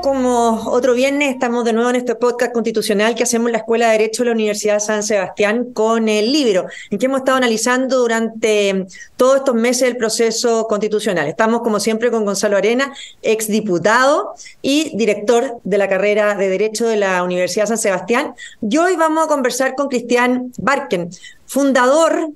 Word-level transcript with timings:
como 0.00 0.68
otro 0.70 0.94
viernes, 0.94 1.30
estamos 1.30 1.64
de 1.64 1.72
nuevo 1.72 1.90
en 1.90 1.96
este 1.96 2.14
podcast 2.14 2.52
constitucional 2.52 3.14
que 3.14 3.22
hacemos 3.22 3.48
en 3.48 3.52
la 3.52 3.58
Escuela 3.58 3.86
de 3.86 3.92
Derecho 3.98 4.22
de 4.22 4.30
la 4.30 4.34
Universidad 4.34 4.80
San 4.80 5.02
Sebastián 5.02 5.72
con 5.72 6.08
el 6.08 6.32
libro, 6.32 6.66
en 6.90 6.98
que 6.98 7.06
hemos 7.06 7.18
estado 7.18 7.36
analizando 7.36 7.98
durante 7.98 8.86
todos 9.16 9.36
estos 9.36 9.54
meses 9.54 9.88
el 9.88 9.96
proceso 9.96 10.66
constitucional. 10.66 11.28
Estamos, 11.28 11.60
como 11.60 11.80
siempre, 11.80 12.10
con 12.10 12.24
Gonzalo 12.24 12.56
Arena, 12.56 12.92
exdiputado 13.22 14.34
y 14.62 14.96
director 14.96 15.60
de 15.64 15.78
la 15.78 15.88
carrera 15.88 16.34
de 16.34 16.48
Derecho 16.48 16.86
de 16.86 16.96
la 16.96 17.22
Universidad 17.22 17.66
San 17.66 17.78
Sebastián. 17.78 18.34
Y 18.62 18.76
hoy 18.78 18.96
vamos 18.96 19.24
a 19.24 19.28
conversar 19.28 19.74
con 19.74 19.88
Cristian 19.88 20.52
Barken, 20.58 21.10
fundador 21.46 22.30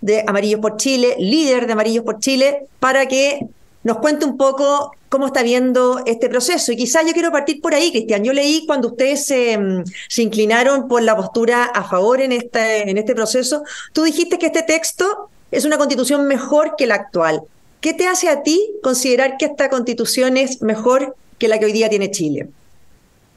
de 0.00 0.24
Amarillos 0.26 0.60
por 0.60 0.76
Chile, 0.76 1.16
líder 1.18 1.66
de 1.66 1.72
Amarillos 1.72 2.04
por 2.04 2.20
Chile, 2.20 2.66
para 2.78 3.06
que 3.06 3.48
nos 3.84 3.98
cuente 3.98 4.24
un 4.24 4.36
poco 4.36 4.92
cómo 5.08 5.26
está 5.26 5.42
viendo 5.42 6.02
este 6.06 6.28
proceso. 6.28 6.72
Y 6.72 6.76
quizás 6.76 7.06
yo 7.06 7.12
quiero 7.12 7.30
partir 7.30 7.60
por 7.60 7.74
ahí, 7.74 7.90
Cristian. 7.90 8.24
Yo 8.24 8.32
leí 8.32 8.66
cuando 8.66 8.88
ustedes 8.88 9.26
se, 9.26 9.58
inclinaron 10.16 10.88
por 10.88 11.02
la 11.02 11.16
postura 11.16 11.64
a 11.64 11.84
favor 11.84 12.20
en 12.20 12.32
este, 12.32 12.90
en 12.90 12.98
este 12.98 13.14
proceso, 13.14 13.62
tú 13.92 14.04
dijiste 14.04 14.38
que 14.38 14.46
este 14.46 14.62
texto 14.62 15.30
es 15.50 15.64
una 15.64 15.78
constitución 15.78 16.26
mejor 16.26 16.74
que 16.76 16.86
la 16.86 16.96
actual. 16.96 17.42
¿Qué 17.80 17.94
te 17.94 18.06
hace 18.06 18.28
a 18.28 18.42
ti 18.42 18.72
considerar 18.82 19.36
que 19.38 19.46
esta 19.46 19.70
constitución 19.70 20.36
es 20.36 20.62
mejor 20.62 21.16
que 21.38 21.48
la 21.48 21.58
que 21.58 21.66
hoy 21.66 21.72
día 21.72 21.88
tiene 21.88 22.10
Chile? 22.10 22.48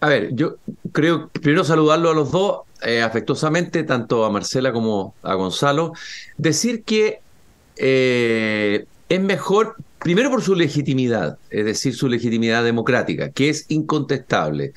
A 0.01 0.09
ver, 0.09 0.33
yo 0.33 0.55
creo, 0.91 1.29
primero 1.29 1.63
saludarlo 1.63 2.09
a 2.09 2.13
los 2.15 2.31
dos 2.31 2.61
eh, 2.81 3.03
afectuosamente, 3.03 3.83
tanto 3.83 4.25
a 4.25 4.31
Marcela 4.31 4.73
como 4.73 5.13
a 5.21 5.35
Gonzalo, 5.35 5.93
decir 6.37 6.83
que 6.83 7.19
eh, 7.77 8.85
es 9.07 9.21
mejor 9.21 9.75
Primero 10.03 10.31
por 10.31 10.41
su 10.41 10.55
legitimidad, 10.55 11.37
es 11.51 11.63
decir, 11.63 11.93
su 11.93 12.09
legitimidad 12.09 12.63
democrática, 12.63 13.29
que 13.31 13.49
es 13.49 13.65
incontestable. 13.69 14.73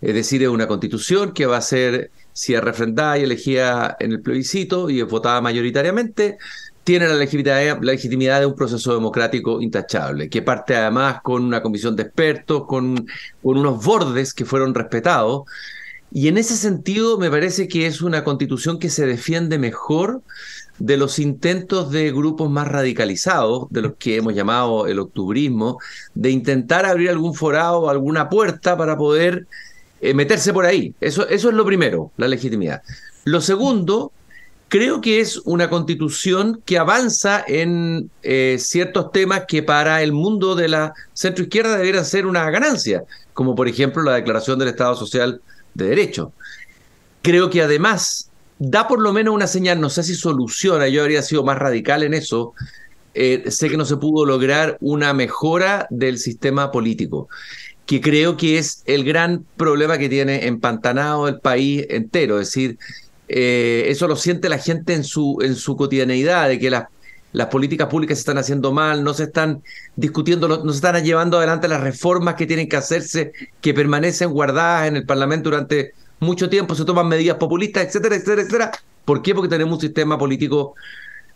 Es 0.00 0.14
decir, 0.14 0.42
es 0.42 0.48
una 0.48 0.66
constitución 0.66 1.34
que 1.34 1.44
va 1.44 1.58
a 1.58 1.60
ser, 1.60 2.10
si 2.32 2.54
es 2.54 2.64
refrendada 2.64 3.18
y 3.18 3.24
elegida 3.24 3.98
en 4.00 4.12
el 4.12 4.22
plebiscito 4.22 4.88
y 4.88 5.00
es 5.00 5.06
votada 5.06 5.42
mayoritariamente, 5.42 6.38
tiene 6.84 7.06
la 7.06 7.16
legitimidad, 7.16 7.82
la 7.82 7.92
legitimidad 7.92 8.40
de 8.40 8.46
un 8.46 8.54
proceso 8.54 8.94
democrático 8.94 9.60
intachable, 9.60 10.30
que 10.30 10.40
parte 10.40 10.74
además 10.74 11.20
con 11.22 11.44
una 11.44 11.60
comisión 11.60 11.94
de 11.94 12.04
expertos, 12.04 12.64
con, 12.66 13.06
con 13.42 13.58
unos 13.58 13.84
bordes 13.84 14.32
que 14.32 14.46
fueron 14.46 14.74
respetados. 14.74 15.42
Y 16.10 16.28
en 16.28 16.38
ese 16.38 16.56
sentido 16.56 17.18
me 17.18 17.30
parece 17.30 17.68
que 17.68 17.86
es 17.86 18.00
una 18.00 18.24
constitución 18.24 18.78
que 18.78 18.88
se 18.88 19.04
defiende 19.04 19.58
mejor 19.58 20.22
de 20.82 20.96
los 20.96 21.20
intentos 21.20 21.92
de 21.92 22.10
grupos 22.10 22.50
más 22.50 22.66
radicalizados, 22.66 23.68
de 23.70 23.82
los 23.82 23.92
que 24.00 24.16
hemos 24.16 24.34
llamado 24.34 24.88
el 24.88 24.98
octubrismo, 24.98 25.78
de 26.12 26.30
intentar 26.30 26.86
abrir 26.86 27.08
algún 27.08 27.34
forado, 27.34 27.88
alguna 27.88 28.28
puerta 28.28 28.76
para 28.76 28.96
poder 28.96 29.46
eh, 30.00 30.12
meterse 30.12 30.52
por 30.52 30.66
ahí. 30.66 30.92
Eso, 31.00 31.28
eso 31.28 31.50
es 31.50 31.54
lo 31.54 31.64
primero, 31.64 32.10
la 32.16 32.26
legitimidad. 32.26 32.82
Lo 33.22 33.40
segundo, 33.40 34.10
creo 34.66 35.00
que 35.00 35.20
es 35.20 35.36
una 35.44 35.70
constitución 35.70 36.60
que 36.64 36.78
avanza 36.78 37.44
en 37.46 38.10
eh, 38.24 38.56
ciertos 38.58 39.12
temas 39.12 39.44
que 39.46 39.62
para 39.62 40.02
el 40.02 40.10
mundo 40.10 40.56
de 40.56 40.66
la 40.66 40.94
centroizquierda 41.14 41.76
deberían 41.76 42.04
ser 42.04 42.26
una 42.26 42.50
ganancia, 42.50 43.04
como 43.34 43.54
por 43.54 43.68
ejemplo 43.68 44.02
la 44.02 44.14
declaración 44.14 44.58
del 44.58 44.70
Estado 44.70 44.96
Social 44.96 45.40
de 45.74 45.86
Derecho. 45.86 46.32
Creo 47.22 47.50
que 47.50 47.62
además 47.62 48.31
da 48.64 48.86
por 48.86 49.00
lo 49.00 49.12
menos 49.12 49.34
una 49.34 49.48
señal, 49.48 49.80
no 49.80 49.90
sé 49.90 50.04
si 50.04 50.14
soluciona, 50.14 50.86
yo 50.86 51.02
habría 51.02 51.22
sido 51.22 51.42
más 51.42 51.58
radical 51.58 52.04
en 52.04 52.14
eso, 52.14 52.54
eh, 53.12 53.50
sé 53.50 53.68
que 53.68 53.76
no 53.76 53.84
se 53.84 53.96
pudo 53.96 54.24
lograr 54.24 54.78
una 54.80 55.12
mejora 55.12 55.88
del 55.90 56.16
sistema 56.18 56.70
político, 56.70 57.28
que 57.86 58.00
creo 58.00 58.36
que 58.36 58.58
es 58.58 58.84
el 58.86 59.02
gran 59.02 59.44
problema 59.56 59.98
que 59.98 60.08
tiene 60.08 60.46
empantanado 60.46 61.26
el 61.26 61.40
país 61.40 61.86
entero, 61.90 62.38
es 62.38 62.48
decir, 62.48 62.78
eh, 63.28 63.86
eso 63.88 64.06
lo 64.06 64.14
siente 64.14 64.48
la 64.48 64.58
gente 64.58 64.94
en 64.94 65.02
su, 65.02 65.38
en 65.42 65.56
su 65.56 65.76
cotidianeidad, 65.76 66.48
de 66.48 66.60
que 66.60 66.70
las, 66.70 66.84
las 67.32 67.48
políticas 67.48 67.88
públicas 67.88 68.18
se 68.18 68.22
están 68.22 68.38
haciendo 68.38 68.70
mal, 68.70 69.02
no 69.02 69.12
se 69.12 69.24
están 69.24 69.64
discutiendo, 69.96 70.46
no 70.46 70.72
se 70.72 70.76
están 70.76 71.02
llevando 71.02 71.38
adelante 71.38 71.66
las 71.66 71.80
reformas 71.80 72.36
que 72.36 72.46
tienen 72.46 72.68
que 72.68 72.76
hacerse, 72.76 73.32
que 73.60 73.74
permanecen 73.74 74.30
guardadas 74.30 74.86
en 74.86 74.94
el 74.94 75.04
Parlamento 75.04 75.50
durante 75.50 75.94
mucho 76.22 76.48
tiempo, 76.48 76.74
se 76.74 76.84
toman 76.84 77.08
medidas 77.08 77.36
populistas, 77.36 77.84
etcétera, 77.86 78.16
etcétera, 78.16 78.42
etcétera. 78.42 78.70
¿Por 79.04 79.22
qué? 79.22 79.34
Porque 79.34 79.48
tenemos 79.48 79.74
un 79.74 79.80
sistema 79.80 80.16
político 80.16 80.74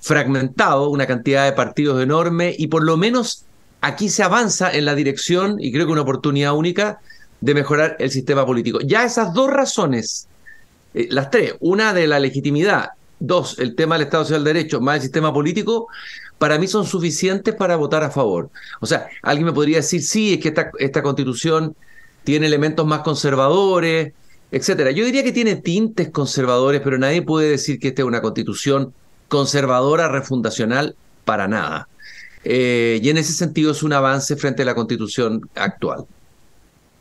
fragmentado, 0.00 0.90
una 0.90 1.06
cantidad 1.06 1.44
de 1.44 1.52
partidos 1.52 2.02
enorme 2.02 2.54
y 2.56 2.68
por 2.68 2.84
lo 2.84 2.96
menos 2.96 3.44
aquí 3.80 4.08
se 4.08 4.22
avanza 4.22 4.70
en 4.72 4.84
la 4.84 4.94
dirección, 4.94 5.56
y 5.60 5.72
creo 5.72 5.86
que 5.86 5.92
una 5.92 6.02
oportunidad 6.02 6.54
única, 6.54 7.00
de 7.40 7.54
mejorar 7.54 7.96
el 7.98 8.10
sistema 8.10 8.46
político. 8.46 8.80
Ya 8.80 9.04
esas 9.04 9.34
dos 9.34 9.50
razones, 9.50 10.28
eh, 10.94 11.08
las 11.10 11.30
tres, 11.30 11.54
una 11.60 11.92
de 11.92 12.06
la 12.06 12.18
legitimidad, 12.18 12.90
dos, 13.18 13.58
el 13.58 13.74
tema 13.74 13.96
del 13.96 14.06
Estado 14.06 14.24
Social 14.24 14.44
de 14.44 14.52
Derecho, 14.54 14.80
más 14.80 14.96
el 14.96 15.02
sistema 15.02 15.32
político, 15.32 15.88
para 16.38 16.58
mí 16.58 16.66
son 16.66 16.86
suficientes 16.86 17.54
para 17.54 17.76
votar 17.76 18.02
a 18.04 18.10
favor. 18.10 18.50
O 18.80 18.86
sea, 18.86 19.08
alguien 19.22 19.46
me 19.46 19.52
podría 19.52 19.78
decir, 19.78 20.02
sí, 20.02 20.34
es 20.34 20.40
que 20.40 20.48
esta, 20.48 20.70
esta 20.78 21.02
constitución 21.02 21.74
tiene 22.24 22.46
elementos 22.46 22.86
más 22.86 23.00
conservadores, 23.00 24.12
etcétera. 24.50 24.90
Yo 24.90 25.04
diría 25.04 25.22
que 25.22 25.32
tiene 25.32 25.56
tintes 25.56 26.10
conservadores, 26.10 26.80
pero 26.82 26.98
nadie 26.98 27.22
puede 27.22 27.50
decir 27.50 27.78
que 27.78 27.88
esta 27.88 28.02
es 28.02 28.08
una 28.08 28.22
constitución 28.22 28.92
conservadora, 29.28 30.08
refundacional, 30.08 30.94
para 31.24 31.48
nada. 31.48 31.88
Eh, 32.44 33.00
y 33.02 33.10
en 33.10 33.18
ese 33.18 33.32
sentido 33.32 33.72
es 33.72 33.82
un 33.82 33.92
avance 33.92 34.36
frente 34.36 34.62
a 34.62 34.64
la 34.64 34.74
constitución 34.74 35.48
actual. 35.56 36.04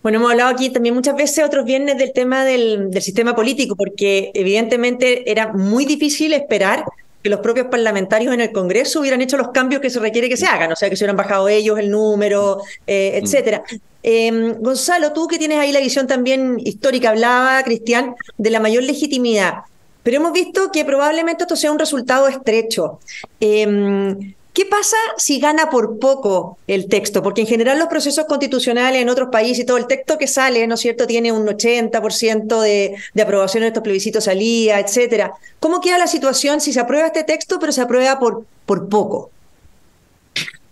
Bueno, 0.02 0.20
hemos 0.20 0.32
hablado 0.32 0.52
aquí 0.52 0.70
también 0.70 0.94
muchas 0.94 1.16
veces 1.16 1.44
otros 1.44 1.66
viernes 1.66 1.98
del 1.98 2.14
tema 2.14 2.46
del, 2.46 2.92
del 2.92 3.02
sistema 3.02 3.36
político, 3.36 3.76
porque 3.76 4.32
evidentemente 4.34 5.30
era 5.30 5.54
muy 5.54 5.86
difícil 5.86 6.34
esperar 6.34 6.84
que 7.26 7.30
los 7.32 7.40
propios 7.40 7.66
parlamentarios 7.72 8.32
en 8.36 8.42
el 8.42 8.52
Congreso 8.52 9.00
hubieran 9.00 9.20
hecho 9.20 9.36
los 9.36 9.48
cambios 9.48 9.82
que 9.82 9.90
se 9.90 10.00
requiere 10.00 10.30
que 10.30 10.38
se 10.38 10.46
hagan, 10.46 10.72
o 10.72 10.76
sea, 10.76 10.92
que 10.92 10.96
se 10.96 11.04
hubieran 11.06 11.18
bajado 11.18 11.50
ellos 11.50 11.80
el 11.80 11.90
número, 11.90 12.62
eh, 12.86 13.20
mm. 13.20 13.26
etcétera. 13.26 13.64
Em, 14.04 14.62
Gonzalo, 14.62 15.12
tú 15.12 15.28
que 15.28 15.40
tienes 15.40 15.58
ahí 15.58 15.72
la 15.72 15.80
visión 15.80 16.06
también 16.06 16.60
histórica, 16.64 17.10
hablaba, 17.10 17.64
Cristian, 17.64 18.14
de 18.38 18.52
la 18.52 18.60
mayor 18.60 18.84
legitimidad, 18.84 19.64
pero 20.04 20.18
hemos 20.18 20.34
visto 20.34 20.72
que 20.72 20.86
probablemente 20.86 21.46
esto 21.46 21.56
sea 21.56 21.72
un 21.72 21.80
resultado 21.80 22.28
estrecho. 22.28 23.00
Em, 23.40 24.36
¿Qué 24.56 24.66
pasa 24.66 24.96
si 25.18 25.42
gana 25.42 25.70
por 25.70 26.00
poco 26.00 26.58
el 26.66 26.88
texto? 26.88 27.22
Porque 27.22 27.42
en 27.42 27.48
general 27.48 27.78
los 27.78 27.90
procesos 27.90 28.24
constitucionales 28.24 29.02
en 29.02 29.10
otros 29.10 29.28
países 29.30 29.60
y 29.60 29.66
todo 29.66 29.76
el 29.76 29.86
texto 29.86 30.18
que 30.18 30.28
sale, 30.28 30.66
¿no 30.66 30.76
es 30.76 30.80
cierto?, 30.80 31.06
tiene 31.06 31.34
un 31.34 31.46
80% 31.46 32.62
de, 32.62 32.96
de 33.14 33.22
aprobación 33.22 33.64
en 33.64 33.68
estos 33.68 33.84
plebiscitos 33.84 34.24
salía, 34.24 34.80
etcétera. 34.80 35.34
¿Cómo 35.60 35.82
queda 35.82 35.98
la 35.98 36.08
situación 36.08 36.62
si 36.62 36.72
se 36.72 36.80
aprueba 36.80 37.08
este 37.08 37.26
texto, 37.26 37.60
pero 37.60 37.74
se 37.74 37.82
aprueba 37.82 38.18
por, 38.18 38.46
por 38.66 38.88
poco? 38.88 39.30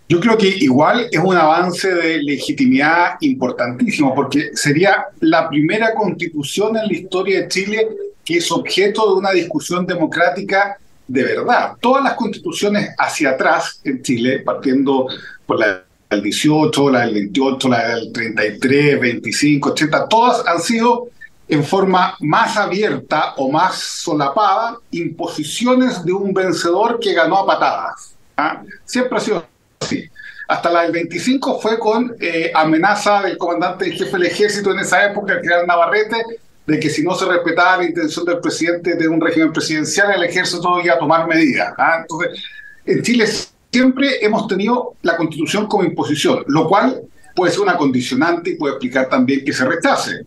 Yo 0.08 0.22
creo 0.22 0.38
que 0.38 0.48
igual 0.48 1.10
es 1.12 1.20
un 1.20 1.36
avance 1.36 1.94
de 1.94 2.24
legitimidad 2.24 3.16
importantísimo, 3.20 4.16
porque 4.16 4.52
sería 4.54 5.08
la 5.20 5.50
primera 5.50 5.94
constitución 5.94 6.78
en 6.78 6.88
la 6.88 6.94
historia 6.94 7.42
de 7.42 7.48
Chile 7.50 7.88
que 8.24 8.38
es 8.38 8.50
objeto 8.52 9.10
de 9.10 9.20
una 9.20 9.32
discusión 9.32 9.86
democrática 9.86 10.78
de 11.08 11.24
verdad. 11.24 11.74
Todas 11.80 12.03
las 12.03 12.14
constituciones 12.16 12.94
hacia 12.97 13.31
atrás 13.31 13.81
en 13.84 14.02
Chile, 14.02 14.40
partiendo 14.40 15.08
por 15.46 15.59
la 15.59 15.84
del 16.09 16.24
18, 16.24 16.90
la 16.90 17.02
del 17.02 17.14
28, 17.14 17.69
la 17.69 17.88
del 17.96 18.12
33, 18.12 19.00
25, 19.00 19.69
80, 19.69 20.08
todas 20.08 20.47
han 20.47 20.62
sido 20.62 21.09
en 21.48 21.63
forma 21.63 22.16
más 22.19 22.57
abierta 22.57 23.33
o 23.38 23.51
más 23.51 23.75
solapada 23.75 24.78
imposiciones 24.92 26.04
de 26.04 26.13
un 26.13 26.33
vencedor 26.33 27.00
que 27.00 27.13
ganó 27.13 27.39
a 27.39 27.45
patadas. 27.45 28.16
¿ah? 28.38 28.63
Siempre 28.86 29.18
ha 29.18 29.22
sido 29.22 29.45
así. 29.80 30.10
Hasta 30.48 30.72
la 30.72 30.81
del 30.83 30.92
25 30.92 31.60
fue 31.60 31.80
con 31.80 32.16
eh, 32.19 32.51
amenaza 32.54 33.22
del 33.22 33.38
comandante 33.38 33.86
en 33.86 33.94
jefe 33.94 34.12
del 34.12 34.25
ejército 34.25 34.72
en 34.72 34.80
esa 34.80 35.06
época, 35.06 35.33
el 35.33 35.42
general 35.42 35.68
Navarrete, 35.68 36.18
de 36.65 36.80
que 36.80 36.89
si 36.89 37.04
no 37.04 37.13
se 37.15 37.25
respetaba 37.25 37.77
la 37.77 37.86
intención 37.86 38.25
del 38.25 38.39
presidente 38.39 38.95
de 38.95 39.07
un 39.07 39.19
régimen 39.19 39.51
presidencial, 39.51 40.13
el 40.13 40.24
ejército 40.24 40.80
iba 40.81 40.95
a 40.95 41.00
tomar 41.00 41.27
medidas. 41.27 41.74
¿ah? 41.77 42.00
Entonces, 42.01 42.42
en 42.86 43.01
Chile 43.01 43.25
siempre 43.71 44.24
hemos 44.25 44.48
tenido 44.48 44.95
la 45.01 45.18
constitución 45.18 45.68
como 45.68 45.83
imposición, 45.83 46.44
lo 46.48 46.68
cual 46.68 47.01
puede 47.36 47.51
ser 47.51 47.62
una 47.62 47.77
condicionante 47.77 48.51
y 48.51 48.56
puede 48.56 48.75
explicar 48.75 49.10
también 49.10 49.44
que 49.44 49.51
se 49.51 49.65
rechace. 49.65 50.25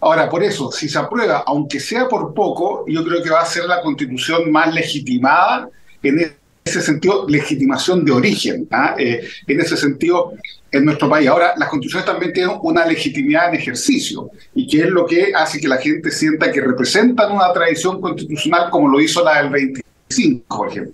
Ahora, 0.00 0.28
por 0.28 0.42
eso, 0.42 0.70
si 0.70 0.88
se 0.88 0.98
aprueba, 0.98 1.42
aunque 1.46 1.80
sea 1.80 2.08
por 2.08 2.32
poco, 2.34 2.84
yo 2.86 3.04
creo 3.04 3.22
que 3.22 3.30
va 3.30 3.40
a 3.40 3.46
ser 3.46 3.64
la 3.64 3.80
constitución 3.80 4.50
más 4.50 4.72
legitimada 4.72 5.68
en 6.02 6.36
ese 6.68 6.82
sentido, 6.82 7.26
legitimación 7.28 8.04
de 8.04 8.12
origen, 8.12 8.68
¿ah? 8.70 8.94
eh, 8.98 9.26
en 9.46 9.60
ese 9.60 9.76
sentido, 9.76 10.34
en 10.70 10.84
nuestro 10.84 11.08
país. 11.08 11.28
Ahora, 11.28 11.54
las 11.56 11.68
constituciones 11.68 12.06
también 12.06 12.32
tienen 12.32 12.56
una 12.62 12.86
legitimidad 12.86 13.48
en 13.48 13.60
ejercicio, 13.60 14.30
y 14.54 14.66
que 14.66 14.80
es 14.80 14.90
lo 14.90 15.06
que 15.06 15.32
hace 15.34 15.60
que 15.60 15.68
la 15.68 15.78
gente 15.78 16.10
sienta 16.10 16.52
que 16.52 16.60
representan 16.60 17.32
una 17.32 17.52
tradición 17.52 18.00
constitucional 18.00 18.70
como 18.70 18.88
lo 18.88 19.00
hizo 19.00 19.24
la 19.24 19.42
del 19.42 19.50
25, 19.50 20.56
por 20.56 20.68
ejemplo. 20.68 20.92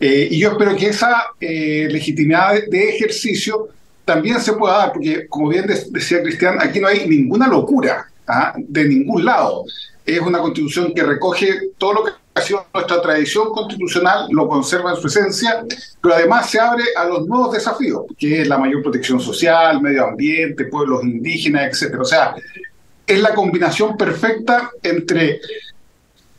Eh, 0.00 0.28
y 0.30 0.38
yo 0.38 0.52
espero 0.52 0.74
que 0.76 0.88
esa 0.88 1.26
eh, 1.38 1.86
legitimidad 1.90 2.54
de, 2.70 2.88
ejercicio 2.88 3.68
también 4.04 4.40
se 4.40 4.54
pueda 4.54 4.78
dar, 4.78 4.92
porque 4.92 5.26
como 5.28 5.48
bien 5.48 5.66
decía 5.66 6.22
Cristian, 6.22 6.56
aquí 6.58 6.80
no 6.80 6.88
hay 6.88 7.06
ninguna 7.06 7.46
locura 7.46 8.06
¿ah? 8.26 8.54
de 8.56 8.84
ningún 8.86 9.24
lado. 9.24 9.64
Es 10.16 10.20
una 10.20 10.40
constitución 10.40 10.92
que 10.94 11.02
recoge 11.02 11.70
todo 11.78 11.92
lo 11.92 12.04
que 12.04 12.10
ha 12.34 12.40
sido 12.40 12.66
nuestra 12.72 13.00
tradición 13.00 13.50
constitucional, 13.52 14.26
lo 14.30 14.48
conserva 14.48 14.92
en 14.92 15.00
su 15.00 15.06
esencia, 15.06 15.64
pero 16.00 16.14
además 16.14 16.50
se 16.50 16.58
abre 16.58 16.84
a 16.96 17.04
los 17.04 17.26
nuevos 17.26 17.52
desafíos, 17.52 18.02
que 18.18 18.42
es 18.42 18.48
la 18.48 18.58
mayor 18.58 18.82
protección 18.82 19.20
social, 19.20 19.80
medio 19.80 20.06
ambiente, 20.06 20.64
pueblos 20.64 21.04
indígenas, 21.04 21.82
etc. 21.82 22.00
O 22.00 22.04
sea, 22.04 22.34
es 23.06 23.20
la 23.20 23.34
combinación 23.34 23.96
perfecta 23.96 24.70
entre 24.82 25.40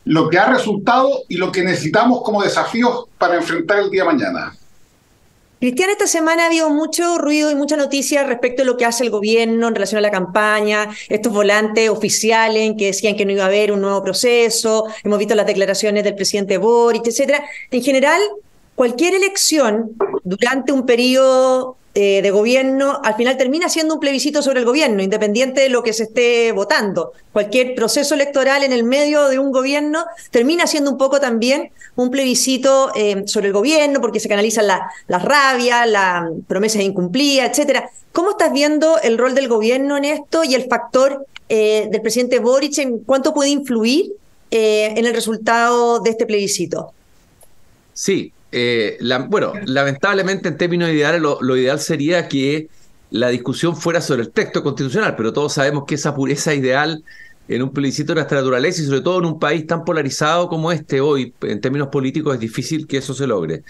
lo 0.05 0.29
que 0.29 0.39
ha 0.39 0.51
resultado 0.51 1.23
y 1.29 1.37
lo 1.37 1.51
que 1.51 1.63
necesitamos 1.63 2.21
como 2.23 2.41
desafíos 2.41 3.05
para 3.17 3.35
enfrentar 3.35 3.79
el 3.79 3.89
día 3.89 4.03
de 4.03 4.13
mañana. 4.13 4.53
Cristian, 5.61 5.91
esta 5.91 6.07
semana 6.07 6.41
ha 6.41 6.45
habido 6.47 6.71
mucho 6.71 7.19
ruido 7.19 7.51
y 7.51 7.55
mucha 7.55 7.77
noticia 7.77 8.23
respecto 8.23 8.63
a 8.63 8.65
lo 8.65 8.77
que 8.77 8.85
hace 8.85 9.03
el 9.03 9.11
gobierno 9.11 9.67
en 9.67 9.75
relación 9.75 9.99
a 9.99 10.01
la 10.01 10.09
campaña, 10.09 10.89
estos 11.07 11.31
volantes 11.31 11.87
oficiales 11.87 12.73
que 12.75 12.87
decían 12.87 13.15
que 13.15 13.25
no 13.25 13.31
iba 13.31 13.43
a 13.43 13.45
haber 13.45 13.71
un 13.71 13.79
nuevo 13.79 14.01
proceso, 14.01 14.87
hemos 15.03 15.19
visto 15.19 15.35
las 15.35 15.45
declaraciones 15.45 16.03
del 16.03 16.15
presidente 16.15 16.57
Boric, 16.57 17.05
etcétera. 17.05 17.43
En 17.69 17.83
general, 17.83 18.19
cualquier 18.75 19.13
elección 19.13 19.91
durante 20.23 20.71
un 20.71 20.85
periodo 20.85 21.77
eh, 21.93 22.21
de 22.21 22.31
gobierno, 22.31 23.01
al 23.03 23.15
final 23.15 23.35
termina 23.35 23.67
siendo 23.67 23.95
un 23.95 23.99
plebiscito 23.99 24.41
sobre 24.41 24.61
el 24.61 24.65
gobierno, 24.65 25.03
independiente 25.03 25.59
de 25.59 25.67
lo 25.67 25.83
que 25.83 25.91
se 25.91 26.03
esté 26.03 26.53
votando. 26.53 27.11
Cualquier 27.33 27.75
proceso 27.75 28.15
electoral 28.15 28.63
en 28.63 28.71
el 28.71 28.85
medio 28.85 29.27
de 29.27 29.39
un 29.39 29.51
gobierno 29.51 30.05
termina 30.29 30.67
siendo 30.67 30.89
un 30.89 30.97
poco 30.97 31.19
también 31.19 31.71
un 31.97 32.09
plebiscito 32.09 32.93
eh, 32.95 33.23
sobre 33.27 33.47
el 33.47 33.53
gobierno, 33.53 33.99
porque 33.99 34.21
se 34.21 34.29
canalizan 34.29 34.67
las 34.67 34.79
la 35.07 35.19
rabias, 35.19 35.89
las 35.89 36.29
promesas 36.47 36.81
incumplidas, 36.81 37.49
etcétera. 37.49 37.89
¿Cómo 38.13 38.31
estás 38.31 38.53
viendo 38.53 38.97
el 39.01 39.17
rol 39.17 39.35
del 39.35 39.49
gobierno 39.49 39.97
en 39.97 40.05
esto 40.05 40.45
y 40.45 40.55
el 40.55 40.69
factor 40.69 41.25
eh, 41.49 41.89
del 41.91 42.01
presidente 42.01 42.39
Boric 42.39 42.77
en 42.77 42.99
cuánto 42.99 43.33
puede 43.33 43.49
influir 43.49 44.13
en 44.53 45.05
el 45.05 45.13
resultado 45.13 45.99
de 45.99 46.09
este 46.09 46.25
plebiscito? 46.25 46.93
Sí, 47.93 48.33
eh, 48.51 48.97
bueno, 49.29 49.53
lamentablemente 49.65 50.49
en 50.49 50.57
términos 50.57 50.89
ideales 50.89 51.21
lo, 51.21 51.57
ideal 51.57 51.79
sería 51.79 52.27
que 52.27 52.67
la 53.09 53.29
discusión 53.29 53.75
fuera 53.75 54.01
sobre 54.01 54.23
el 54.23 54.31
texto 54.31 54.63
constitucional, 54.63 55.15
pero 55.15 55.33
todos 55.33 55.53
sabemos 55.53 55.85
que 55.85 55.95
esa 55.95 56.15
pureza 56.15 56.53
ideal 56.53 57.03
en 57.47 57.61
un 57.61 57.71
plebiscito 57.71 58.13
de 58.13 58.15
nuestra 58.15 58.37
naturaleza 58.37 58.81
y 58.81 58.85
sobre 58.85 59.01
todo 59.01 59.19
en 59.19 59.25
un 59.25 59.39
país 59.39 59.67
tan 59.67 59.83
polarizado 59.83 60.47
como 60.47 60.71
este 60.71 61.01
hoy, 61.01 61.33
en 61.41 61.59
términos 61.59 61.89
políticos, 61.89 62.33
es 62.33 62.39
difícil 62.39 62.87
que 62.87 62.97
eso 62.97 63.13
se 63.13 63.27
logre. 63.27 63.63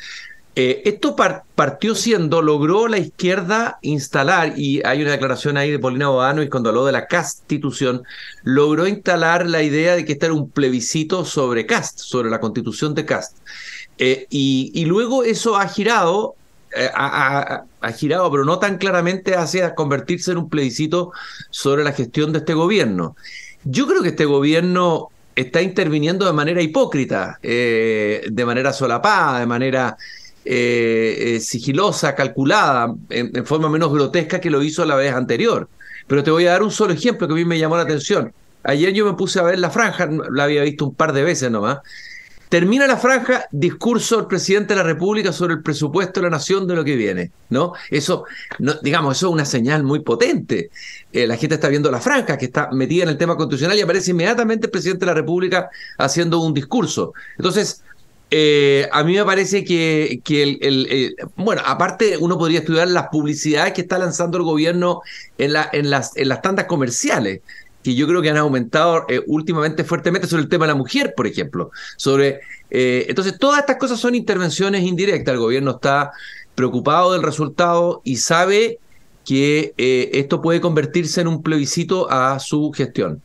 Eh, 0.54 0.82
esto 0.84 1.16
partió 1.16 1.96
siendo, 1.96 2.42
logró 2.42 2.90
la 2.90 2.98
izquierda 2.98 3.80
instalar, 3.82 4.54
y 4.58 4.82
hay 4.84 5.02
una 5.02 5.12
declaración 5.12 5.56
ahí 5.56 5.72
de 5.72 5.80
Paulina 5.80 6.10
Bodano 6.10 6.44
y 6.44 6.50
cuando 6.50 6.70
habló 6.70 6.86
de 6.86 6.92
la 6.92 7.08
constitución, 7.08 8.04
logró 8.44 8.86
instalar 8.86 9.48
la 9.48 9.64
idea 9.64 9.96
de 9.96 10.04
que 10.04 10.14
este 10.14 10.26
era 10.26 10.36
un 10.36 10.50
plebiscito 10.50 11.24
sobre 11.24 11.66
Cast, 11.66 12.00
sobre 12.00 12.30
la 12.30 12.42
constitución 12.42 12.94
de 12.94 13.06
Cast. 13.06 13.38
Eh, 14.04 14.26
y, 14.32 14.86
luego 14.86 15.24
eso 15.24 15.56
ha 15.58 15.68
girado, 15.68 16.34
eh, 16.76 16.90
ha, 16.92 17.64
girado, 17.96 18.32
pero 18.32 18.46
no 18.46 18.58
tan 18.58 18.80
claramente 18.80 19.36
hacia 19.36 19.76
convertirse 19.76 20.32
en 20.32 20.40
un 20.40 20.50
plebiscito 20.50 21.12
sobre 21.52 21.84
la 21.84 21.92
gestión 21.92 22.32
de 22.32 22.40
este 22.40 22.56
gobierno. 22.56 23.16
Yo 23.64 23.86
creo 23.86 24.02
que 24.02 24.10
este 24.10 24.26
gobierno 24.26 25.10
está 25.36 25.62
interviniendo 25.62 26.26
de 26.26 26.34
manera 26.34 26.64
hipócrita, 26.64 27.38
eh, 27.44 28.26
de 28.28 28.44
manera 28.46 28.74
solapada, 28.74 29.40
de 29.40 29.46
manera 29.46 29.96
sigilosa, 30.44 32.16
calculada, 32.16 32.96
en, 33.10 33.46
forma 33.46 33.70
menos 33.70 33.94
grotesca 33.94 34.42
que 34.42 34.50
lo 34.50 34.64
hizo 34.64 34.84
la 34.84 34.96
vez 34.96 35.14
anterior. 35.14 35.70
Pero 36.08 36.24
te 36.24 36.32
voy 36.32 36.48
a 36.48 36.54
dar 36.54 36.64
un 36.64 36.72
solo 36.72 36.94
ejemplo 36.94 37.28
que 37.28 37.34
a 37.34 37.36
mí 37.36 37.46
me 37.46 37.60
llamó 37.60 37.76
la 37.78 37.84
atención. 37.84 38.34
Ayer 38.64 38.94
yo 38.94 39.06
me 39.06 39.14
puse 39.14 39.40
a 39.40 39.44
ver 39.44 39.60
la 39.60 39.70
franja, 39.70 40.10
la 40.32 40.46
había 40.46 40.64
visto 40.64 40.86
un 40.86 40.96
par 40.96 41.14
de 41.14 41.22
veces 41.24 41.52
nomás, 41.52 41.82
Termina 42.52 42.86
la 42.86 42.98
franja, 42.98 43.46
discurso 43.50 44.18
del 44.18 44.26
presidente 44.26 44.74
de 44.74 44.80
la 44.80 44.84
República 44.84 45.32
sobre 45.32 45.54
el 45.54 45.64
presupuesto 45.64 46.20
de 46.20 46.26
la 46.26 46.32
nación 46.32 46.68
de 46.68 46.76
lo 46.76 46.84
que 46.84 46.98
viene, 46.98 47.32
¿no? 47.50 47.72
Eso, 47.90 48.26
no, 48.60 48.74
digamos, 48.84 49.16
eso 49.16 49.28
es 49.28 49.34
una 49.34 49.46
señal 49.46 49.84
muy 49.84 50.02
potente. 50.02 50.70
Eh, 51.14 51.26
la 51.28 51.38
gente 51.38 51.56
está 51.56 51.70
viendo 51.70 51.90
la 51.90 52.02
franja, 52.02 52.38
que 52.38 52.44
está 52.44 52.70
metida 52.74 53.04
en 53.04 53.10
el 53.10 53.18
tema 53.18 53.38
constitucional 53.38 53.78
y 53.78 53.82
aparece 53.82 54.12
inmediatamente 54.12 54.66
el 54.66 54.72
presidente 54.72 55.06
de 55.06 55.12
la 55.12 55.14
República 55.14 55.70
haciendo 55.98 56.42
un 56.42 56.54
discurso. 56.54 57.14
Entonces, 57.38 57.84
eh, 58.32 58.90
a 58.92 59.02
mí 59.06 59.16
me 59.16 59.24
parece 59.24 59.64
que, 59.64 60.22
el, 60.30 61.16
bueno, 61.38 61.62
aparte 61.66 62.18
uno 62.18 62.38
podría 62.38 62.60
estudiar 62.60 62.90
las 62.90 63.08
publicidades 63.08 63.72
que 63.72 63.82
está 63.82 63.98
lanzando 63.98 64.38
el 64.38 64.44
gobierno 64.44 65.04
en, 65.38 65.54
las, 65.54 66.18
en 66.18 66.28
las 66.28 66.42
tandas 66.42 66.66
comerciales 66.66 67.40
que 67.84 67.96
yo 67.96 68.08
creo 68.08 68.22
que 68.22 68.30
han 68.30 68.38
aumentado 68.38 69.06
eh, 69.10 69.22
últimamente 69.28 69.84
fuertemente 69.84 70.28
sobre 70.28 70.44
el 70.44 70.50
tema 70.50 70.66
de 70.66 70.74
la 70.74 70.78
mujer, 70.78 71.14
por 71.16 71.28
ejemplo. 71.28 71.72
Sobre, 71.98 72.42
eh, 72.70 73.06
entonces, 73.10 73.38
todas 73.40 73.60
estas 73.60 73.78
cosas 73.78 74.00
son 74.00 74.16
intervenciones 74.16 74.84
indirectas. 74.84 75.34
El 75.34 75.40
gobierno 75.40 75.72
está 75.72 76.12
preocupado 76.56 77.14
del 77.14 77.24
resultado 77.24 78.02
y 78.04 78.18
sabe 78.18 78.80
que 79.26 79.74
eh, 79.78 80.10
esto 80.14 80.42
puede 80.42 80.62
convertirse 80.62 81.22
en 81.22 81.28
un 81.28 81.42
plebiscito 81.42 82.10
a 82.10 82.40
su 82.40 82.72
gestión. 82.72 83.22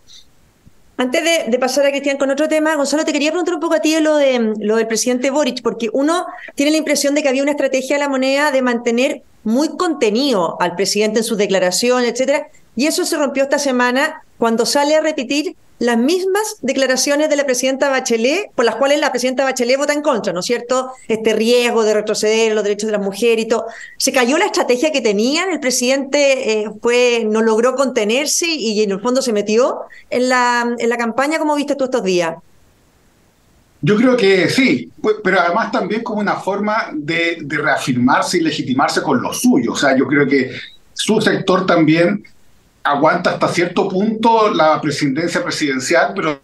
Antes 0.98 1.22
de, 1.50 1.58
pasar 1.58 1.84
a 1.84 1.90
Cristian 1.90 2.16
con 2.16 2.30
otro 2.30 2.48
tema, 2.48 2.74
Gonzalo, 2.74 3.04
te 3.04 3.12
quería 3.12 3.30
preguntar 3.30 3.54
un 3.54 3.60
poco 3.60 3.74
a 3.74 3.80
ti 3.80 4.00
lo, 4.00 4.16
de 4.16 4.54
lo 4.60 4.76
del 4.76 4.86
presidente 4.86 5.30
Boric, 5.30 5.60
porque 5.62 5.90
uno 5.92 6.24
tiene 6.54 6.72
la 6.72 6.78
impresión 6.78 7.14
de 7.14 7.22
que 7.22 7.28
había 7.28 7.42
una 7.42 7.50
estrategia 7.50 7.96
de 7.96 8.00
la 8.00 8.08
moneda 8.08 8.50
de 8.50 8.62
mantener 8.62 9.22
muy 9.46 9.76
contenido 9.76 10.56
al 10.60 10.74
presidente 10.74 11.20
en 11.20 11.24
sus 11.24 11.38
declaraciones, 11.38 12.10
etcétera, 12.10 12.48
y 12.74 12.86
eso 12.86 13.06
se 13.06 13.16
rompió 13.16 13.44
esta 13.44 13.60
semana 13.60 14.24
cuando 14.38 14.66
sale 14.66 14.96
a 14.96 15.00
repetir 15.00 15.54
las 15.78 15.96
mismas 15.96 16.56
declaraciones 16.62 17.30
de 17.30 17.36
la 17.36 17.44
presidenta 17.44 17.88
Bachelet, 17.88 18.50
por 18.56 18.64
las 18.64 18.74
cuales 18.74 18.98
la 18.98 19.12
presidenta 19.12 19.44
Bachelet 19.44 19.78
vota 19.78 19.92
en 19.92 20.02
contra, 20.02 20.32
¿no 20.32 20.40
es 20.40 20.46
cierto? 20.46 20.90
Este 21.06 21.32
riesgo 21.32 21.84
de 21.84 21.94
retroceder 21.94 22.56
los 22.56 22.64
derechos 22.64 22.88
de 22.88 22.96
las 22.96 23.06
mujeres 23.06 23.44
y 23.44 23.48
todo. 23.48 23.66
Se 23.98 24.10
cayó 24.10 24.36
la 24.36 24.46
estrategia 24.46 24.90
que 24.90 25.00
tenían, 25.00 25.48
el 25.50 25.60
presidente 25.60 26.62
eh, 26.62 26.70
fue, 26.82 27.24
no 27.24 27.40
logró 27.40 27.76
contenerse 27.76 28.46
y 28.48 28.82
en 28.82 28.90
el 28.90 29.00
fondo 29.00 29.22
se 29.22 29.32
metió 29.32 29.82
en 30.10 30.28
la, 30.28 30.74
en 30.76 30.88
la 30.88 30.96
campaña, 30.96 31.38
como 31.38 31.54
viste 31.54 31.76
tú 31.76 31.84
estos 31.84 32.02
días. 32.02 32.34
Yo 33.86 33.94
creo 33.94 34.16
que 34.16 34.48
sí, 34.48 34.90
pues, 35.00 35.18
pero 35.22 35.38
además 35.38 35.70
también 35.70 36.02
como 36.02 36.18
una 36.18 36.34
forma 36.34 36.90
de, 36.92 37.38
reafirmarse 37.48 38.38
y 38.38 38.40
legitimarse 38.40 39.00
con 39.00 39.22
lo 39.22 39.32
suyo. 39.32 39.74
O 39.74 39.76
sea, 39.76 39.96
yo 39.96 40.08
creo 40.08 40.26
que 40.26 40.50
su 40.92 41.20
sector 41.20 41.66
también 41.66 42.24
aguanta 42.82 43.30
hasta 43.30 43.46
cierto 43.46 43.88
punto 43.88 44.52
la 44.52 44.80
presidencia 44.80 45.40
presidencial, 45.44 46.14
pero 46.16 46.40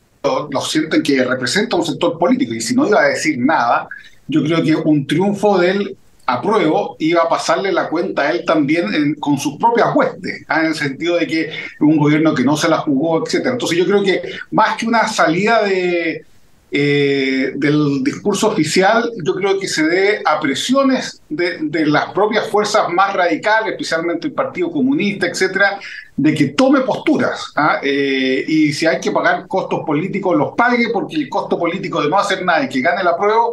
lo 0.52 0.61
sienten 0.61 1.02
que 1.02 1.25
representa 1.25 1.75
un 1.75 1.84
sector 1.84 2.16
político 2.16 2.54
y 2.54 2.61
si 2.61 2.76
no 2.76 2.87
iba 2.87 3.00
a 3.00 3.08
decir 3.08 3.37
nada, 3.40 3.88
yo 4.28 4.44
creo 4.44 4.62
que 4.62 4.76
un 4.76 5.04
triunfo 5.04 5.58
del 5.58 5.96
apruebo 6.26 6.94
iba 7.00 7.22
a 7.22 7.28
pasarle 7.28 7.72
la 7.72 7.88
cuenta 7.88 8.22
a 8.22 8.30
él 8.30 8.44
también 8.46 9.16
con 9.16 9.37
sus 9.37 9.56
propias 9.56 9.88
huestes, 9.96 10.44
¿ah? 10.46 10.61
en 10.61 10.66
el 10.66 10.75
sentido 10.76 11.16
de 11.16 11.26
que 11.26 11.50
un 11.80 11.96
gobierno 11.96 12.37
que 12.37 12.44
no 12.44 12.56
se 12.56 12.68
la 12.68 12.78
jugó, 12.78 13.26
etcétera. 13.26 13.54
Entonces 13.54 13.78
yo 13.78 13.84
creo 13.84 14.04
que 14.04 14.22
más 14.52 14.76
que 14.76 14.87
una 14.87 15.08
salida 15.08 15.64
de, 15.64 16.25
eh, 16.74 17.52
del 17.54 18.02
discurso 18.02 18.48
oficial, 18.48 19.10
yo 19.22 19.34
creo 19.34 19.58
que 19.60 19.68
se 19.68 19.86
dé 19.86 20.22
a 20.24 20.40
presiones 20.40 21.20
de, 21.28 21.84
las 21.84 22.12
propias 22.12 22.48
fuerzas 22.48 22.88
más 22.88 23.12
radicales, 23.12 23.72
especialmente 23.72 24.28
el 24.28 24.32
Partido 24.32 24.70
Comunista, 24.70 25.26
etcétera, 25.26 25.78
de 26.16 26.32
que 26.32 26.46
tome 26.46 26.80
posturas. 26.80 27.52
¿ah? 27.56 27.78
Eh, 27.82 28.44
y 28.48 28.72
si 28.72 28.86
hay 28.86 29.00
que 29.00 29.10
pagar 29.10 29.46
costos 29.46 29.80
políticos, 29.84 30.34
los 30.34 30.54
pague, 30.56 30.88
porque 30.90 31.16
el 31.16 31.28
costo 31.28 31.58
político 31.58 32.00
de 32.00 32.08
no 32.08 32.18
hacer 32.18 32.42
nada 32.42 32.64
y 32.64 32.70
que 32.70 32.80
gane 32.80 33.04
la 33.04 33.18
prueba 33.18 33.44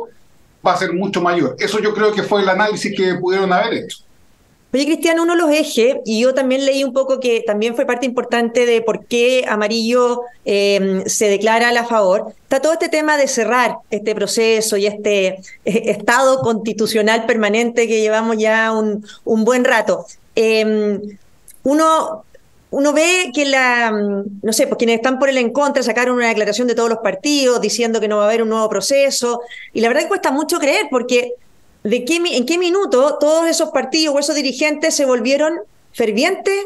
va 0.65 0.73
a 0.73 0.77
ser 0.77 0.93
mucho 0.93 1.21
mayor. 1.21 1.57
Eso 1.59 1.81
yo 1.81 1.93
creo 1.93 2.13
que 2.13 2.23
fue 2.23 2.41
el 2.41 2.47
análisis 2.47 2.95
que 2.95 3.15
pudieron 3.15 3.51
haber 3.51 3.73
hecho. 3.73 3.97
Oye, 4.71 4.85
Cristian, 4.85 5.19
uno 5.19 5.33
de 5.33 5.39
los 5.39 5.49
ejes, 5.49 5.95
y 6.05 6.21
yo 6.21 6.35
también 6.35 6.63
leí 6.63 6.83
un 6.83 6.93
poco 6.93 7.19
que 7.19 7.41
también 7.41 7.75
fue 7.75 7.87
parte 7.87 8.05
importante 8.05 8.67
de 8.67 8.81
por 8.83 9.05
qué 9.05 9.43
Amarillo 9.49 10.21
em, 10.45 11.03
se 11.05 11.27
declara 11.27 11.69
a 11.69 11.71
la 11.71 11.85
favor, 11.85 12.35
está 12.43 12.61
todo 12.61 12.73
este 12.73 12.87
tema 12.87 13.17
de 13.17 13.27
cerrar 13.27 13.77
este 13.89 14.13
proceso 14.13 14.77
y 14.77 14.85
este 14.85 15.27
eh, 15.27 15.41
estado 15.65 16.41
constitucional 16.41 17.25
permanente 17.25 17.87
que 17.87 17.99
llevamos 17.99 18.37
ya 18.37 18.71
un, 18.71 19.03
un 19.25 19.43
buen 19.43 19.65
rato. 19.65 20.05
Em, 20.35 21.17
uno, 21.63 22.23
uno 22.69 22.93
ve 22.93 23.31
que 23.33 23.45
la, 23.45 23.89
no 23.89 24.53
sé, 24.53 24.67
pues 24.67 24.77
quienes 24.77 24.97
están 24.97 25.17
por 25.17 25.29
el 25.29 25.39
en 25.39 25.51
contra 25.51 25.81
sacaron 25.81 26.15
una 26.15 26.27
declaración 26.27 26.67
de 26.67 26.75
todos 26.75 26.89
los 26.89 26.99
partidos 26.99 27.59
diciendo 27.59 27.99
que 27.99 28.07
no 28.07 28.17
va 28.17 28.25
a 28.25 28.27
haber 28.27 28.43
un 28.43 28.49
nuevo 28.49 28.69
proceso, 28.69 29.41
y 29.73 29.81
la 29.81 29.87
verdad 29.87 30.03
que 30.03 30.09
cuesta 30.09 30.31
mucho 30.31 30.59
creer 30.59 30.85
porque 30.91 31.33
de 31.83 32.05
qué, 32.05 32.17
en 32.17 32.45
qué 32.45 32.57
minuto 32.57 33.17
todos 33.19 33.47
esos 33.47 33.69
partidos 33.69 34.15
o 34.15 34.19
esos 34.19 34.35
dirigentes 34.35 34.95
se 34.95 35.05
volvieron 35.05 35.59
fervientes 35.93 36.65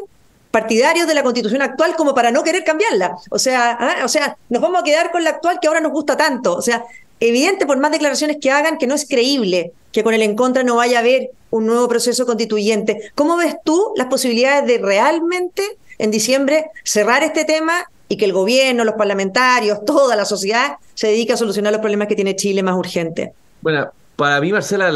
partidarios 0.50 1.08
de 1.08 1.14
la 1.14 1.24
constitución 1.24 1.62
actual 1.62 1.96
como 1.96 2.14
para 2.14 2.30
no 2.30 2.44
querer 2.44 2.62
cambiarla. 2.62 3.16
O 3.30 3.38
sea, 3.38 3.72
¿ah? 3.72 4.04
o 4.04 4.08
sea, 4.08 4.36
nos 4.48 4.62
vamos 4.62 4.80
a 4.80 4.84
quedar 4.84 5.10
con 5.10 5.24
la 5.24 5.30
actual 5.30 5.58
que 5.60 5.66
ahora 5.66 5.80
nos 5.80 5.92
gusta 5.92 6.16
tanto. 6.16 6.54
O 6.54 6.62
sea, 6.62 6.84
evidente 7.18 7.66
por 7.66 7.78
más 7.78 7.90
declaraciones 7.90 8.36
que 8.40 8.50
hagan 8.50 8.78
que 8.78 8.86
no 8.86 8.94
es 8.94 9.08
creíble. 9.08 9.72
que 9.90 10.02
con 10.02 10.14
el 10.14 10.22
en 10.22 10.34
contra 10.34 10.64
no 10.64 10.76
vaya 10.76 10.98
a 10.98 11.00
haber 11.00 11.30
un 11.50 11.66
nuevo 11.66 11.88
proceso 11.88 12.26
constituyente. 12.26 13.12
¿Cómo 13.14 13.36
ves 13.36 13.56
tú 13.64 13.92
las 13.96 14.08
posibilidades 14.08 14.66
de 14.66 14.78
realmente 14.78 15.62
en 15.98 16.10
diciembre 16.10 16.66
cerrar 16.82 17.22
este 17.22 17.44
tema 17.44 17.88
y 18.08 18.16
que 18.16 18.24
el 18.24 18.32
gobierno, 18.32 18.84
los 18.84 18.96
parlamentarios, 18.96 19.84
toda 19.84 20.16
la 20.16 20.24
sociedad 20.24 20.78
se 20.94 21.08
dedique 21.08 21.32
a 21.32 21.36
solucionar 21.36 21.72
los 21.72 21.80
problemas 21.80 22.08
que 22.08 22.16
tiene 22.16 22.34
Chile 22.34 22.62
más 22.62 22.76
urgentes? 22.76 23.30
Bueno, 23.60 23.90
para 24.16 24.40
mí, 24.40 24.52
Marcela, 24.52 24.90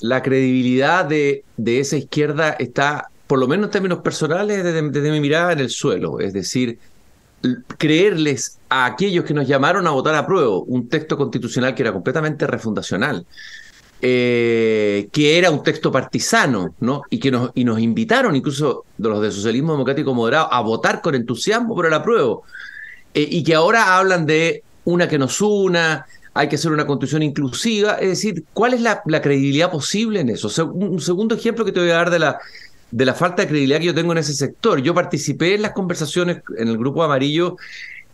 la, 0.00 0.22
credibilidad 0.22 1.04
de, 1.04 1.44
esa 1.64 1.96
izquierda 1.96 2.50
está, 2.50 3.10
por 3.26 3.38
lo 3.38 3.48
menos 3.48 3.66
en 3.66 3.70
términos 3.72 4.00
personales, 4.00 4.62
desde, 4.62 4.82
desde 4.90 5.10
mi 5.10 5.20
mirada 5.20 5.52
en 5.52 5.60
el 5.60 5.70
suelo. 5.70 6.20
Es 6.20 6.32
decir, 6.32 6.78
creerles 7.78 8.58
a 8.68 8.84
aquellos 8.84 9.24
que 9.24 9.34
nos 9.34 9.46
llamaron 9.46 9.86
a 9.86 9.90
votar 9.90 10.14
a 10.14 10.26
prueba 10.26 10.58
un 10.58 10.88
texto 10.88 11.16
constitucional 11.16 11.74
que 11.74 11.82
era 11.82 11.92
completamente 11.92 12.46
refundacional, 12.46 13.26
eh, 14.02 15.08
que 15.12 15.38
era 15.38 15.50
un 15.50 15.62
texto 15.62 15.90
partisano, 15.90 16.74
¿no? 16.80 17.02
Y 17.10 17.18
que 17.18 17.30
nos, 17.30 17.50
y 17.54 17.64
nos 17.64 17.80
invitaron, 17.80 18.36
incluso 18.36 18.84
de 18.96 19.08
los 19.08 19.22
de 19.22 19.30
socialismo 19.30 19.72
democrático 19.72 20.14
moderado, 20.14 20.52
a 20.52 20.60
votar 20.60 21.00
con 21.00 21.14
entusiasmo 21.14 21.74
por 21.74 21.86
el 21.86 21.94
apruebo. 21.94 22.44
Eh, 23.14 23.26
y 23.30 23.42
que 23.42 23.54
ahora 23.54 23.98
hablan 23.98 24.26
de 24.26 24.62
una 24.84 25.08
que 25.08 25.18
nos 25.18 25.40
una, 25.40 26.06
hay 26.34 26.48
que 26.48 26.56
hacer 26.56 26.72
una 26.72 26.86
constitución 26.86 27.22
inclusiva. 27.22 27.94
Es 27.94 28.08
decir, 28.08 28.44
¿cuál 28.52 28.74
es 28.74 28.80
la, 28.80 29.02
credibilidad 29.20 29.70
posible 29.70 30.20
en 30.20 30.28
eso? 30.28 30.48
un 30.64 31.00
segundo 31.00 31.34
ejemplo 31.34 31.64
que 31.64 31.72
te 31.72 31.80
voy 31.80 31.90
a 31.90 31.94
dar 31.94 32.10
de 32.10 32.18
la 32.18 32.38
de 32.90 33.04
la 33.04 33.14
falta 33.14 33.42
de 33.42 33.48
credibilidad 33.48 33.78
que 33.78 33.86
yo 33.86 33.94
tengo 33.94 34.12
en 34.12 34.18
ese 34.18 34.34
sector. 34.34 34.80
Yo 34.80 34.94
participé 34.94 35.54
en 35.54 35.62
las 35.62 35.72
conversaciones 35.72 36.38
en 36.56 36.68
el 36.68 36.78
Grupo 36.78 37.02
Amarillo 37.02 37.56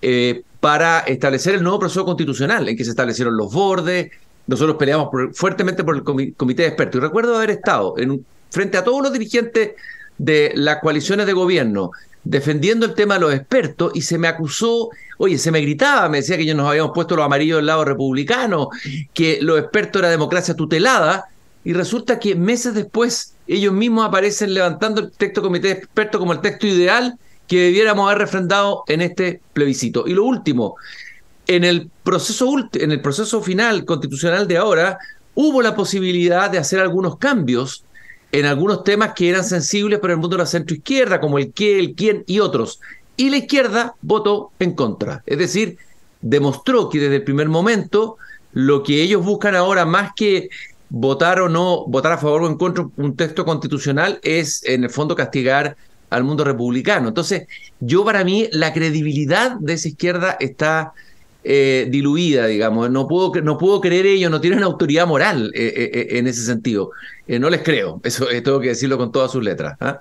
eh, 0.03 0.43
para 0.61 1.01
establecer 1.01 1.55
el 1.55 1.63
nuevo 1.63 1.79
proceso 1.79 2.05
constitucional, 2.05 2.69
en 2.69 2.77
que 2.77 2.85
se 2.85 2.91
establecieron 2.91 3.37
los 3.37 3.53
bordes. 3.53 4.11
Nosotros 4.47 4.77
peleamos 4.77 5.09
fuertemente 5.35 5.83
por 5.83 5.97
el 5.97 6.03
comité 6.03 6.63
de 6.63 6.69
expertos. 6.69 6.99
Y 6.99 7.03
recuerdo 7.03 7.37
haber 7.37 7.51
estado 7.51 7.95
en, 7.99 8.25
frente 8.51 8.77
a 8.77 8.85
todos 8.85 9.03
los 9.03 9.13
dirigentes 9.13 9.73
de 10.19 10.53
las 10.55 10.81
coaliciones 10.81 11.27
de 11.27 11.33
gobierno 11.33 11.91
defendiendo 12.29 12.87
el 12.87 12.95
tema 12.95 13.15
de 13.15 13.21
los 13.21 13.35
expertos 13.35 13.93
y 13.95 14.03
se 14.03 14.19
me 14.19 14.27
acusó, 14.27 14.91
oye, 15.19 15.39
se 15.39 15.53
me 15.53 15.61
gritaba, 15.61 16.09
me 16.09 16.19
decía 16.19 16.37
que 16.37 16.45
yo 16.45 16.55
nos 16.55 16.69
habíamos 16.69 16.91
puesto 16.93 17.15
los 17.15 17.25
amarillos 17.25 17.59
del 17.59 17.67
lado 17.67 17.85
republicano, 17.85 18.69
que 19.15 19.39
los 19.41 19.59
expertos 19.59 20.01
era 20.01 20.11
democracia 20.11 20.55
tutelada, 20.55 21.27
y 21.65 21.73
resulta 21.73 22.19
que 22.19 22.35
meses 22.35 22.75
después 22.75 23.35
ellos 23.47 23.73
mismos 23.73 24.07
aparecen 24.07 24.55
levantando 24.55 25.01
el 25.01 25.13
texto 25.13 25.41
comité 25.41 25.69
de 25.69 25.75
expertos 25.75 26.19
como 26.19 26.33
el 26.33 26.41
texto 26.41 26.67
ideal 26.67 27.17
que 27.47 27.61
debiéramos 27.61 28.07
haber 28.07 28.19
refrendado 28.19 28.83
en 28.89 29.03
este 29.03 29.41
plebiscito. 29.53 30.05
Y 30.07 30.15
lo 30.15 30.25
último, 30.25 30.75
en 31.47 31.63
el 31.63 31.91
proceso, 32.03 32.53
en 32.73 32.91
el 32.91 33.01
proceso 33.01 33.41
final 33.41 33.85
constitucional 33.85 34.49
de 34.49 34.57
ahora, 34.57 34.99
hubo 35.35 35.63
la 35.63 35.77
posibilidad 35.77 36.51
de 36.51 36.59
hacer 36.59 36.81
algunos 36.81 37.19
cambios 37.19 37.85
en 38.37 38.45
algunos 38.45 38.85
temas 38.85 39.15
que 39.15 39.31
eran 39.31 39.45
sensibles 39.45 39.99
para 39.99 40.13
el 40.13 40.19
mundo 40.19 40.37
de 40.37 40.43
la 40.43 40.47
centroizquierda, 40.47 41.21
como 41.21 41.39
el 41.39 41.55
qué, 41.55 41.79
el 41.79 41.95
quién 41.95 42.23
y 42.27 42.41
otros. 42.41 42.81
Y 43.17 43.31
la 43.31 43.39
izquierda 43.39 43.95
votó 44.03 44.51
en 44.59 44.75
contra. 44.75 45.23
Es 45.25 45.39
decir, 45.39 45.79
demostró 46.21 46.91
que 46.91 46.99
desde 46.99 47.17
el 47.17 47.25
primer 47.25 47.49
momento 47.49 48.19
lo 48.53 48.83
que 48.83 49.01
ellos 49.01 49.25
buscan 49.25 49.57
ahora, 49.57 49.87
más 49.87 50.11
que 50.15 50.51
votar 50.91 51.41
o 51.41 51.49
no, 51.49 51.87
votar 51.87 52.13
a 52.13 52.19
favor 52.19 52.43
o 52.43 52.47
en 52.47 52.59
contra 52.59 52.87
un 52.99 53.17
texto 53.17 53.47
constitucional 53.47 54.21
es 54.23 54.63
en 54.65 54.85
el 54.85 54.91
fondo 54.91 55.17
castigar 55.17 55.75
al 56.11 56.23
mundo 56.23 56.45
republicano. 56.45 57.09
Entonces, 57.09 57.47
yo 57.81 58.05
para 58.05 58.23
mí 58.23 58.51
la 58.53 58.75
credibilidad 58.75 59.57
de 59.61 59.73
esa 59.73 59.89
izquierda 59.89 60.37
está 60.41 60.93
eh, 61.49 61.87
diluida, 61.89 62.47
digamos. 62.47 62.91
No 62.91 63.07
puedo, 63.07 63.33
no 63.43 63.59
puedo 63.59 63.81
creer 63.81 64.07
ellos, 64.07 64.31
no 64.31 64.41
tienen 64.41 64.63
autoridad 64.63 65.07
moral 65.07 65.53
eh, 65.55 65.91
eh, 65.93 66.19
en 66.19 66.27
ese 66.27 66.43
sentido. 66.43 66.91
no 67.27 67.51
les 67.51 67.63
creo, 67.63 68.01
eso 68.05 68.27
tengo 68.27 68.61
que 68.61 68.69
decirlo 68.69 68.99
con 68.99 69.13
todas 69.13 69.31
sus 69.31 69.43
letras. 69.45 69.77
¿ah? 69.81 70.01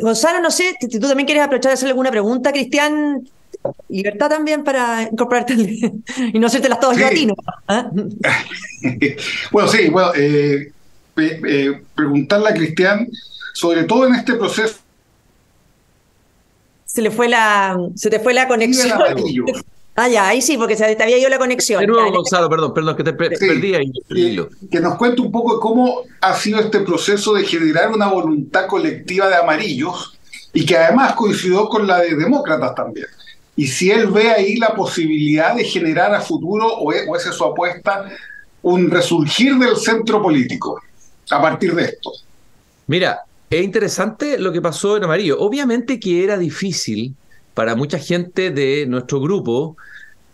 Gonzalo, 0.00 0.40
no 0.40 0.50
sé, 0.50 0.74
si 0.80 0.98
tú 0.98 1.06
también 1.06 1.26
quieres 1.26 1.44
aprovechar 1.44 1.70
de 1.70 1.74
hacerle 1.74 1.90
alguna 1.90 2.10
pregunta, 2.10 2.50
Cristian, 2.50 3.22
libertad 3.88 4.28
también 4.30 4.64
para 4.64 5.02
incorporarte 5.02 5.54
y 6.32 6.38
no 6.38 6.46
hacerte 6.46 6.68
las 6.68 6.80
todas 6.80 6.96
sí. 6.96 7.28
¿ah? 7.68 7.90
bueno, 9.52 9.68
sí, 9.68 9.88
bueno, 9.90 10.12
eh, 10.14 10.72
eh, 11.16 11.82
preguntarle 11.94 12.48
a 12.48 12.54
Cristian, 12.54 13.08
sobre 13.52 13.84
todo 13.84 14.06
en 14.06 14.14
este 14.14 14.34
proceso. 14.34 14.78
Se 16.86 17.02
le 17.02 17.10
fue 17.10 17.28
la, 17.28 17.78
se 17.94 18.10
te 18.10 18.18
fue 18.18 18.34
la 18.34 18.48
conexión. 18.48 18.98
Ah, 19.96 20.08
ya, 20.08 20.28
ahí 20.28 20.40
sí, 20.40 20.56
porque 20.56 20.76
se 20.76 20.94
te 20.96 21.02
había 21.02 21.18
ido 21.18 21.28
la 21.28 21.38
conexión. 21.38 21.80
De 21.80 21.86
nuevo, 21.86 22.10
Gonzalo, 22.10 22.48
perdón, 22.48 22.72
perdón, 22.72 22.96
que 22.96 23.04
te 23.04 23.12
perdí 23.12 23.74
ahí. 23.74 23.92
que 24.70 24.80
nos 24.80 24.96
cuente 24.96 25.20
un 25.20 25.30
poco 25.30 25.60
cómo 25.60 26.02
ha 26.20 26.34
sido 26.34 26.60
este 26.60 26.80
proceso 26.80 27.34
de 27.34 27.44
generar 27.44 27.90
una 27.90 28.08
voluntad 28.08 28.66
colectiva 28.66 29.28
de 29.28 29.36
amarillos 29.36 30.18
y 30.52 30.64
que 30.64 30.76
además 30.76 31.14
coincidió 31.14 31.68
con 31.68 31.86
la 31.86 31.98
de 32.00 32.14
demócratas 32.14 32.74
también 32.74 33.06
y 33.60 33.66
si 33.66 33.90
él 33.90 34.06
ve 34.06 34.30
ahí 34.30 34.56
la 34.56 34.74
posibilidad 34.74 35.54
de 35.54 35.64
generar 35.64 36.14
a 36.14 36.22
futuro, 36.22 36.66
o, 36.66 36.92
es, 36.92 37.02
esa 37.02 37.28
es 37.28 37.36
su 37.36 37.44
apuesta, 37.44 38.06
un 38.62 38.90
resurgir 38.90 39.56
del 39.56 39.76
centro 39.76 40.22
político 40.22 40.80
a 41.30 41.42
partir 41.42 41.74
de 41.74 41.84
esto. 41.84 42.10
Mira, 42.86 43.20
es 43.50 43.62
interesante 43.62 44.38
lo 44.38 44.50
que 44.50 44.62
pasó 44.62 44.96
en 44.96 45.04
Amarillo. 45.04 45.38
Obviamente 45.40 46.00
que 46.00 46.24
era 46.24 46.38
difícil 46.38 47.14
para 47.60 47.76
mucha 47.76 47.98
gente 47.98 48.50
de 48.50 48.86
nuestro 48.88 49.20
grupo 49.20 49.76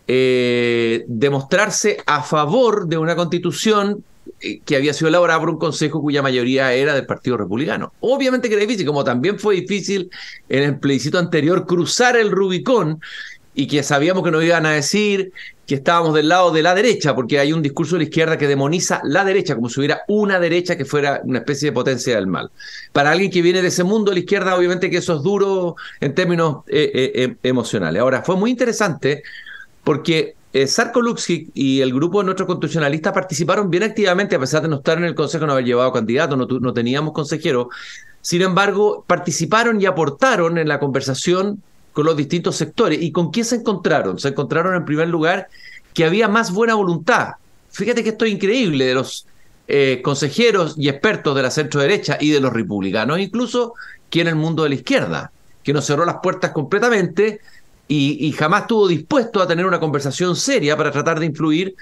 eh, 0.07 1.05
demostrarse 1.09 1.99
a 2.07 2.23
favor 2.23 2.87
de 2.87 2.99
una 2.99 3.17
constitución 3.17 4.05
eh, 4.41 4.61
que 4.65 4.77
había 4.77 4.95
sido 4.95 5.09
elaborada 5.09 5.41
por 5.41 5.51
un 5.51 5.59
consejo 5.59 6.01
cuya 6.01 6.23
mayoría 6.23 6.73
era 6.73 6.95
del 6.95 7.05
Partido 7.05 7.37
Republicano. 7.37 7.93
Obviamente 7.99 8.49
que 8.49 8.55
era 8.55 8.63
difícil, 8.63 8.87
como 8.87 9.03
también 9.03 9.41
fue 9.41 9.57
difícil 9.57 10.09
en 10.49 10.63
el 10.63 10.79
plebiscito 10.79 11.19
anterior 11.19 11.67
cruzar 11.67 12.17
el 12.17 12.31
Rubicón 12.31 13.01
y 13.57 13.67
que 13.67 13.83
sabíamos 13.83 14.23
que 14.23 14.31
nos 14.31 14.45
iban 14.45 14.67
a 14.67 14.71
decir 14.73 15.33
que 15.67 15.75
estábamos 15.75 16.15
del 16.15 16.29
lado 16.29 16.53
de 16.53 16.63
la 16.63 16.75
derecha, 16.75 17.15
porque 17.15 17.41
hay 17.41 17.53
un 17.53 17.63
discurso 17.63 17.97
de 17.97 18.01
la 18.01 18.05
izquierda 18.05 18.39
que 18.39 18.47
demoniza 18.47 19.01
la 19.03 19.25
derecha, 19.25 19.57
como 19.57 19.69
si 19.69 19.81
hubiera 19.81 20.03
una 20.07 20.39
derecha 20.39 20.77
que 20.77 20.85
fuera 20.85 21.21
una 21.25 21.39
especie 21.39 21.71
de 21.71 21.73
potencia 21.73 22.15
del 22.15 22.29
mal. 22.29 22.51
Para 22.93 23.11
alguien 23.11 23.31
que 23.31 23.43
viene 23.43 23.63
de 23.63 23.69
ese 23.69 23.83
mundo, 23.83 24.13
la 24.13 24.21
izquierda, 24.21 24.55
obviamente 24.55 24.91
que 24.91 24.99
eso 24.99 25.17
es 25.17 25.23
duro 25.23 25.75
en 26.01 26.15
términos 26.15 26.59
eh, 26.69 27.13
eh, 27.15 27.37
emocionales. 27.43 28.01
Ahora, 28.01 28.23
fue 28.23 28.37
muy 28.37 28.51
interesante 28.51 29.25
porque 29.83 30.37
eh, 30.53 30.67
Sarko 30.67 31.03
y 31.53 31.81
el 31.83 31.93
grupo 31.93 32.21
de 32.21 32.25
nuestros 32.25 32.47
constitucionalistas 32.47 33.13
participaron 33.13 33.69
bien 33.69 33.83
activamente, 33.83 34.37
a 34.37 34.39
pesar 34.39 34.63
de 34.63 34.69
no 34.69 34.77
estar 34.77 34.97
en 34.97 35.05
el 35.05 35.15
Consejo, 35.15 35.47
no 35.47 35.53
haber 35.53 35.67
llevado 35.67 35.93
candidatos, 35.93 36.39
no, 36.39 36.73
teníamos 36.73 37.13
consejero. 37.13 37.69
Sin 38.23 38.41
embargo, 38.41 39.05
participaron 39.07 39.81
y 39.83 39.87
aportaron 39.87 40.57
en 40.57 40.69
la 40.69 40.79
conversación 40.79 41.63
con 41.97 42.05
los 42.05 42.15
distintos 42.15 42.57
sectores. 42.57 43.01
¿Y 43.01 43.11
con 43.11 43.31
quién 43.31 43.47
se 43.47 43.57
encontraron? 43.57 44.19
Se 44.19 44.29
encontraron 44.29 44.75
en 44.75 44.85
primer 44.85 45.09
lugar 45.09 45.49
que 45.95 46.05
había 46.05 46.29
más 46.29 46.53
buena 46.53 46.75
voluntad. 46.75 47.37
Fíjate 47.71 48.05
que 48.05 48.11
esto 48.11 48.27
es 48.27 48.33
increíble 48.33 48.85
de 48.85 48.93
los 48.93 49.27
eh, 49.67 50.03
consejeros 50.05 50.75
y 50.77 50.91
expertos 50.91 51.35
de 51.35 51.41
la 51.41 51.51
centro 51.51 51.81
derecha 51.81 52.19
y 52.21 52.29
de 52.29 52.41
los 52.41 52.53
republicanos, 52.53 53.19
incluso 53.19 53.73
que 54.11 54.21
en 54.21 54.27
el 54.27 54.35
mundo 54.35 54.65
de 54.65 54.69
la 54.69 54.75
izquierda, 54.75 55.33
que 55.63 55.73
nos 55.73 55.87
cerró 55.87 56.05
las 56.05 56.19
puertas 56.23 56.51
completamente 56.51 57.41
y, 57.89 58.31
jamás 58.33 58.63
estuvo 58.63 58.89
dispuesto 58.89 59.41
a 59.41 59.47
tener 59.47 59.65
una 59.65 59.81
conversación 59.81 60.37
seria 60.37 60.77
para 60.77 60.91
tratar 60.91 61.19
de 61.19 61.25
influir 61.25 61.77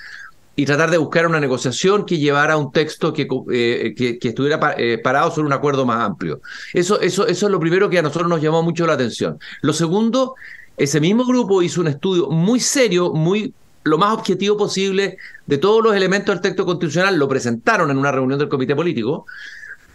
y 0.56 0.66
tratar 0.66 0.90
de 0.90 0.98
buscar 0.98 1.26
una 1.26 1.40
negociación 1.40 2.06
que 2.06 2.18
llevara 2.18 2.54
a 2.54 2.56
un 2.56 2.70
texto 2.70 3.12
que, 3.12 3.26
eh, 3.52 3.94
que, 3.96 4.28
estuviera 4.28 4.74
eh, 4.78 4.98
parado 5.02 5.30
sobre 5.30 5.46
un 5.46 5.52
acuerdo 5.52 5.84
más 5.84 6.00
amplio. 6.00 6.40
Eso, 6.72 7.00
eso, 7.00 7.26
eso 7.26 7.46
es 7.46 7.52
lo 7.52 7.58
primero 7.58 7.90
que 7.90 7.98
a 7.98 8.02
nosotros 8.02 8.28
nos 8.28 8.40
llamó 8.40 8.62
mucho 8.62 8.86
la 8.86 8.92
atención. 8.92 9.38
Lo 9.62 9.72
segundo, 9.72 10.34
ese 10.76 11.00
mismo 11.00 11.24
grupo 11.24 11.62
hizo 11.62 11.80
un 11.80 11.88
estudio 11.88 12.28
muy 12.28 12.60
serio, 12.60 13.12
muy 13.12 13.52
lo 13.84 13.98
más 13.98 14.14
objetivo 14.14 14.56
posible 14.56 15.18
de 15.46 15.58
todos 15.58 15.82
los 15.82 15.94
elementos 15.94 16.34
del 16.34 16.40
texto 16.40 16.64
constitucional, 16.64 17.16
lo 17.18 17.28
presentaron 17.28 17.90
en 17.90 17.98
una 17.98 18.10
reunión 18.10 18.38
del 18.38 18.48
comité 18.48 18.74
político, 18.74 19.26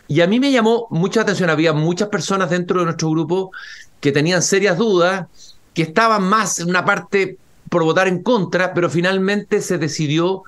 y 0.07 0.21
a 0.21 0.27
mí 0.27 0.39
me 0.39 0.51
llamó 0.51 0.87
mucha 0.91 1.21
atención, 1.21 1.49
había 1.49 1.73
muchas 1.73 2.09
personas 2.09 2.49
dentro 2.49 2.79
de 2.79 2.85
nuestro 2.85 3.09
grupo 3.11 3.51
que 3.99 4.11
tenían 4.11 4.41
serias 4.41 4.77
dudas, 4.77 5.27
que 5.73 5.83
estaban 5.83 6.23
más 6.23 6.59
en 6.59 6.69
una 6.69 6.83
parte 6.85 7.37
por 7.69 7.83
votar 7.83 8.07
en 8.07 8.23
contra, 8.23 8.73
pero 8.73 8.89
finalmente 8.89 9.61
se 9.61 9.77
decidió 9.77 10.43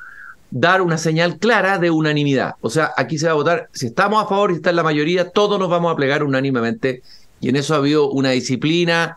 dar 0.50 0.82
una 0.82 0.98
señal 0.98 1.38
clara 1.38 1.78
de 1.78 1.90
unanimidad. 1.90 2.56
O 2.62 2.70
sea, 2.70 2.92
aquí 2.98 3.18
se 3.18 3.28
va 3.28 3.32
a 3.32 3.36
votar, 3.36 3.70
si 3.74 3.88
estamos 3.88 4.24
a 4.24 4.28
favor 4.28 4.52
y 4.52 4.56
está 4.56 4.70
en 4.70 4.76
la 4.76 4.84
mayoría, 4.84 5.30
todos 5.30 5.58
nos 5.60 5.70
vamos 5.70 5.92
a 5.92 5.96
plegar 5.96 6.24
unánimemente. 6.24 7.02
Y 7.40 7.50
en 7.50 7.56
eso 7.56 7.74
ha 7.74 7.78
habido 7.78 8.12
una 8.12 8.32
disciplina 8.32 9.16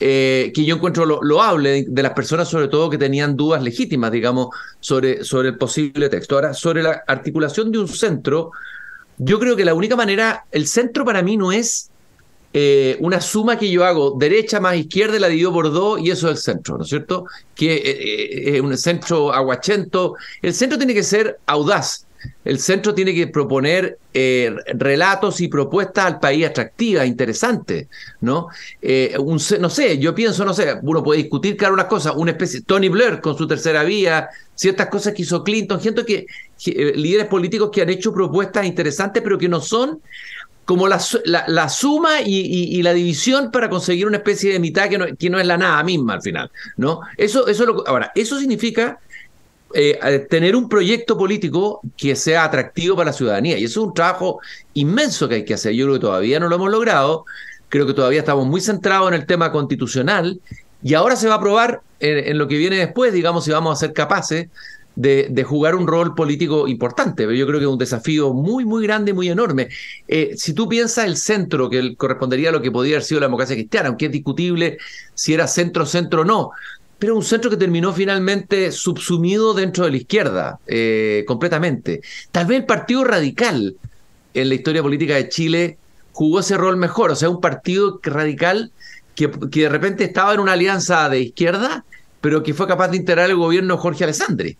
eh, 0.00 0.50
que 0.52 0.64
yo 0.64 0.74
encuentro 0.74 1.06
loable 1.06 1.70
de, 1.70 1.84
de, 1.88 2.02
las 2.02 2.12
personas, 2.12 2.48
sobre 2.48 2.66
todo 2.66 2.90
que 2.90 2.98
tenían 2.98 3.36
dudas 3.36 3.62
legítimas, 3.62 4.10
digamos, 4.10 4.48
sobre, 4.80 5.22
sobre 5.22 5.50
el 5.50 5.56
posible 5.56 6.08
texto. 6.08 6.34
Ahora, 6.34 6.54
sobre 6.54 6.82
la 6.82 7.04
articulación 7.06 7.70
de 7.70 7.78
un 7.78 7.86
centro, 7.86 8.50
yo 9.18 9.38
creo 9.38 9.54
que 9.54 9.64
la 9.64 9.74
única 9.74 9.94
manera, 9.94 10.44
el 10.50 10.66
centro 10.66 11.04
para 11.04 11.22
mí 11.22 11.36
no 11.36 11.52
es 11.52 11.91
eh, 12.54 12.98
una 13.00 13.20
suma 13.20 13.58
que 13.58 13.70
yo 13.70 13.84
hago 13.84 14.14
derecha 14.18 14.60
más 14.60 14.76
izquierda 14.76 15.18
la 15.18 15.28
divido 15.28 15.52
por 15.52 15.72
dos 15.72 16.00
y 16.00 16.10
eso 16.10 16.28
es 16.28 16.36
el 16.36 16.42
centro, 16.42 16.76
¿no 16.76 16.84
es 16.84 16.90
cierto? 16.90 17.24
Que 17.54 17.74
eh, 17.74 17.80
eh, 17.84 18.56
es 18.56 18.60
un 18.60 18.76
centro 18.76 19.32
aguachento. 19.32 20.16
El 20.42 20.52
centro 20.52 20.76
tiene 20.76 20.92
que 20.92 21.02
ser 21.02 21.38
audaz. 21.46 22.06
El 22.44 22.60
centro 22.60 22.94
tiene 22.94 23.14
que 23.14 23.26
proponer 23.26 23.98
relatos 24.74 25.40
y 25.40 25.48
propuestas 25.48 26.04
al 26.04 26.20
país 26.20 26.46
atractivas, 26.46 27.04
interesantes, 27.04 27.88
¿no? 28.20 28.46
Eh, 28.80 29.16
no 29.18 29.70
sé, 29.70 29.98
yo 29.98 30.14
pienso, 30.14 30.44
no 30.44 30.54
sé, 30.54 30.76
uno 30.82 31.02
puede 31.02 31.22
discutir, 31.22 31.56
claro, 31.56 31.74
unas 31.74 31.86
cosas, 31.86 32.12
una 32.14 32.30
especie, 32.30 32.60
Tony 32.60 32.88
Blair 32.88 33.20
con 33.20 33.36
su 33.36 33.48
tercera 33.48 33.82
vía, 33.82 34.28
ciertas 34.54 34.86
cosas 34.86 35.14
que 35.14 35.22
hizo 35.22 35.42
Clinton, 35.42 35.80
gente 35.80 36.04
que, 36.04 36.26
líderes 36.94 37.26
políticos 37.26 37.70
que 37.72 37.82
han 37.82 37.90
hecho 37.90 38.12
propuestas 38.12 38.66
interesantes, 38.66 39.20
pero 39.20 39.36
que 39.36 39.48
no 39.48 39.60
son 39.60 40.00
como 40.64 40.86
la, 40.86 41.00
la, 41.24 41.68
suma 41.68 42.20
y, 42.24 42.80
la 42.82 42.92
división 42.92 43.50
para 43.50 43.68
conseguir 43.68 44.06
una 44.06 44.18
especie 44.18 44.52
de 44.52 44.60
mitad 44.60 44.88
que 44.88 44.98
no, 44.98 45.06
que 45.18 45.28
no 45.28 45.40
es 45.40 45.46
la 45.46 45.56
nada 45.56 45.82
misma 45.82 46.14
al 46.14 46.22
final, 46.22 46.50
¿no? 46.76 47.00
Eso, 47.16 47.48
eso 47.48 47.66
lo, 47.66 47.88
ahora, 47.88 48.12
eso 48.14 48.38
significa 48.38 48.98
eh, 49.74 50.26
tener 50.28 50.54
un 50.54 50.68
proyecto 50.68 51.16
político 51.16 51.80
que 51.96 52.14
sea 52.14 52.44
atractivo 52.44 52.94
para 52.94 53.10
la 53.10 53.12
ciudadanía. 53.12 53.58
Y 53.58 53.64
eso 53.64 53.80
es 53.80 53.86
un 53.86 53.94
trabajo 53.94 54.40
inmenso 54.74 55.28
que 55.28 55.36
hay 55.36 55.44
que 55.44 55.54
hacer. 55.54 55.72
Yo 55.72 55.86
creo 55.86 55.94
que 55.94 56.00
todavía 56.00 56.38
no 56.38 56.48
lo 56.48 56.56
hemos 56.56 56.70
logrado. 56.70 57.24
Creo 57.68 57.86
que 57.86 57.94
todavía 57.94 58.20
estamos 58.20 58.46
muy 58.46 58.60
centrados 58.60 59.08
en 59.08 59.14
el 59.14 59.26
tema 59.26 59.50
constitucional. 59.50 60.40
Y 60.82 60.94
ahora 60.94 61.16
se 61.16 61.28
va 61.28 61.36
a 61.36 61.40
probar 61.40 61.80
en, 62.00 62.36
lo 62.36 62.48
que 62.48 62.56
viene 62.56 62.76
después, 62.76 63.12
digamos, 63.12 63.44
si 63.44 63.50
vamos 63.50 63.78
a 63.78 63.80
ser 63.80 63.94
capaces 63.94 64.48
de, 64.94 65.44
jugar 65.44 65.74
un 65.74 65.86
rol 65.86 66.14
político 66.14 66.68
importante. 66.68 67.24
Pero 67.24 67.32
yo 67.32 67.46
creo 67.46 67.58
que 67.58 67.64
es 67.64 67.70
un 67.70 67.78
desafío 67.78 68.32
muy, 68.32 68.64
muy 68.64 68.82
grande 68.84 69.12
muy 69.12 69.28
enorme. 69.28 69.68
Eh, 70.08 70.34
si 70.36 70.54
tú 70.54 70.68
piensas 70.68 71.06
el 71.06 71.16
centro, 71.16 71.68
que 71.70 71.96
correspondería 71.96 72.50
a 72.50 72.52
lo 72.52 72.62
que 72.62 72.70
podría 72.70 72.96
haber 72.96 73.04
sido 73.04 73.20
la 73.20 73.26
democracia 73.26 73.56
cristiana, 73.56 73.88
aunque 73.88 74.06
es 74.06 74.12
discutible 74.12 74.78
si 75.14 75.34
era 75.34 75.46
centro-centro 75.46 76.22
o 76.22 76.24
no, 76.24 76.50
pero 76.98 77.16
un 77.16 77.24
centro 77.24 77.50
que 77.50 77.56
terminó 77.56 77.92
finalmente 77.92 78.70
subsumido 78.70 79.54
dentro 79.54 79.84
de 79.84 79.90
la 79.90 79.96
izquierda, 79.96 80.60
eh, 80.66 81.24
completamente. 81.26 82.00
Tal 82.30 82.46
vez 82.46 82.60
el 82.60 82.66
Partido 82.66 83.02
Radical 83.02 83.76
en 84.34 84.48
la 84.48 84.54
historia 84.54 84.82
política 84.82 85.16
de 85.16 85.28
Chile 85.28 85.78
jugó 86.12 86.40
ese 86.40 86.56
rol 86.56 86.76
mejor, 86.76 87.10
o 87.10 87.16
sea, 87.16 87.28
un 87.28 87.40
partido 87.40 87.98
radical 88.02 88.70
que, 89.14 89.30
que 89.50 89.62
de 89.62 89.68
repente 89.68 90.04
estaba 90.04 90.34
en 90.34 90.40
una 90.40 90.52
alianza 90.52 91.08
de 91.08 91.20
izquierda, 91.20 91.84
pero 92.20 92.42
que 92.42 92.54
fue 92.54 92.68
capaz 92.68 92.88
de 92.88 92.98
integrar 92.98 93.28
el 93.28 93.36
gobierno 93.36 93.76
Jorge 93.76 94.04
Alessandri. 94.04 94.56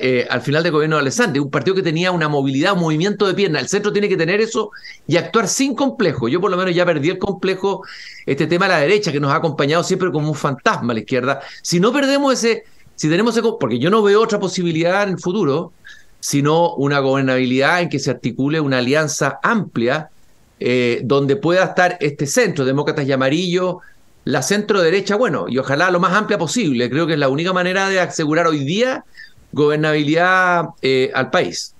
Eh, 0.00 0.26
al 0.28 0.42
final 0.42 0.62
del 0.62 0.72
gobierno 0.72 0.96
de 0.96 1.02
Alessandri, 1.02 1.40
un 1.40 1.50
partido 1.50 1.74
que 1.74 1.82
tenía 1.82 2.12
una 2.12 2.28
movilidad, 2.28 2.74
un 2.74 2.80
movimiento 2.80 3.26
de 3.26 3.34
pierna. 3.34 3.60
El 3.60 3.68
centro 3.68 3.92
tiene 3.92 4.08
que 4.08 4.16
tener 4.16 4.40
eso 4.40 4.70
y 5.06 5.16
actuar 5.16 5.48
sin 5.48 5.74
complejo. 5.74 6.28
Yo 6.28 6.40
por 6.40 6.50
lo 6.50 6.56
menos 6.56 6.74
ya 6.74 6.84
perdí 6.84 7.10
el 7.10 7.18
complejo, 7.18 7.82
este 8.26 8.46
tema 8.46 8.66
a 8.66 8.70
la 8.70 8.78
derecha 8.78 9.12
que 9.12 9.20
nos 9.20 9.32
ha 9.32 9.36
acompañado 9.36 9.82
siempre 9.82 10.10
como 10.10 10.28
un 10.28 10.34
fantasma 10.34 10.92
a 10.92 10.94
la 10.94 11.00
izquierda. 11.00 11.40
Si 11.62 11.80
no 11.80 11.92
perdemos 11.92 12.34
ese, 12.34 12.64
si 12.94 13.08
tenemos 13.08 13.36
ese, 13.36 13.46
porque 13.58 13.78
yo 13.78 13.90
no 13.90 14.02
veo 14.02 14.20
otra 14.20 14.38
posibilidad 14.38 15.04
en 15.04 15.10
el 15.10 15.18
futuro, 15.18 15.72
sino 16.20 16.74
una 16.74 16.98
gobernabilidad 16.98 17.80
en 17.80 17.88
que 17.88 17.98
se 17.98 18.10
articule 18.10 18.60
una 18.60 18.78
alianza 18.78 19.38
amplia 19.42 20.10
eh, 20.58 21.00
donde 21.04 21.36
pueda 21.36 21.64
estar 21.64 21.96
este 22.00 22.26
centro, 22.26 22.66
demócratas 22.66 23.06
y 23.06 23.12
amarillo, 23.12 23.78
la 24.24 24.42
centro 24.42 24.82
derecha, 24.82 25.16
bueno, 25.16 25.46
y 25.48 25.56
ojalá 25.56 25.90
lo 25.90 25.98
más 25.98 26.12
amplia 26.12 26.36
posible. 26.36 26.90
Creo 26.90 27.06
que 27.06 27.14
es 27.14 27.18
la 27.18 27.30
única 27.30 27.52
manera 27.54 27.88
de 27.88 28.00
asegurar 28.00 28.46
hoy 28.46 28.64
día 28.64 29.04
gobernabilidad 29.52 30.66
eh, 30.82 31.10
al 31.14 31.30
país. 31.30 31.74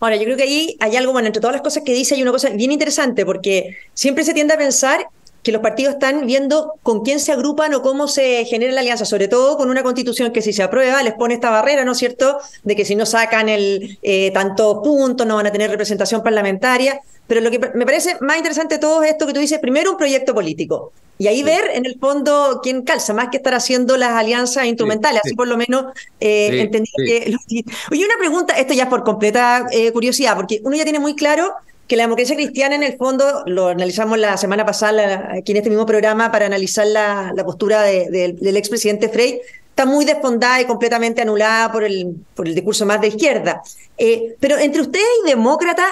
Ahora, 0.00 0.16
yo 0.16 0.24
creo 0.24 0.36
que 0.36 0.42
ahí 0.42 0.76
hay 0.80 0.96
algo, 0.96 1.12
bueno, 1.12 1.28
entre 1.28 1.40
todas 1.40 1.54
las 1.54 1.62
cosas 1.62 1.84
que 1.84 1.94
dice, 1.94 2.16
hay 2.16 2.22
una 2.22 2.32
cosa 2.32 2.50
bien 2.50 2.72
interesante, 2.72 3.24
porque 3.24 3.76
siempre 3.94 4.24
se 4.24 4.34
tiende 4.34 4.54
a 4.54 4.58
pensar 4.58 5.06
que 5.42 5.52
los 5.52 5.60
partidos 5.60 5.94
están 5.94 6.26
viendo 6.26 6.74
con 6.82 7.02
quién 7.02 7.18
se 7.18 7.32
agrupan 7.32 7.74
o 7.74 7.82
cómo 7.82 8.06
se 8.08 8.44
genera 8.44 8.72
la 8.72 8.80
alianza, 8.80 9.04
sobre 9.04 9.28
todo 9.28 9.56
con 9.56 9.70
una 9.70 9.82
constitución 9.82 10.32
que 10.32 10.40
si 10.40 10.52
se 10.52 10.62
aprueba 10.62 11.02
les 11.02 11.14
pone 11.14 11.34
esta 11.34 11.50
barrera, 11.50 11.84
¿no 11.84 11.92
es 11.92 11.98
cierto?, 11.98 12.38
de 12.62 12.76
que 12.76 12.84
si 12.84 12.94
no 12.94 13.06
sacan 13.06 13.48
el 13.48 13.98
eh, 14.02 14.30
tantos 14.32 14.78
puntos 14.82 15.26
no 15.26 15.36
van 15.36 15.46
a 15.46 15.52
tener 15.52 15.70
representación 15.70 16.22
parlamentaria. 16.22 17.00
Pero 17.26 17.40
lo 17.40 17.50
que 17.50 17.58
me 17.58 17.86
parece 17.86 18.16
más 18.20 18.36
interesante 18.36 18.76
de 18.76 18.80
todo 18.80 19.02
esto 19.02 19.26
que 19.26 19.32
tú 19.32 19.40
dices, 19.40 19.58
primero 19.58 19.92
un 19.92 19.96
proyecto 19.96 20.34
político. 20.34 20.92
Y 21.22 21.28
ahí 21.28 21.44
ver 21.44 21.70
en 21.74 21.86
el 21.86 22.00
fondo 22.00 22.58
quién 22.64 22.82
calza, 22.82 23.14
más 23.14 23.28
que 23.28 23.36
estar 23.36 23.54
haciendo 23.54 23.96
las 23.96 24.10
alianzas 24.10 24.66
instrumentales, 24.66 25.20
así 25.24 25.36
por 25.36 25.46
lo 25.46 25.56
menos 25.56 25.84
eh, 26.18 26.62
entendí 26.62 26.90
que... 26.96 27.36
Oye, 27.92 28.04
una 28.04 28.18
pregunta, 28.18 28.54
esto 28.58 28.74
ya 28.74 28.82
es 28.82 28.88
por 28.88 29.04
completa 29.04 29.66
eh, 29.70 29.92
curiosidad, 29.92 30.34
porque 30.34 30.60
uno 30.64 30.74
ya 30.74 30.82
tiene 30.82 30.98
muy 30.98 31.14
claro 31.14 31.54
que 31.86 31.94
la 31.94 32.02
democracia 32.02 32.34
cristiana 32.34 32.74
en 32.74 32.82
el 32.82 32.96
fondo, 32.96 33.44
lo 33.46 33.68
analizamos 33.68 34.18
la 34.18 34.36
semana 34.36 34.66
pasada 34.66 35.30
aquí 35.38 35.52
en 35.52 35.58
este 35.58 35.70
mismo 35.70 35.86
programa 35.86 36.32
para 36.32 36.46
analizar 36.46 36.88
la, 36.88 37.32
postura 37.44 37.82
del 37.82 38.56
expresidente 38.56 39.08
Frey, 39.08 39.42
está 39.68 39.86
muy 39.86 40.04
desfondada 40.04 40.60
y 40.60 40.64
completamente 40.64 41.22
anulada 41.22 41.70
por 41.70 41.84
el, 41.84 42.16
por 42.34 42.48
el 42.48 42.56
discurso 42.56 42.84
más 42.84 43.00
de 43.00 43.06
izquierda. 43.06 43.62
Eh, 43.96 44.34
pero 44.40 44.58
entre 44.58 44.80
ustedes 44.80 45.06
y 45.24 45.28
demócratas, 45.28 45.86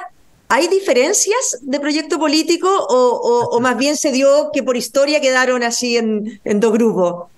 ¿Hay 0.53 0.67
diferencias 0.67 1.61
de 1.63 1.79
proyecto 1.79 2.19
político 2.19 2.69
o, 2.69 3.61
más 3.61 3.79
bien 3.79 3.97
se 3.97 4.11
dio 4.11 4.51
que 4.53 4.65
por 4.65 4.77
historia 4.77 5.21
quedaron 5.21 5.63
así 5.63 5.97
en, 5.97 6.41
dos 6.59 6.73
grupos? 6.73 7.29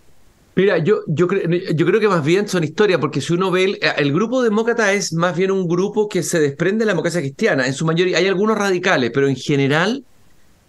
Mira, 0.54 0.78
yo, 0.78 1.00
yo, 1.06 1.28
yo 1.28 1.86
creo 1.86 2.00
que 2.00 2.08
más 2.08 2.24
bien 2.24 2.48
son 2.48 2.64
historias, 2.64 2.98
porque 3.00 3.20
si 3.20 3.34
uno 3.34 3.50
ve, 3.50 3.78
el, 3.98 4.12
grupo 4.14 4.42
demócrata 4.42 4.94
es 4.94 5.12
más 5.12 5.36
bien 5.36 5.50
un 5.50 5.68
grupo 5.68 6.08
que 6.08 6.22
se 6.22 6.40
desprende 6.40 6.80
de 6.80 6.86
la 6.86 6.92
democracia 6.92 7.20
cristiana. 7.20 7.66
En 7.66 7.74
su 7.74 7.84
mayoría 7.84 8.16
hay 8.16 8.28
algunos 8.28 8.56
radicales, 8.56 9.10
pero 9.12 9.28
en 9.28 9.36
general 9.36 10.04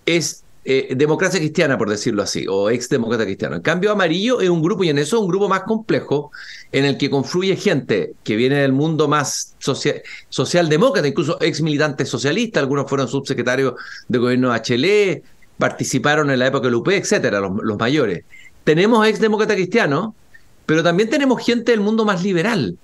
es 0.05 0.43
eh, 0.65 0.93
democracia 0.95 1.39
cristiana, 1.39 1.77
por 1.77 1.89
decirlo 1.89 2.23
así, 2.23 2.45
o 2.47 2.69
ex 2.69 2.87
demócrata 2.87 3.25
cristiano. 3.25 3.57
En 3.57 3.61
cambio, 3.61 3.91
Amarillo 3.91 4.39
es 4.39 4.49
un 4.49 4.61
grupo, 4.61 4.85
y 4.85 4.89
en 4.89 4.97
eso 4.97 5.17
es 5.17 5.21
un 5.21 5.27
grupo 5.27 5.49
más 5.49 5.63
complejo, 5.63 6.31
en 6.71 6.85
el 6.85 6.97
que 6.97 7.09
confluye 7.09 7.57
gente 7.57 8.13
que 8.23 8.37
viene 8.37 8.55
del 8.55 8.71
mundo 8.71 9.09
más 9.09 9.55
social, 9.59 10.01
socialdemócrata, 10.29 11.05
incluso 11.07 11.37
ex 11.41 11.61
militantes 11.61 12.07
socialistas, 12.07 12.63
algunos 12.63 12.89
fueron 12.89 13.09
subsecretarios 13.09 13.73
de 14.07 14.17
gobierno 14.17 14.53
de 14.53 15.23
participaron 15.57 16.31
en 16.31 16.39
la 16.39 16.47
época 16.47 16.67
del 16.67 16.75
UP, 16.75 16.87
etcétera, 16.89 17.41
los, 17.41 17.77
mayores. 17.77 18.23
Tenemos 18.63 19.05
ex 19.05 19.19
demócrata 19.19 19.55
cristiano, 19.55 20.15
pero 20.65 20.81
también 20.81 21.09
tenemos 21.09 21.45
gente 21.45 21.71
del 21.71 21.81
mundo 21.81 22.05
más 22.05 22.23
liberal. 22.23 22.77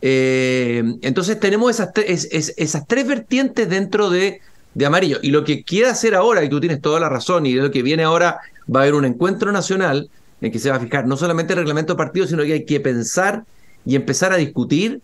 Eh, 0.00 0.82
entonces 1.02 1.38
tenemos 1.38 1.78
esas 1.78 2.86
tres 2.86 3.06
vertientes 3.06 3.68
dentro 3.68 4.08
de 4.08 4.40
de 4.74 4.86
amarillo. 4.86 5.18
Y 5.22 5.30
lo 5.30 5.44
que 5.44 5.64
quiere 5.64 5.88
hacer 5.88 6.14
ahora, 6.14 6.44
y 6.44 6.48
tú 6.48 6.60
tienes 6.60 6.80
toda 6.80 7.00
la 7.00 7.08
razón, 7.08 7.46
y 7.46 7.54
lo 7.54 7.70
que 7.70 7.82
viene 7.82 8.04
ahora, 8.04 8.38
va 8.74 8.80
a 8.80 8.82
haber 8.82 8.94
un 8.94 9.04
encuentro 9.04 9.52
nacional 9.52 10.10
en 10.40 10.52
que 10.52 10.58
se 10.58 10.70
va 10.70 10.76
a 10.76 10.80
fijar 10.80 11.06
no 11.06 11.16
solamente 11.16 11.52
el 11.52 11.58
reglamento 11.60 11.94
de 11.94 11.98
partido, 11.98 12.26
sino 12.26 12.44
que 12.44 12.52
hay 12.52 12.64
que 12.64 12.80
pensar 12.80 13.44
y 13.84 13.96
empezar 13.96 14.32
a 14.32 14.36
discutir, 14.36 15.00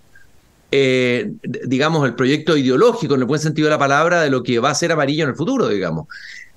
eh, 0.70 1.33
digamos, 1.42 2.07
el 2.07 2.14
proyecto 2.14 2.57
ideológico, 2.57 3.14
en 3.14 3.20
el 3.20 3.27
buen 3.27 3.40
sentido 3.40 3.66
de 3.66 3.70
la 3.70 3.79
palabra, 3.79 4.22
de 4.22 4.31
lo 4.31 4.42
que 4.42 4.59
va 4.59 4.70
a 4.70 4.74
ser 4.74 4.92
amarillo 4.92 5.24
en 5.24 5.31
el 5.31 5.37
futuro, 5.37 5.68
digamos. 5.68 6.07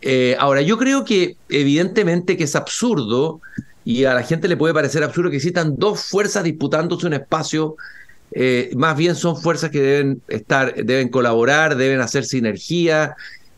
Eh, 0.01 0.35
ahora, 0.39 0.61
yo 0.61 0.77
creo 0.77 1.03
que 1.03 1.37
evidentemente 1.49 2.37
que 2.37 2.43
es 2.43 2.55
absurdo, 2.55 3.41
y 3.83 4.03
a 4.03 4.13
la 4.13 4.23
gente 4.23 4.47
le 4.47 4.57
puede 4.57 4.73
parecer 4.73 5.03
absurdo 5.03 5.29
que 5.29 5.37
existan 5.37 5.75
dos 5.77 6.01
fuerzas 6.01 6.43
disputándose 6.43 7.07
un 7.07 7.13
espacio 7.13 7.77
eh, 8.39 8.69
más 8.75 8.95
bien 8.95 9.15
son 9.15 9.35
fuerzas 9.35 9.71
que 9.71 9.81
deben 9.81 10.21
estar, 10.27 10.75
deben 10.75 11.09
colaborar, 11.09 11.75
deben 11.75 12.01
hacer 12.01 12.23
sinergia. 12.23 13.15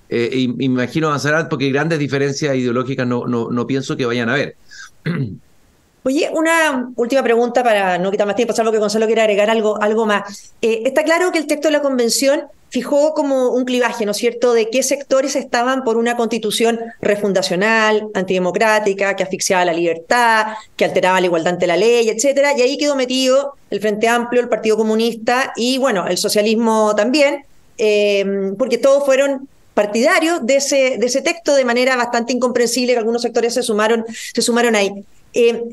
Eh, 0.07 0.29
y, 0.33 0.47
me 0.47 0.63
imagino 0.63 1.07
avanzarán 1.07 1.49
porque 1.49 1.69
grandes 1.69 1.99
diferencias 1.99 2.55
ideológicas 2.55 3.05
no, 3.05 3.27
no, 3.27 3.49
no 3.51 3.67
pienso 3.67 3.97
que 3.97 4.05
vayan 4.05 4.29
a 4.29 4.35
haber. 4.35 4.55
Oye, 6.03 6.29
una 6.31 6.93
última 6.95 7.21
pregunta 7.21 7.61
para 7.61 7.97
no 7.97 8.09
quitar 8.09 8.25
más 8.25 8.37
tiempo, 8.37 8.53
salvo 8.53 8.71
que 8.71 8.77
Gonzalo 8.77 9.05
quiera 9.05 9.23
agregar 9.23 9.49
algo, 9.49 9.81
algo 9.81 10.05
más. 10.05 10.53
Eh, 10.61 10.83
está 10.85 11.03
claro 11.03 11.33
que 11.33 11.39
el 11.39 11.45
texto 11.45 11.67
de 11.67 11.73
la 11.73 11.81
convención 11.81 12.43
fijó 12.69 13.13
como 13.13 13.49
un 13.49 13.65
clivaje, 13.65 14.05
¿no 14.05 14.11
es 14.11 14.17
cierto?, 14.17 14.53
de 14.53 14.69
qué 14.69 14.83
sectores 14.83 15.35
estaban 15.35 15.83
por 15.83 15.97
una 15.97 16.15
constitución 16.15 16.79
refundacional, 17.01 18.07
antidemocrática, 18.13 19.15
que 19.15 19.23
asfixiaba 19.23 19.65
la 19.65 19.73
libertad, 19.73 20.53
que 20.75 20.85
alteraba 20.85 21.19
la 21.19 21.27
igualdad 21.27 21.53
ante 21.53 21.67
la 21.67 21.77
ley, 21.77 22.09
etcétera, 22.09 22.57
y 22.57 22.61
ahí 22.61 22.77
quedó 22.77 22.95
metido 22.95 23.55
el 23.69 23.79
Frente 23.81 24.07
Amplio, 24.07 24.41
el 24.41 24.49
Partido 24.49 24.77
Comunista 24.77 25.53
y, 25.55 25.77
bueno, 25.77 26.07
el 26.07 26.17
socialismo 26.17 26.95
también, 26.95 27.45
eh, 27.77 28.53
porque 28.57 28.77
todos 28.77 29.05
fueron 29.05 29.47
partidarios 29.73 30.45
de 30.45 30.57
ese, 30.57 30.97
de 30.97 31.05
ese 31.05 31.21
texto 31.21 31.55
de 31.55 31.63
manera 31.65 31.95
bastante 31.95 32.33
incomprensible, 32.33 32.93
que 32.93 32.99
algunos 32.99 33.21
sectores 33.21 33.53
se 33.53 33.63
sumaron, 33.63 34.05
se 34.33 34.41
sumaron 34.41 34.75
ahí. 34.75 35.05
Eh, 35.33 35.63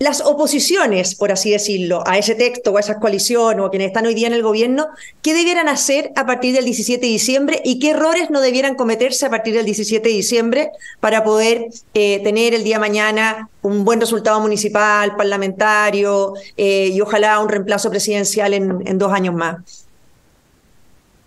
las 0.00 0.22
oposiciones, 0.22 1.14
por 1.14 1.30
así 1.30 1.50
decirlo, 1.50 2.02
a 2.06 2.16
ese 2.16 2.34
texto 2.34 2.72
o 2.72 2.78
a 2.78 2.80
esa 2.80 2.98
coalición 2.98 3.60
o 3.60 3.66
a 3.66 3.70
quienes 3.70 3.88
están 3.88 4.06
hoy 4.06 4.14
día 4.14 4.28
en 4.28 4.32
el 4.32 4.42
gobierno, 4.42 4.88
¿qué 5.20 5.34
debieran 5.34 5.68
hacer 5.68 6.10
a 6.16 6.24
partir 6.24 6.54
del 6.54 6.64
17 6.64 7.04
de 7.04 7.12
diciembre 7.12 7.60
y 7.66 7.78
qué 7.78 7.90
errores 7.90 8.30
no 8.30 8.40
debieran 8.40 8.76
cometerse 8.76 9.26
a 9.26 9.30
partir 9.30 9.52
del 9.52 9.66
17 9.66 10.08
de 10.08 10.14
diciembre 10.14 10.70
para 11.00 11.22
poder 11.22 11.66
eh, 11.92 12.18
tener 12.24 12.54
el 12.54 12.64
día 12.64 12.78
mañana 12.78 13.50
un 13.60 13.84
buen 13.84 14.00
resultado 14.00 14.40
municipal, 14.40 15.16
parlamentario 15.16 16.32
eh, 16.56 16.88
y 16.94 16.98
ojalá 17.02 17.38
un 17.38 17.50
reemplazo 17.50 17.90
presidencial 17.90 18.54
en, 18.54 18.98
dos 18.98 19.12
años 19.12 19.34
más? 19.34 19.86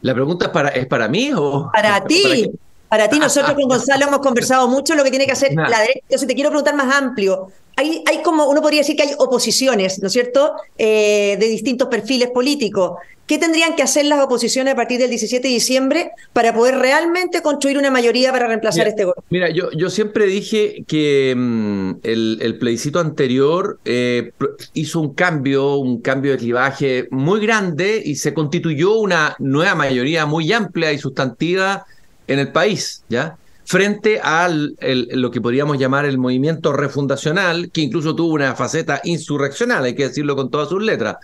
La 0.02 0.16
pregunta 0.16 0.48
es 0.48 0.52
para, 0.52 0.70
¿es 0.70 0.88
para 0.88 1.08
mí 1.08 1.32
o 1.36 1.70
para 1.72 2.04
ti? 2.06 2.50
Para 2.94 3.10
ti, 3.10 3.18
nosotros 3.18 3.56
con 3.56 3.64
Gonzalo 3.70 4.06
hemos 4.06 4.20
conversado 4.20 4.68
mucho 4.68 4.94
lo 4.94 5.04
que 5.04 5.10
tiene 5.10 5.26
que 5.26 5.32
hacer 5.32 5.52
la 5.56 5.80
derecha. 5.80 6.02
Entonces, 6.04 6.28
te 6.28 6.36
quiero 6.36 6.52
preguntar 6.52 6.76
más 6.76 6.96
amplio. 6.96 7.48
Hay, 7.76 8.04
hay 8.08 8.22
como, 8.22 8.46
uno 8.48 8.62
podría 8.62 8.82
decir 8.82 8.96
que 8.96 9.02
hay 9.02 9.16
oposiciones, 9.18 9.98
¿no 9.98 10.10
es 10.10 10.14
cierto?, 10.14 10.54
eh, 10.78 11.36
de 11.40 11.48
distintos 11.48 11.88
perfiles 11.88 12.30
políticos. 12.30 12.92
¿Qué 13.26 13.40
tendrían 13.40 13.76
que 13.76 13.82
hacer 13.82 14.06
las 14.06 14.24
oposiciones 14.24 14.74
a 14.74 14.76
partir 14.76 15.00
del 15.00 15.10
17 15.10 15.48
de 15.48 15.54
diciembre 15.56 16.12
para 16.34 16.54
poder 16.54 16.76
realmente 16.76 17.42
construir 17.42 17.80
una 17.80 17.90
mayoría 17.90 18.32
para 18.32 18.46
reemplazar 18.46 18.88
este 18.88 19.06
gobierno? 19.06 19.24
Mira, 19.32 19.50
yo, 19.50 19.72
yo 19.72 19.90
siempre 19.90 20.28
dije 20.28 20.84
que 20.86 21.34
mm, 21.36 21.94
el, 22.04 22.58
plebiscito 22.60 23.00
anterior 23.00 23.80
eh, 23.86 24.34
hizo 24.74 25.00
un 25.00 25.16
cambio, 25.16 25.78
un 25.78 26.00
cambio 26.00 26.34
de 26.34 26.38
clivaje 26.38 27.08
muy 27.10 27.40
grande 27.40 28.00
y 28.06 28.18
se 28.18 28.36
constituyó 28.36 29.00
una 29.00 29.36
nueva 29.40 29.74
mayoría 29.74 30.28
muy 30.28 30.54
amplia 30.54 30.92
y 30.92 31.00
sustantiva 31.00 31.88
en 32.28 32.40
el 32.40 32.52
país, 32.52 33.04
¿ya? 33.10 33.38
Frente 33.66 34.20
a 34.22 34.50
lo 34.50 35.32
que 35.32 35.40
podríamos 35.40 35.78
llamar 35.78 36.06
el 36.06 36.18
movimiento 36.18 36.74
refundacional, 36.74 37.72
que 37.72 37.82
incluso 37.82 38.14
tuvo 38.14 38.34
una 38.34 38.56
faceta 38.56 39.00
insurreccional, 39.04 39.86
hay 39.86 39.96
que 39.96 40.08
decirlo 40.08 40.36
con 40.36 40.50
todas 40.50 40.70
sus 40.70 40.84
letras. 40.84 41.18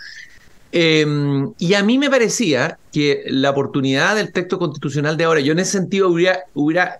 Em, 0.71 1.51
y 1.57 1.73
a 1.73 1.83
mí 1.83 1.97
me 1.97 2.09
parecía 2.09 2.77
que 2.93 3.23
la 3.27 3.49
oportunidad 3.49 4.15
del 4.15 4.31
texto 4.31 4.59
constitucional 4.59 5.17
de 5.17 5.23
ahora, 5.23 5.39
yo 5.41 5.51
en 5.51 5.59
ese 5.59 5.73
sentido 5.73 6.09
hubiera, 6.09 6.43
hubiera 6.53 6.99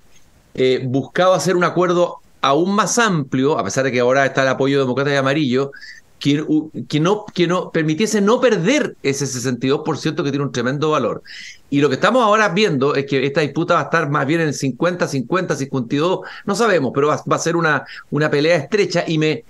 eh, 0.56 0.82
buscado 0.84 1.34
hacer 1.34 1.56
un 1.56 1.64
acuerdo 1.64 2.18
aún 2.42 2.74
más 2.74 2.98
amplio, 2.98 3.58
a 3.60 3.64
pesar 3.64 3.84
de 3.84 3.92
que 3.92 4.00
ahora 4.00 4.26
está 4.26 4.42
el 4.44 4.50
apoyo 4.50 4.80
demócrata 4.80 5.14
y 5.14 5.16
amarillo, 5.16 5.72
que, 6.20 7.00
no, 7.00 7.26
que 7.34 7.48
no 7.48 7.72
permitiese 7.72 8.22
no 8.22 8.40
perder 8.40 8.96
ese 9.04 9.26
62% 9.26 10.24
que 10.24 10.30
tiene 10.30 10.46
un 10.46 10.52
tremendo 10.52 10.92
valor. 10.92 11.24
Y 11.70 11.82
lo 11.82 11.90
que 11.90 11.96
estamos 11.96 12.24
ahora 12.24 12.50
viendo 12.50 12.96
es 12.96 13.06
que 13.06 13.26
esta 13.26 13.42
disputa 13.42 13.76
va 13.76 13.82
a 13.82 13.84
estar 13.84 14.10
más 14.10 14.26
bien 14.28 14.42
en 14.42 14.54
50, 14.54 15.08
50, 15.08 15.56
52, 15.56 16.20
no 16.46 16.56
sabemos, 16.56 16.92
pero 16.94 17.08
va, 17.08 17.24
va 17.32 17.36
a 17.36 17.40
ser 17.40 17.56
una, 17.56 17.86
una 18.12 18.30
pelea 18.30 18.58
estrecha 18.58 19.04
y 19.08 19.18
me, 19.18 19.44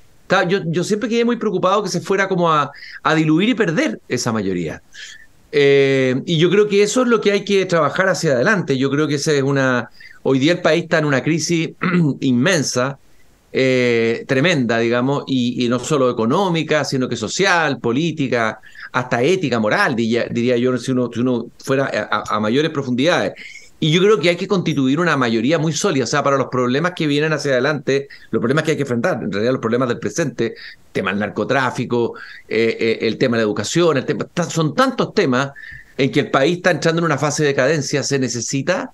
yo, 0.47 0.83
siempre 0.83 1.09
quedé 1.09 1.25
muy 1.25 1.37
preocupado 1.37 1.83
que 1.83 1.89
se 1.89 2.01
fuera 2.01 2.27
como 2.27 2.51
a, 2.51 2.71
diluir 3.15 3.49
y 3.49 3.53
perder 3.55 3.99
esa 4.07 4.31
mayoría. 4.31 4.81
Eh, 5.51 6.21
y 6.25 6.37
yo 6.37 6.49
creo 6.49 6.67
que 6.67 6.83
eso 6.83 7.01
es 7.01 7.07
lo 7.07 7.21
que 7.21 7.31
hay 7.31 7.43
que 7.43 7.65
trabajar 7.65 8.09
hacia 8.09 8.33
adelante. 8.33 8.77
Yo 8.77 8.89
creo 8.91 9.07
que 9.07 9.15
esa 9.15 9.33
es 9.33 9.41
una. 9.41 9.89
Hoy 10.21 10.37
día 10.37 10.51
el 10.51 10.61
país 10.61 10.83
está 10.83 10.99
en 10.99 11.05
una 11.05 11.23
crisis 11.23 11.71
inmensa, 12.19 12.99
eh, 13.51 14.25
tremenda, 14.27 14.77
digamos, 14.79 15.23
y, 15.27 15.67
no 15.69 15.79
solo 15.79 16.09
económica, 16.09 16.83
sino 16.83 17.07
que 17.09 17.15
social, 17.15 17.79
política, 17.79 18.59
hasta 18.91 19.21
ética, 19.21 19.59
moral, 19.59 19.95
diría, 19.95 20.57
yo, 20.57 20.77
si 20.77 20.91
uno, 20.91 21.09
si 21.13 21.19
uno 21.19 21.47
fuera 21.57 22.09
a 22.27 22.39
mayores 22.39 22.71
profundidades. 22.71 23.33
Y 23.81 23.91
yo 23.91 24.01
creo 24.01 24.19
que 24.19 24.27
hay 24.29 24.35
que 24.35 24.47
constituir 24.47 24.99
una 24.99 25.15
mayoría 25.15 25.57
muy 25.57 25.71
sólida, 25.71 26.03
o 26.03 26.07
sea, 26.07 26.21
para 26.21 26.35
los 26.35 26.47
problemas 26.47 26.91
que 26.95 27.07
vienen 27.07 27.31
hacia 27.31 27.53
adelante, 27.53 28.09
los 28.29 28.41
problemas 28.41 28.65
que 28.65 28.71
hay 28.71 28.77
que 28.77 28.83
enfrentar, 28.83 29.23
en 29.23 29.31
realidad 29.31 29.53
los 29.53 29.61
problemas 29.61 29.87
del 29.87 29.99
presente, 29.99 30.47
el 30.47 30.91
tema 30.91 31.11
del 31.11 31.19
narcotráfico, 31.19 32.15
eh, 32.47 32.75
eh, 32.77 32.97
el 33.07 33.17
tema 33.17 33.37
de 33.37 33.43
la 33.43 33.47
educación, 33.47 33.95
el 33.95 34.05
tema, 34.05 34.27
son 34.49 34.75
tantos 34.75 35.13
temas 35.13 35.51
en 35.97 36.11
que 36.11 36.19
el 36.19 36.29
país 36.29 36.57
está 36.57 36.71
entrando 36.71 36.99
en 36.99 37.05
una 37.05 37.17
fase 37.17 37.43
de 37.43 37.49
decadencia, 37.49 38.03
se 38.03 38.19
necesita 38.19 38.91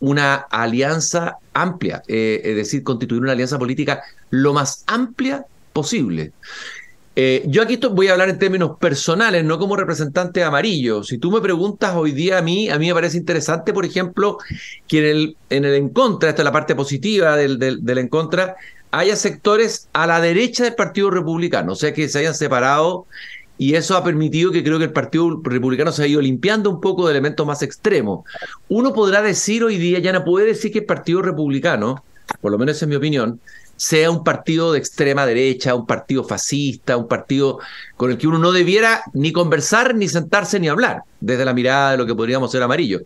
una 0.00 0.34
alianza 0.34 1.38
amplia, 1.52 2.02
eh, 2.08 2.40
es 2.44 2.56
decir, 2.56 2.82
constituir 2.82 3.22
una 3.22 3.32
alianza 3.32 3.58
política 3.58 4.02
lo 4.30 4.52
más 4.52 4.84
amplia 4.86 5.46
posible. 5.72 6.32
Eh, 7.18 7.44
yo 7.46 7.62
aquí 7.62 7.78
voy 7.92 8.08
a 8.08 8.12
hablar 8.12 8.28
en 8.28 8.38
términos 8.38 8.72
personales, 8.78 9.42
no 9.42 9.58
como 9.58 9.74
representante 9.74 10.44
amarillo. 10.44 11.02
Si 11.02 11.16
tú 11.16 11.30
me 11.30 11.40
preguntas 11.40 11.94
hoy 11.96 12.12
día 12.12 12.36
a 12.36 12.42
mí, 12.42 12.68
a 12.68 12.78
mí 12.78 12.88
me 12.88 12.94
parece 12.94 13.16
interesante, 13.16 13.72
por 13.72 13.86
ejemplo, 13.86 14.36
que 14.86 14.98
en 14.98 15.04
el 15.04 15.36
en, 15.48 15.64
el 15.64 15.74
en 15.74 15.88
contra, 15.88 16.28
esta 16.28 16.42
es 16.42 16.44
la 16.44 16.52
parte 16.52 16.74
positiva 16.74 17.34
del, 17.36 17.58
del, 17.58 17.98
en 17.98 18.08
contra, 18.08 18.56
haya 18.90 19.16
sectores 19.16 19.88
a 19.94 20.06
la 20.06 20.20
derecha 20.20 20.64
del 20.64 20.74
Partido 20.74 21.10
Republicano, 21.10 21.72
o 21.72 21.76
sea, 21.76 21.94
que 21.94 22.06
se 22.10 22.18
hayan 22.18 22.34
separado 22.34 23.06
y 23.58 23.74
eso 23.74 23.96
ha 23.96 24.04
permitido 24.04 24.52
que 24.52 24.62
creo 24.62 24.78
que 24.78 24.84
el 24.84 24.92
Partido 24.92 25.40
Republicano 25.42 25.92
se 25.92 26.02
ha 26.02 26.06
ido 26.06 26.20
limpiando 26.20 26.70
un 26.70 26.80
poco 26.80 27.06
de 27.06 27.12
elementos 27.12 27.46
más 27.46 27.62
extremos. 27.62 28.24
Uno 28.68 28.92
podrá 28.92 29.22
decir 29.22 29.64
hoy 29.64 29.78
día, 29.78 29.98
ya 29.98 30.12
no 30.12 30.24
puede 30.24 30.46
decir 30.46 30.72
que 30.72 30.80
el 30.80 30.84
Partido 30.84 31.22
Republicano, 31.22 32.04
por 32.40 32.52
lo 32.52 32.58
menos 32.58 32.82
en 32.82 32.88
mi 32.90 32.96
opinión, 32.96 33.40
sea 33.76 34.10
un 34.10 34.24
partido 34.24 34.72
de 34.72 34.78
extrema 34.78 35.26
derecha, 35.26 35.74
un 35.74 35.86
partido 35.86 36.24
fascista, 36.24 36.96
un 36.96 37.08
partido 37.08 37.58
con 37.96 38.10
el 38.10 38.18
que 38.18 38.26
uno 38.26 38.38
no 38.38 38.52
debiera 38.52 39.02
ni 39.12 39.32
conversar, 39.32 39.94
ni 39.94 40.08
sentarse, 40.08 40.58
ni 40.58 40.68
hablar, 40.68 41.02
desde 41.20 41.44
la 41.44 41.54
mirada 41.54 41.92
de 41.92 41.98
lo 41.98 42.06
que 42.06 42.14
podríamos 42.14 42.50
ser 42.50 42.62
amarillo. 42.62 43.00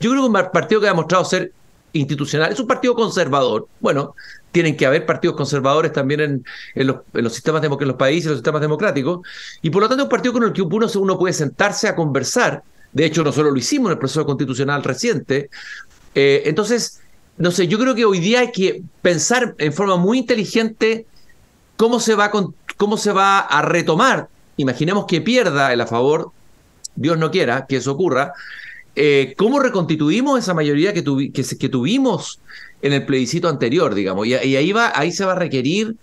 Yo 0.00 0.10
creo 0.10 0.22
que 0.22 0.28
un 0.28 0.50
partido 0.52 0.80
que 0.80 0.88
ha 0.88 0.90
demostrado 0.90 1.24
ser 1.24 1.52
institucional 1.96 2.52
es 2.52 2.60
un 2.60 2.66
partido 2.66 2.94
conservador. 2.94 3.68
Bueno, 3.80 4.14
tienen 4.52 4.76
que 4.76 4.86
haber 4.86 5.04
partidos 5.04 5.36
conservadores 5.36 5.92
también 5.92 6.20
en, 6.74 6.86
los, 6.86 7.32
sistemas 7.32 7.62
en 7.62 7.88
los 7.88 7.96
países, 7.96 8.24
en 8.26 8.30
los 8.30 8.38
sistemas 8.38 8.60
democráticos, 8.60 9.20
y 9.60 9.70
por 9.70 9.82
lo 9.82 9.88
tanto 9.88 10.02
es 10.02 10.06
un 10.06 10.10
partido 10.10 10.32
con 10.32 10.44
el 10.44 10.52
que 10.52 10.62
uno, 10.62 10.86
uno 10.94 11.18
puede 11.18 11.34
sentarse 11.34 11.88
a 11.88 11.94
conversar. 11.94 12.62
De 12.92 13.04
hecho, 13.04 13.22
nosotros 13.22 13.52
lo 13.52 13.58
hicimos 13.58 13.88
en 13.88 13.92
el 13.92 13.98
proceso 13.98 14.24
constitucional 14.24 14.82
reciente. 14.82 15.50
Eh, 16.14 16.44
entonces, 16.46 17.00
no 17.36 17.50
sé, 17.50 17.68
yo 17.68 17.78
creo 17.78 17.94
que 17.94 18.06
hoy 18.06 18.20
día 18.20 18.40
hay 18.40 18.52
que 18.52 18.82
pensar 19.02 19.54
en 19.58 19.72
forma 19.72 19.96
muy 19.96 20.18
inteligente 20.18 21.06
cómo 21.76 22.00
se 22.00 22.14
va, 22.14 22.30
cómo 22.78 22.96
se 22.96 23.12
va 23.12 23.40
a 23.40 23.60
retomar. 23.62 24.28
Imaginemos 24.56 25.04
que 25.04 25.20
pierda 25.20 25.72
el 25.72 25.82
a 25.82 25.86
favor, 25.86 26.32
Dios 26.94 27.18
no 27.18 27.30
quiera 27.30 27.66
que 27.66 27.76
eso 27.76 27.92
ocurra. 27.92 28.32
Eh, 28.96 29.34
¿Cómo 29.36 29.60
reconstituimos 29.60 30.38
esa 30.38 30.54
mayoría 30.54 30.94
que, 30.94 31.04
que, 31.32 31.68
tuvimos 31.68 32.40
en 32.80 32.94
el 32.94 33.04
plebiscito 33.04 33.48
anterior, 33.48 33.94
digamos? 33.94 34.26
Y, 34.26 34.34
ahí, 34.34 34.72
va, 34.72 34.90
ahí 34.94 35.12
se 35.12 35.24
va 35.24 35.32
a 35.32 35.36
requerir 35.36 35.96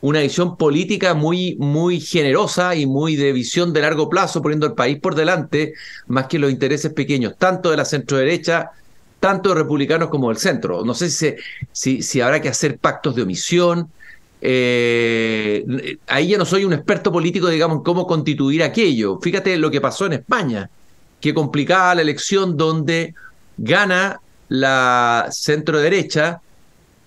una 0.00 0.20
visión 0.20 0.56
política 0.56 1.14
muy, 1.14 1.56
muy 1.60 2.00
generosa 2.00 2.74
y 2.74 2.86
muy 2.86 3.14
de 3.16 3.32
visión 3.32 3.72
de 3.72 3.82
largo 3.82 4.08
plazo, 4.08 4.42
poniendo 4.42 4.66
el 4.66 4.72
país 4.72 4.98
por 4.98 5.14
delante, 5.14 5.74
más 6.08 6.26
que 6.26 6.38
los 6.40 6.50
intereses 6.50 6.92
pequeños, 6.92 7.34
tanto 7.38 7.70
de 7.70 7.76
la 7.76 7.84
centro 7.84 8.16
derecha 8.16 8.72
tanto 9.20 9.54
republicanos 9.54 10.08
como 10.08 10.30
del 10.30 10.38
centro. 10.38 10.82
No 10.84 10.94
sé 10.94 11.10
si, 11.10 11.34
si, 11.70 12.02
si 12.02 12.20
habrá 12.20 12.40
que 12.40 12.48
hacer 12.48 12.78
pactos 12.78 13.14
de 13.14 13.22
omisión. 13.22 13.90
Eh, 14.40 15.98
ahí 16.06 16.28
ya 16.28 16.38
no 16.38 16.46
soy 16.46 16.64
un 16.64 16.72
experto 16.72 17.12
político, 17.12 17.48
digamos, 17.48 17.78
en 17.78 17.82
cómo 17.84 18.06
constituir 18.06 18.62
aquello. 18.62 19.20
Fíjate 19.20 19.56
lo 19.58 19.70
que 19.70 19.80
pasó 19.80 20.06
en 20.06 20.14
España, 20.14 20.70
que 21.20 21.34
complicaba 21.34 21.94
la 21.94 22.02
elección 22.02 22.56
donde 22.56 23.14
gana 23.58 24.20
la 24.48 25.28
centro 25.30 25.78
derecha 25.78 26.40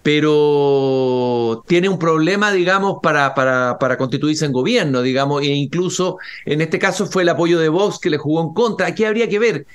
pero 0.04 1.64
tiene 1.66 1.88
un 1.88 1.98
problema, 1.98 2.52
digamos, 2.52 2.98
para, 3.02 3.34
para, 3.34 3.80
para, 3.80 3.98
constituirse 3.98 4.44
en 4.44 4.52
gobierno, 4.52 5.02
digamos, 5.02 5.42
e 5.42 5.48
incluso 5.48 6.18
en 6.46 6.60
este 6.60 6.78
caso 6.78 7.06
fue 7.06 7.24
el 7.24 7.30
apoyo 7.30 7.58
de 7.58 7.70
Vox 7.70 8.00
que 8.00 8.10
le 8.10 8.18
jugó 8.18 8.42
en 8.42 8.54
contra. 8.54 8.88
Aquí 8.88 9.06
habría 9.06 9.30
que 9.30 9.40
ver, 9.40 9.66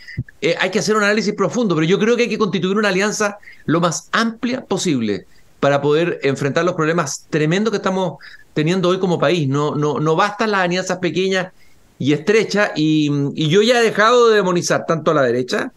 eh, 0.42 0.54
hay 0.60 0.70
que 0.70 0.80
hacer 0.80 0.96
un 0.96 1.02
análisis 1.02 1.32
profundo, 1.32 1.74
pero 1.74 1.86
yo 1.86 1.98
creo 1.98 2.14
que 2.14 2.24
hay 2.24 2.28
que 2.28 2.36
constituir 2.36 2.76
una 2.76 2.90
alianza 2.90 3.38
lo 3.64 3.80
más 3.80 4.10
amplia 4.12 4.66
posible 4.66 5.26
para 5.60 5.80
poder 5.80 6.20
enfrentar 6.22 6.66
los 6.66 6.74
problemas 6.74 7.26
tremendos 7.30 7.70
que 7.70 7.78
estamos 7.78 8.18
teniendo 8.52 8.90
hoy 8.90 8.98
como 8.98 9.18
país. 9.18 9.48
No, 9.48 9.74
no, 9.74 9.98
no 9.98 10.14
bastan 10.14 10.50
las 10.50 10.60
alianzas 10.60 10.98
pequeñas 10.98 11.52
y 11.98 12.12
estrechas, 12.12 12.70
y, 12.76 13.10
y 13.34 13.48
yo 13.48 13.62
ya 13.62 13.80
he 13.80 13.82
dejado 13.82 14.28
de 14.28 14.36
demonizar 14.36 14.86
tanto 14.86 15.10
a 15.10 15.14
la 15.14 15.22
derecha 15.22 15.72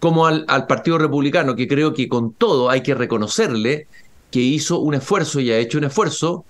como 0.00 0.26
al, 0.26 0.66
Partido 0.66 0.98
Republicano, 0.98 1.56
que 1.56 1.66
creo 1.66 1.92
que 1.92 2.08
con 2.08 2.32
todo 2.32 2.70
hay 2.70 2.82
que 2.82 2.94
reconocerle 2.94 3.86
que 4.30 4.40
hizo 4.40 4.78
un 4.78 4.94
esfuerzo 4.94 5.40
y 5.40 5.50
ha 5.50 5.58
hecho 5.58 5.78
un 5.78 5.84
esfuerzo 5.84 6.44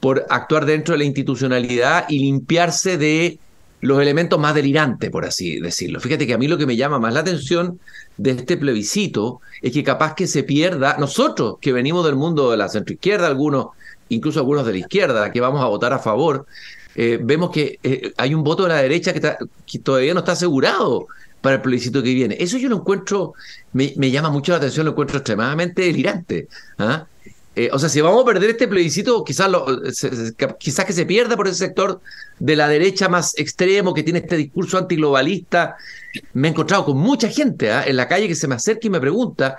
por 0.00 0.26
actuar 0.30 0.64
dentro 0.64 0.92
de 0.92 0.98
la 0.98 1.04
institucionalidad 1.04 2.06
y 2.08 2.20
limpiarse 2.20 2.96
de 2.96 3.38
los 3.82 4.00
elementos 4.00 4.38
más 4.38 4.54
delirantes, 4.54 5.10
por 5.10 5.24
así 5.24 5.60
decirlo. 5.60 6.00
Fíjate 6.00 6.26
que 6.26 6.34
a 6.34 6.38
mí 6.38 6.48
lo 6.48 6.58
que 6.58 6.66
me 6.66 6.76
llama 6.76 6.98
más 6.98 7.14
la 7.14 7.20
atención 7.20 7.78
de 8.16 8.32
este 8.32 8.56
plebiscito 8.56 9.40
es 9.62 9.72
que 9.72 9.84
capaz 9.84 10.14
que 10.14 10.26
se 10.26 10.42
pierda, 10.42 10.96
nosotros 10.98 11.56
que 11.60 11.72
venimos 11.72 12.04
del 12.04 12.16
mundo 12.16 12.50
de 12.50 12.56
la 12.56 12.68
centroizquierda, 12.68 13.26
algunos, 13.26 13.68
incluso 14.08 14.40
algunos 14.40 14.66
de 14.66 14.72
la 14.72 14.78
izquierda, 14.78 15.30
que 15.30 15.40
vamos 15.40 15.62
a 15.62 15.68
votar 15.68 15.92
a 15.92 15.98
favor, 15.98 16.46
eh, 16.94 17.18
vemos 17.20 17.50
que 17.50 17.78
eh, 17.82 18.12
hay 18.16 18.34
un 18.34 18.42
voto 18.42 18.64
de 18.64 18.70
la 18.70 18.82
derecha 18.82 19.12
que, 19.12 19.78
todavía 19.78 20.14
no 20.14 20.20
está 20.20 20.32
asegurado 20.32 21.06
para 21.40 21.56
el 21.56 21.62
plebiscito 21.62 22.02
que 22.02 22.14
viene. 22.14 22.36
Eso 22.38 22.58
yo 22.58 22.68
lo 22.68 22.76
encuentro, 22.76 23.34
me, 23.72 24.10
llama 24.10 24.30
mucho 24.30 24.52
la 24.52 24.58
atención, 24.58 24.84
lo 24.84 24.92
encuentro 24.92 25.18
extremadamente 25.18 25.82
delirante. 25.82 26.48
¿ah? 26.78 27.06
Eh, 27.56 27.70
o 27.72 27.78
sea, 27.78 27.88
si 27.88 28.00
vamos 28.00 28.22
a 28.22 28.26
perder 28.26 28.50
este 28.50 28.68
plebiscito, 28.68 29.24
quizás, 29.24 29.50
lo, 29.50 29.66
quizás 30.58 30.84
que 30.84 30.92
se 30.92 31.06
pierda 31.06 31.36
por 31.36 31.48
ese 31.48 31.58
sector 31.58 32.00
de 32.38 32.56
la 32.56 32.68
derecha 32.68 33.08
más 33.08 33.36
extremo 33.38 33.94
que 33.94 34.02
tiene 34.02 34.20
este 34.20 34.36
discurso 34.36 34.78
antiglobalista. 34.78 35.76
Me 36.32 36.48
he 36.48 36.50
encontrado 36.50 36.84
con 36.84 36.98
mucha 36.98 37.28
gente 37.28 37.70
¿ah? 37.70 37.84
en 37.86 37.96
la 37.96 38.08
calle 38.08 38.28
que 38.28 38.34
se 38.34 38.48
me 38.48 38.54
acerca 38.54 38.86
y 38.86 38.90
me 38.90 39.00
pregunta, 39.00 39.56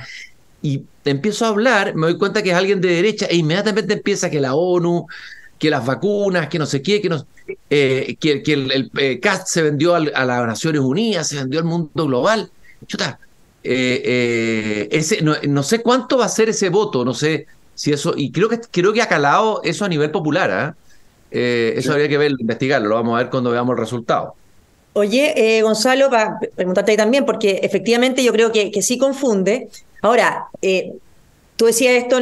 y 0.62 0.84
empiezo 1.06 1.46
a 1.46 1.50
hablar, 1.50 1.96
me 1.96 2.08
doy 2.08 2.18
cuenta 2.18 2.44
que 2.44 2.52
es 2.52 2.56
alguien 2.56 2.82
de 2.82 2.90
derecha 2.90 3.26
e 3.26 3.36
inmediatamente 3.36 3.94
empieza 3.94 4.30
que 4.30 4.40
la 4.40 4.54
ONU, 4.54 5.08
que 5.62 5.70
las 5.70 5.86
vacunas, 5.86 6.48
que 6.48 6.58
no 6.58 6.66
sé 6.66 6.82
qué, 6.82 7.00
que, 7.00 7.08
no, 7.08 7.24
eh, 7.70 8.16
que, 8.20 8.42
el, 8.48 8.72
el, 8.72 8.92
eh, 8.98 9.20
CAST 9.20 9.48
se 9.48 9.62
vendió 9.62 9.94
a 9.94 10.00
las 10.00 10.48
Naciones 10.48 10.82
Unidas, 10.82 11.28
se 11.28 11.36
vendió 11.36 11.60
al 11.60 11.66
mundo 11.66 12.08
global. 12.08 12.50
Chuta, 12.88 13.20
ese, 13.62 15.22
no, 15.22 15.62
sé 15.62 15.84
cuánto 15.84 16.18
va 16.18 16.26
a 16.26 16.30
ser 16.30 16.50
ese 16.50 16.70
voto, 16.70 17.06
no 17.06 17.14
sé 17.14 17.46
si 17.76 17.92
eso, 17.94 18.16
y 18.18 18.32
creo 18.32 18.50
que, 18.50 18.60
creo 18.60 18.92
que 18.92 19.04
ha 19.04 19.08
calado 19.08 19.62
eso 19.64 19.86
a 19.86 19.88
nivel 19.88 20.10
popular, 20.10 20.50
¿ah? 20.50 20.76
eso 21.30 21.92
habría 21.92 22.10
que 22.10 22.18
ver, 22.18 22.32
investigarlo, 22.40 22.90
lo 22.90 22.96
vamos 22.96 23.14
a 23.14 23.20
ver 23.20 23.30
cuando 23.30 23.52
veamos 23.52 23.74
el 23.74 23.78
resultado. 23.78 24.34
Oye, 24.94 25.34
eh, 25.38 25.62
Gonzalo, 25.62 26.10
para 26.10 26.40
preguntarte 26.56 26.90
ahí 26.90 26.98
también, 26.98 27.24
porque 27.24 27.60
efectivamente 27.62 28.24
yo 28.24 28.34
creo 28.34 28.52
que, 28.52 28.72
que 28.72 28.82
sí 28.82 28.98
confunde. 28.98 29.70
Ahora, 30.02 30.48
eh, 30.64 30.94
tú 31.62 31.68
decías 31.68 31.94
esto, 31.94 32.18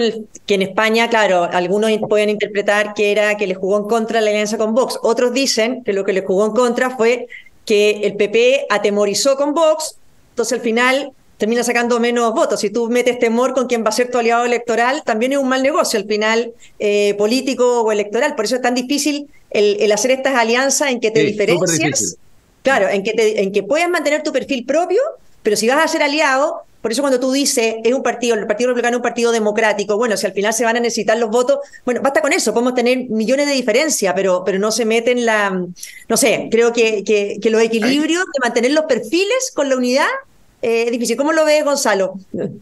que 0.45 0.55
en 0.55 0.63
España, 0.63 1.09
claro, 1.09 1.45
algunos 1.45 1.89
pueden 2.09 2.29
interpretar 2.29 2.93
que 2.93 3.13
era 3.13 3.37
que 3.37 3.47
le 3.47 3.55
jugó 3.55 3.77
en 3.77 3.85
contra 3.85 4.19
la 4.19 4.31
alianza 4.31 4.57
con 4.57 4.75
Vox. 4.75 4.99
Otros 5.01 5.31
dicen 5.31 5.81
que 5.85 5.93
lo 5.93 6.03
que 6.03 6.11
le 6.11 6.25
jugó 6.25 6.47
en 6.47 6.51
contra 6.51 6.97
fue 6.97 7.27
que 7.63 8.01
el 8.03 8.17
PP 8.17 8.65
atemorizó 8.69 9.37
con 9.37 9.53
Vox, 9.53 9.95
entonces 10.31 10.57
al 10.57 10.61
final 10.61 11.13
termina 11.37 11.63
sacando 11.63 12.01
menos 12.01 12.33
votos. 12.33 12.59
Si 12.59 12.69
tú 12.69 12.89
metes 12.89 13.17
temor 13.17 13.53
con 13.53 13.67
quien 13.67 13.81
va 13.85 13.87
a 13.87 13.93
ser 13.93 14.11
tu 14.11 14.17
aliado 14.17 14.43
electoral, 14.43 15.03
también 15.05 15.31
es 15.31 15.37
un 15.37 15.47
mal 15.47 15.63
negocio 15.63 15.97
al 15.97 16.05
final 16.05 16.51
eh, 16.77 17.13
político 17.17 17.83
o 17.83 17.93
electoral. 17.93 18.35
Por 18.35 18.43
eso 18.43 18.57
es 18.57 18.61
tan 18.61 18.75
difícil 18.75 19.29
el, 19.51 19.89
hacer 19.89 20.11
estas 20.11 20.35
alianzas 20.35 20.91
en 20.91 20.99
que 20.99 21.11
te 21.11 21.23
diferencias 21.23 22.17
Claro, 22.61 22.89
en 22.89 23.03
que, 23.03 23.13
en 23.15 23.53
que 23.53 23.63
puedas 23.63 23.89
mantener 23.89 24.21
tu 24.21 24.33
perfil 24.33 24.65
propio, 24.65 24.99
pero 25.43 25.55
si 25.55 25.65
vas 25.65 25.81
a 25.81 25.87
ser 25.87 26.03
aliado, 26.03 26.63
por 26.81 26.91
eso 26.91 27.01
cuando 27.01 27.19
tú 27.19 27.31
dices, 27.31 27.75
es 27.83 27.93
un 27.93 28.01
partido, 28.01 28.35
el 28.35 28.47
Partido 28.47 28.69
Republicano 28.69 28.95
es 28.95 28.99
un 28.99 29.03
partido 29.03 29.31
democrático, 29.31 29.97
bueno, 29.97 30.15
si 30.15 30.25
al 30.25 30.33
final 30.33 30.53
se 30.53 30.63
van 30.63 30.77
a 30.77 30.79
necesitar 30.79 31.17
los 31.17 31.29
votos, 31.29 31.59
bueno, 31.85 32.01
basta 32.01 32.21
con 32.21 32.31
eso, 32.31 32.53
podemos 32.53 32.73
tener 32.73 33.09
millones 33.09 33.47
de 33.47 33.53
diferencias, 33.53 34.13
pero, 34.15 34.43
pero 34.45 34.59
no 34.59 34.71
se 34.71 34.85
mete 34.85 35.11
en 35.11 35.25
la, 35.25 35.49
no 35.49 36.17
sé, 36.17 36.47
creo 36.49 36.71
que, 36.71 37.03
que, 37.03 37.37
que 37.41 37.49
los 37.49 37.61
equilibrios 37.61 38.23
de 38.25 38.39
mantener 38.41 38.71
los 38.71 38.85
perfiles 38.85 39.51
con 39.53 39.69
la 39.69 39.75
unidad 39.75 40.07
eh, 40.61 40.83
es 40.85 40.91
difícil. 40.91 41.17
¿Cómo 41.17 41.31
lo 41.31 41.45
ves, 41.45 41.63
Gonzalo? 41.63 42.15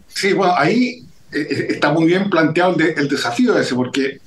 Sí, 0.07 0.33
bueno, 0.33 0.53
ahí 0.55 1.03
eh, 1.31 1.47
eh, 1.49 1.67
está 1.69 1.91
muy 1.91 2.05
bien 2.05 2.29
planteado 2.29 2.75
el, 2.75 2.97
el 2.97 3.07
desafío 3.07 3.57
ese, 3.57 3.75
porque 3.75 4.19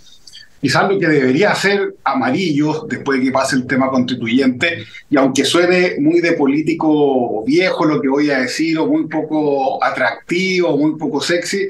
quizás 0.60 0.88
lo 0.88 0.98
que 0.98 1.06
debería 1.06 1.54
ser 1.54 1.94
amarillo 2.04 2.86
después 2.88 3.18
de 3.18 3.26
que 3.26 3.32
pase 3.32 3.56
el 3.56 3.66
tema 3.66 3.88
constituyente, 3.88 4.84
y 5.08 5.16
aunque 5.16 5.44
suene 5.44 5.96
muy 5.98 6.20
de 6.20 6.32
político 6.32 7.42
viejo 7.44 7.84
lo 7.84 8.00
que 8.00 8.08
voy 8.08 8.30
a 8.30 8.40
decir, 8.40 8.78
o 8.78 8.86
muy 8.86 9.06
poco 9.06 9.82
atractivo, 9.82 10.76
muy 10.76 10.98
poco 10.98 11.20
sexy, 11.20 11.68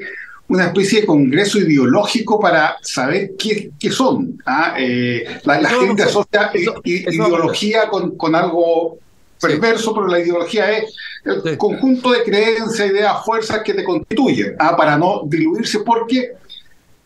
una 0.49 0.65
especie 0.65 1.01
de 1.01 1.07
congreso 1.07 1.59
ideológico 1.59 2.37
para 2.37 2.75
saber 2.81 3.31
qué, 3.39 3.71
qué 3.79 3.89
son. 3.89 4.37
¿ah? 4.45 4.75
Eh, 4.77 5.23
la, 5.45 5.69
gente 5.69 6.03
asocia 6.03 6.51
ideología 6.83 7.87
con, 7.87 8.17
con 8.17 8.35
algo 8.35 8.97
perverso, 9.39 9.93
pero 9.93 10.07
la 10.07 10.19
ideología 10.19 10.77
es 10.77 10.93
el 11.23 11.57
conjunto 11.57 12.11
de 12.11 12.23
creencias, 12.23 12.91
ideas, 12.91 13.23
fuerzas 13.23 13.61
que 13.63 13.73
te 13.73 13.85
constituyen, 13.85 14.55
¿ah? 14.59 14.75
para 14.75 14.97
no 14.97 15.21
diluirse, 15.25 15.79
porque 15.79 16.33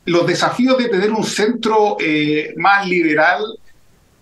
los 0.05 0.27
desafíos 0.27 0.77
de 0.77 0.89
tener 0.89 1.11
un 1.11 1.23
centro 1.23 1.97
eh, 1.99 2.53
más 2.57 2.87
liberal, 2.87 3.43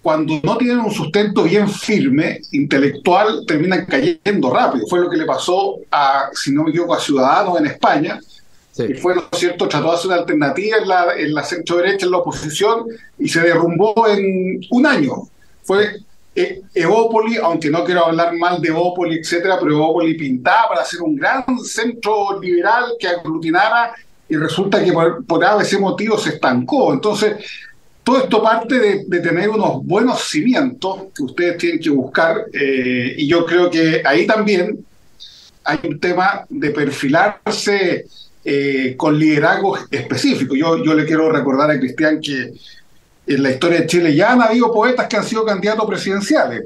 cuando 0.01 0.39
no 0.43 0.57
tienen 0.57 0.79
un 0.79 0.91
sustento 0.91 1.43
bien 1.43 1.69
firme, 1.69 2.41
intelectual, 2.51 3.45
terminan 3.47 3.85
cayendo 3.85 4.53
rápido. 4.53 4.85
Fue 4.87 4.99
lo 4.99 5.09
que 5.09 5.15
le 5.15 5.25
pasó 5.25 5.77
a, 5.89 6.29
si 6.33 6.51
no 6.51 6.63
me 6.63 6.71
equivoco, 6.71 6.93
a 6.93 6.99
Ciudadanos 6.99 7.57
en 7.59 7.67
España, 7.67 8.19
y 8.75 8.95
fue, 8.95 9.15
¿no 9.15 9.23
cierto?, 9.33 9.67
trató 9.67 9.91
de 9.91 9.95
hacer 9.95 10.07
una 10.07 10.19
alternativa 10.19 10.77
en 10.77 10.87
la, 10.87 11.13
en 11.15 11.33
la 11.33 11.43
centro-derecha, 11.43 12.05
en 12.05 12.11
la 12.11 12.17
oposición, 12.17 12.85
y 13.19 13.29
se 13.29 13.41
derrumbó 13.41 14.07
en 14.07 14.61
un 14.71 14.85
año. 14.85 15.13
Fue 15.63 15.99
eh, 16.35 16.61
Evópoli, 16.73 17.37
aunque 17.37 17.69
no 17.69 17.83
quiero 17.85 18.07
hablar 18.07 18.33
mal 18.35 18.59
de 18.61 18.69
Evópoli, 18.69 19.19
etcétera, 19.19 19.57
pero 19.59 19.73
Evópoli 19.73 20.15
pintaba 20.15 20.69
para 20.69 20.85
ser 20.85 21.01
un 21.01 21.15
gran 21.15 21.45
centro 21.63 22.41
liberal 22.41 22.95
que 22.99 23.07
aglutinara 23.07 23.93
y 24.29 24.35
resulta 24.35 24.83
que 24.83 24.91
por, 24.91 25.25
por 25.25 25.43
ese 25.61 25.77
motivo 25.77 26.17
se 26.17 26.31
estancó. 26.31 26.93
Entonces, 26.93 27.35
todo 28.03 28.17
esto 28.17 28.43
parte 28.43 29.05
de, 29.07 29.19
tener 29.21 29.49
unos 29.49 29.85
buenos 29.85 30.21
cimientos 30.29 31.05
que 31.15 31.23
ustedes 31.23 31.57
tienen 31.57 31.79
que 31.79 31.89
buscar 31.89 32.45
eh, 32.51 33.15
y 33.17 33.27
yo 33.27 33.45
creo 33.45 33.69
que 33.69 34.01
ahí 34.05 34.27
también 34.27 34.85
hay 35.63 35.79
un 35.83 35.99
tema 35.99 36.45
de 36.49 36.71
perfilarse 36.71 38.05
eh, 38.43 38.95
con 38.97 39.17
liderazgo 39.17 39.77
específico. 39.89 40.53
Yo, 40.53 40.83
yo 40.83 40.93
le 40.93 41.05
quiero 41.05 41.31
recordar 41.31 41.71
a 41.71 41.79
Cristian 41.79 42.19
que 42.19 42.51
en 43.25 43.43
la 43.43 43.51
historia 43.51 43.81
de 43.81 43.87
Chile 43.87 44.15
ya 44.15 44.33
han 44.33 44.41
habido 44.41 44.71
poetas 44.71 45.07
que 45.07 45.17
han 45.17 45.23
sido 45.23 45.45
candidatos 45.45 45.85
presidenciales. 45.85 46.63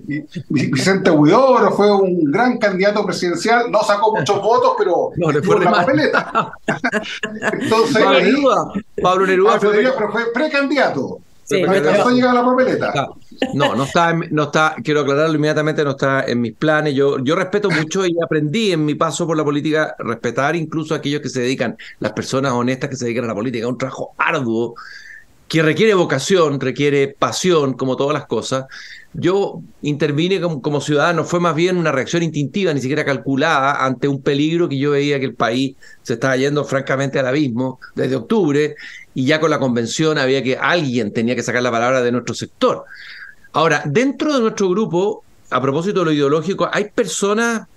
Vicente 0.49 1.11
Huidoro 1.11 1.71
fue 1.71 1.91
un 1.95 2.31
gran 2.31 2.57
candidato 2.57 3.05
presidencial, 3.05 3.71
no 3.71 3.81
sacó 3.81 4.15
muchos 4.15 4.41
votos, 4.41 4.73
pero 4.77 5.11
no, 5.17 5.31
le 5.31 5.41
fue 5.41 5.63
la 5.63 5.71
papeleta. 5.71 6.51
Entonces, 7.53 8.03
Pablo 8.03 8.19
Neruda, 8.19 8.73
Pablo 9.01 9.27
Neruda 9.27 9.59
fue, 9.59 9.71
pero 9.71 10.11
fue 10.11 10.33
precandidato. 10.33 11.19
Sí, 11.43 11.61
no 11.61 11.71
alcanzó 11.71 12.09
a 12.09 12.11
llegar 12.11 12.31
a 12.31 12.41
la 12.41 12.45
papeleta. 12.45 13.07
No, 13.53 13.73
no 13.73 13.83
está, 13.83 14.13
no 14.31 14.43
está, 14.43 14.75
quiero 14.83 15.01
aclararlo 15.01 15.35
inmediatamente, 15.35 15.81
no 15.85 15.91
está 15.91 16.25
en 16.25 16.41
mis 16.41 16.53
planes. 16.53 16.93
Yo, 16.93 17.19
yo 17.19 17.37
respeto 17.37 17.69
mucho 17.69 18.05
y 18.05 18.17
aprendí 18.21 18.73
en 18.73 18.83
mi 18.83 18.95
paso 18.95 19.25
por 19.25 19.37
la 19.37 19.45
política 19.45 19.95
respetar 19.99 20.57
incluso 20.57 20.93
a 20.93 20.97
aquellos 20.97 21.21
que 21.21 21.29
se 21.29 21.39
dedican, 21.39 21.77
las 21.99 22.11
personas 22.11 22.51
honestas 22.51 22.89
que 22.89 22.97
se 22.97 23.05
dedican 23.05 23.23
a 23.23 23.27
la 23.27 23.35
política, 23.35 23.65
un 23.65 23.77
trabajo 23.77 24.13
arduo 24.17 24.75
que 25.47 25.61
requiere 25.61 25.93
vocación, 25.93 26.59
requiere 26.59 27.07
pasión, 27.07 27.73
como 27.73 27.95
todas 27.95 28.13
las 28.13 28.25
cosas. 28.25 28.65
Yo 29.13 29.61
intervine 29.81 30.41
como, 30.41 30.81
ciudadano, 30.81 31.23
fue 31.23 31.39
más 31.39 31.55
bien 31.55 31.77
una 31.77 31.91
reacción 31.91 32.21
instintiva, 32.21 32.73
ni 32.73 32.81
siquiera 32.81 33.05
calculada, 33.05 33.85
ante 33.85 34.07
un 34.07 34.21
peligro 34.21 34.67
que 34.67 34.77
yo 34.77 34.91
veía 34.91 35.19
que 35.19 35.25
el 35.25 35.33
país 35.33 35.75
se 36.03 36.13
estaba 36.13 36.35
yendo 36.35 36.65
francamente 36.65 37.17
al 37.17 37.27
abismo 37.27 37.79
desde 37.95 38.17
octubre, 38.17 38.75
y 39.15 39.25
ya 39.25 39.39
con 39.39 39.49
la 39.49 39.57
convención 39.57 40.17
había 40.17 40.43
que 40.43 40.57
alguien 40.57 41.13
tenía 41.13 41.35
que 41.35 41.43
sacar 41.43 41.63
la 41.63 41.71
palabra 41.71 42.01
de 42.01 42.11
nuestro 42.11 42.35
sector. 42.35 42.83
Ahora, 43.53 43.81
dentro 43.85 44.33
de 44.33 44.41
nuestro 44.41 44.69
grupo, 44.69 45.23
a 45.49 45.61
propósito 45.61 45.99
de 45.99 46.05
lo 46.05 46.11
ideológico, 46.11 46.69
hay 46.71 46.89
personas, 46.89 47.67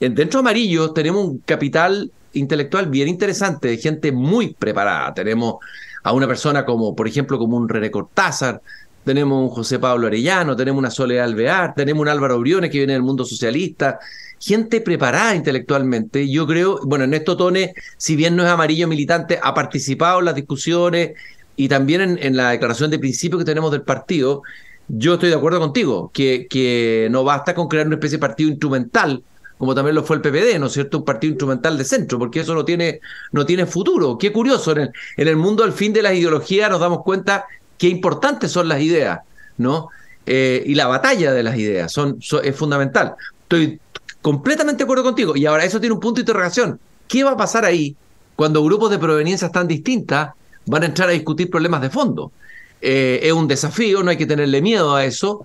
dentro 0.00 0.38
de 0.38 0.38
Amarillo 0.40 0.92
tenemos 0.92 1.24
un 1.24 1.38
capital 1.38 2.10
intelectual 2.32 2.86
bien 2.86 3.08
interesante, 3.08 3.68
de 3.68 3.78
gente 3.78 4.12
muy 4.12 4.52
preparada. 4.52 5.14
Tenemos 5.14 5.56
a 6.02 6.12
una 6.12 6.26
persona 6.26 6.64
como, 6.64 6.94
por 6.94 7.06
ejemplo, 7.06 7.38
como 7.38 7.56
un 7.56 7.68
René 7.68 7.90
Cortázar, 7.90 8.62
tenemos 9.04 9.42
un 9.42 9.48
José 9.48 9.78
Pablo 9.78 10.06
Arellano, 10.06 10.54
tenemos 10.54 10.78
una 10.78 10.90
Soledad 10.90 11.24
Alvear, 11.24 11.74
tenemos 11.74 12.02
un 12.02 12.08
Álvaro 12.08 12.38
Briones 12.38 12.70
que 12.70 12.78
viene 12.78 12.92
del 12.92 13.02
mundo 13.02 13.24
socialista, 13.24 13.98
gente 14.38 14.80
preparada 14.80 15.34
intelectualmente. 15.34 16.28
Yo 16.30 16.46
creo, 16.46 16.80
bueno, 16.84 17.04
Ernesto 17.04 17.36
Tone, 17.36 17.74
si 17.96 18.16
bien 18.16 18.36
no 18.36 18.44
es 18.44 18.50
amarillo 18.50 18.86
militante, 18.88 19.38
ha 19.42 19.54
participado 19.54 20.18
en 20.18 20.26
las 20.26 20.34
discusiones 20.34 21.12
y 21.56 21.68
también 21.68 22.18
en, 22.20 22.36
la 22.36 22.50
declaración 22.50 22.90
de 22.90 22.98
principio 22.98 23.38
que 23.38 23.44
tenemos 23.44 23.70
del 23.70 23.82
partido. 23.82 24.42
Yo 24.88 25.14
estoy 25.14 25.30
de 25.30 25.36
acuerdo 25.36 25.60
contigo, 25.60 26.10
que, 26.12 26.46
que 26.48 27.08
no 27.10 27.24
basta 27.24 27.54
con 27.54 27.68
crear 27.68 27.86
una 27.86 27.96
especie 27.96 28.18
de 28.18 28.20
partido 28.20 28.50
instrumental, 28.50 29.22
como 29.60 29.74
también 29.74 29.94
lo 29.94 30.02
fue 30.02 30.16
el 30.16 30.22
PPD, 30.22 30.58
¿no 30.58 30.68
es 30.68 30.72
cierto? 30.72 30.96
Un 30.96 31.04
partido 31.04 31.32
instrumental 31.32 31.76
de 31.76 31.84
centro, 31.84 32.18
porque 32.18 32.40
eso 32.40 32.54
no 32.54 32.64
tiene, 32.64 33.00
no 33.30 33.44
tiene 33.44 33.66
futuro. 33.66 34.16
Qué 34.16 34.32
curioso, 34.32 34.72
en 34.72 34.78
el, 34.78 34.92
en 35.18 35.28
el 35.28 35.36
mundo 35.36 35.64
al 35.64 35.74
fin 35.74 35.92
de 35.92 36.00
las 36.00 36.14
ideologías 36.14 36.70
nos 36.70 36.80
damos 36.80 37.02
cuenta 37.02 37.44
qué 37.76 37.86
importantes 37.88 38.50
son 38.50 38.68
las 38.68 38.80
ideas, 38.80 39.20
¿no? 39.58 39.90
Eh, 40.24 40.62
y 40.64 40.74
la 40.74 40.86
batalla 40.86 41.34
de 41.34 41.42
las 41.42 41.58
ideas 41.58 41.94
es 42.42 42.56
fundamental. 42.56 43.16
Estoy 43.42 43.78
completamente 44.22 44.78
de 44.78 44.84
acuerdo 44.84 45.04
contigo. 45.04 45.36
Y 45.36 45.44
ahora 45.44 45.62
eso 45.62 45.78
tiene 45.78 45.92
un 45.92 46.00
punto 46.00 46.16
de 46.16 46.22
interrogación. 46.22 46.80
¿Qué 47.06 47.22
va 47.22 47.32
a 47.32 47.36
pasar 47.36 47.66
ahí 47.66 47.94
cuando 48.36 48.64
grupos 48.64 48.90
de 48.90 48.98
proveniencias 48.98 49.52
tan 49.52 49.68
distintas 49.68 50.30
van 50.64 50.84
a 50.84 50.86
entrar 50.86 51.10
a 51.10 51.12
discutir 51.12 51.50
problemas 51.50 51.82
de 51.82 51.90
fondo? 51.90 52.32
Eh, 52.80 53.20
es 53.22 53.32
un 53.34 53.46
desafío, 53.46 54.02
no 54.02 54.10
hay 54.10 54.16
que 54.16 54.24
tenerle 54.24 54.62
miedo 54.62 54.96
a 54.96 55.04
eso, 55.04 55.44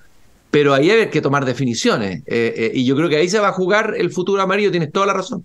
pero 0.56 0.74
ahí 0.74 0.90
hay 0.90 1.10
que 1.10 1.20
tomar 1.20 1.44
definiciones. 1.44 2.20
Eh, 2.28 2.54
eh, 2.56 2.72
y 2.74 2.86
yo 2.86 2.96
creo 2.96 3.10
que 3.10 3.18
ahí 3.18 3.28
se 3.28 3.40
va 3.40 3.50
a 3.50 3.52
jugar 3.52 3.94
el 3.98 4.10
futuro 4.10 4.42
amarillo, 4.42 4.72
tienes 4.72 4.90
toda 4.90 5.08
la 5.08 5.12
razón. 5.12 5.44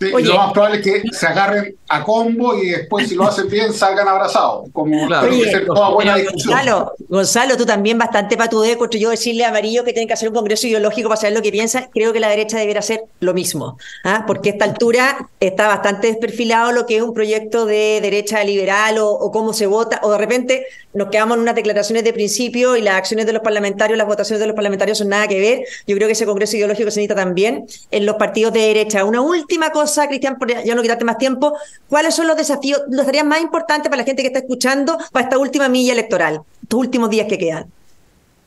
lo 0.00 0.34
más 0.34 0.52
probable 0.52 0.78
es 0.78 0.84
que 0.84 1.02
se 1.12 1.24
agarren 1.24 1.76
a 1.86 2.02
combo 2.02 2.60
y 2.60 2.70
después, 2.70 3.08
si 3.08 3.14
lo 3.14 3.28
hacen 3.28 3.48
bien, 3.48 3.72
salgan 3.72 4.08
abrazados. 4.08 4.68
Como 4.72 5.06
toda 5.06 5.90
buena 5.90 6.16
discusión. 6.16 6.52
Gonzalo, 6.52 6.92
Gonzalo, 7.08 7.56
tú 7.56 7.64
también 7.64 7.96
bastante 7.96 8.36
para 8.36 8.50
tu 8.50 8.60
deco. 8.60 8.90
Yo 8.90 9.10
decirle 9.10 9.44
a 9.44 9.50
Amarillo 9.50 9.84
que 9.84 9.92
tiene 9.92 10.08
que 10.08 10.14
hacer 10.14 10.28
un 10.28 10.34
congreso 10.34 10.66
ideológico 10.66 11.08
para 11.08 11.20
saber 11.20 11.36
lo 11.36 11.42
que 11.42 11.52
piensa. 11.52 11.88
Creo 11.94 12.12
que 12.12 12.18
la 12.18 12.28
derecha 12.28 12.58
debería 12.58 12.80
hacer 12.80 13.02
lo 13.20 13.32
mismo. 13.34 13.78
¿ah? 14.02 14.24
Porque 14.26 14.48
a 14.48 14.52
esta 14.54 14.64
altura 14.64 15.28
está 15.38 15.68
bastante 15.68 16.08
desperfilado 16.08 16.72
lo 16.72 16.86
que 16.86 16.96
es 16.96 17.02
un 17.02 17.14
proyecto 17.14 17.66
de 17.66 18.00
derecha 18.02 18.42
liberal 18.42 18.98
o, 18.98 19.10
o 19.10 19.30
cómo 19.30 19.52
se 19.52 19.66
vota. 19.66 20.00
O 20.02 20.10
de 20.10 20.18
repente 20.18 20.66
nos 20.92 21.08
quedamos 21.08 21.36
en 21.36 21.42
unas 21.42 21.54
declaraciones 21.54 22.04
de 22.04 22.12
principio 22.12 22.76
y 22.76 22.82
las 22.82 22.94
acciones 22.96 23.26
de 23.26 23.32
los 23.32 23.42
parlamentarios, 23.42 23.96
las 23.96 24.06
votaciones 24.06 24.40
de 24.40 24.46
los 24.46 24.54
parlamentarios 24.54 24.98
son 24.98 25.08
nada 25.08 25.28
que 25.28 25.38
ver. 25.38 25.64
Yo 25.86 25.96
creo 25.96 26.08
que 26.08 26.12
ese 26.12 26.26
congreso 26.26 26.56
ideológico 26.56 26.90
se 26.90 27.00
necesita 27.00 27.14
también 27.14 27.66
en 27.90 28.06
los 28.06 28.16
partidos 28.16 28.52
de 28.52 28.60
derecha. 28.60 29.04
Una 29.04 29.20
última 29.20 29.70
cosa, 29.70 30.08
Cristian, 30.08 30.36
ya 30.64 30.74
no 30.74 30.82
quitarte 30.82 31.04
más 31.04 31.18
tiempo. 31.18 31.56
¿Cuáles 31.88 32.14
son 32.14 32.26
los 32.26 32.36
desafíos, 32.36 32.82
los 32.88 33.06
tareas 33.06 33.24
más 33.24 33.40
importantes 33.40 33.88
para 33.88 34.02
la 34.02 34.06
gente 34.06 34.22
que 34.22 34.28
está 34.28 34.40
escuchando 34.40 34.98
para 35.12 35.24
esta 35.24 35.38
última 35.38 35.68
milla 35.68 35.92
electoral, 35.92 36.40
estos 36.62 36.80
últimos 36.80 37.10
días 37.10 37.26
que 37.28 37.38
quedan? 37.38 37.79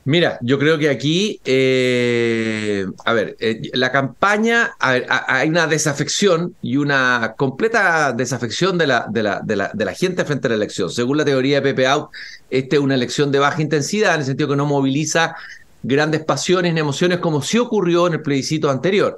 Mira, 0.05 0.37
yo 0.41 0.59
creo 0.59 0.77
que 0.77 0.89
aquí, 0.89 1.39
eh, 1.45 2.85
a 3.05 3.13
ver, 3.13 3.37
eh, 3.39 3.61
la 3.73 3.89
campaña, 3.89 4.73
hay 4.79 5.47
una 5.47 5.65
desafección 5.65 6.55
y 6.61 6.75
una 6.75 7.35
completa 7.37 8.11
desafección 8.11 8.77
de 8.77 8.87
la, 8.87 9.07
de, 9.09 9.23
la, 9.23 9.39
de, 9.39 9.55
la, 9.55 9.71
de 9.73 9.85
la 9.85 9.93
gente 9.93 10.25
frente 10.25 10.47
a 10.47 10.49
la 10.49 10.55
elección. 10.55 10.89
Según 10.89 11.17
la 11.17 11.25
teoría 11.25 11.57
de 11.57 11.61
Pepe 11.61 11.87
Out, 11.87 12.09
esta 12.49 12.75
es 12.75 12.81
una 12.81 12.95
elección 12.95 13.31
de 13.31 13.39
baja 13.39 13.61
intensidad, 13.61 14.15
en 14.15 14.19
el 14.21 14.25
sentido 14.25 14.49
que 14.49 14.57
no 14.57 14.65
moviliza 14.65 15.35
grandes 15.83 16.25
pasiones 16.25 16.73
ni 16.73 16.81
emociones 16.81 17.19
como 17.19 17.41
sí 17.41 17.57
ocurrió 17.57 18.07
en 18.07 18.13
el 18.13 18.21
plebiscito 18.21 18.69
anterior. 18.69 19.17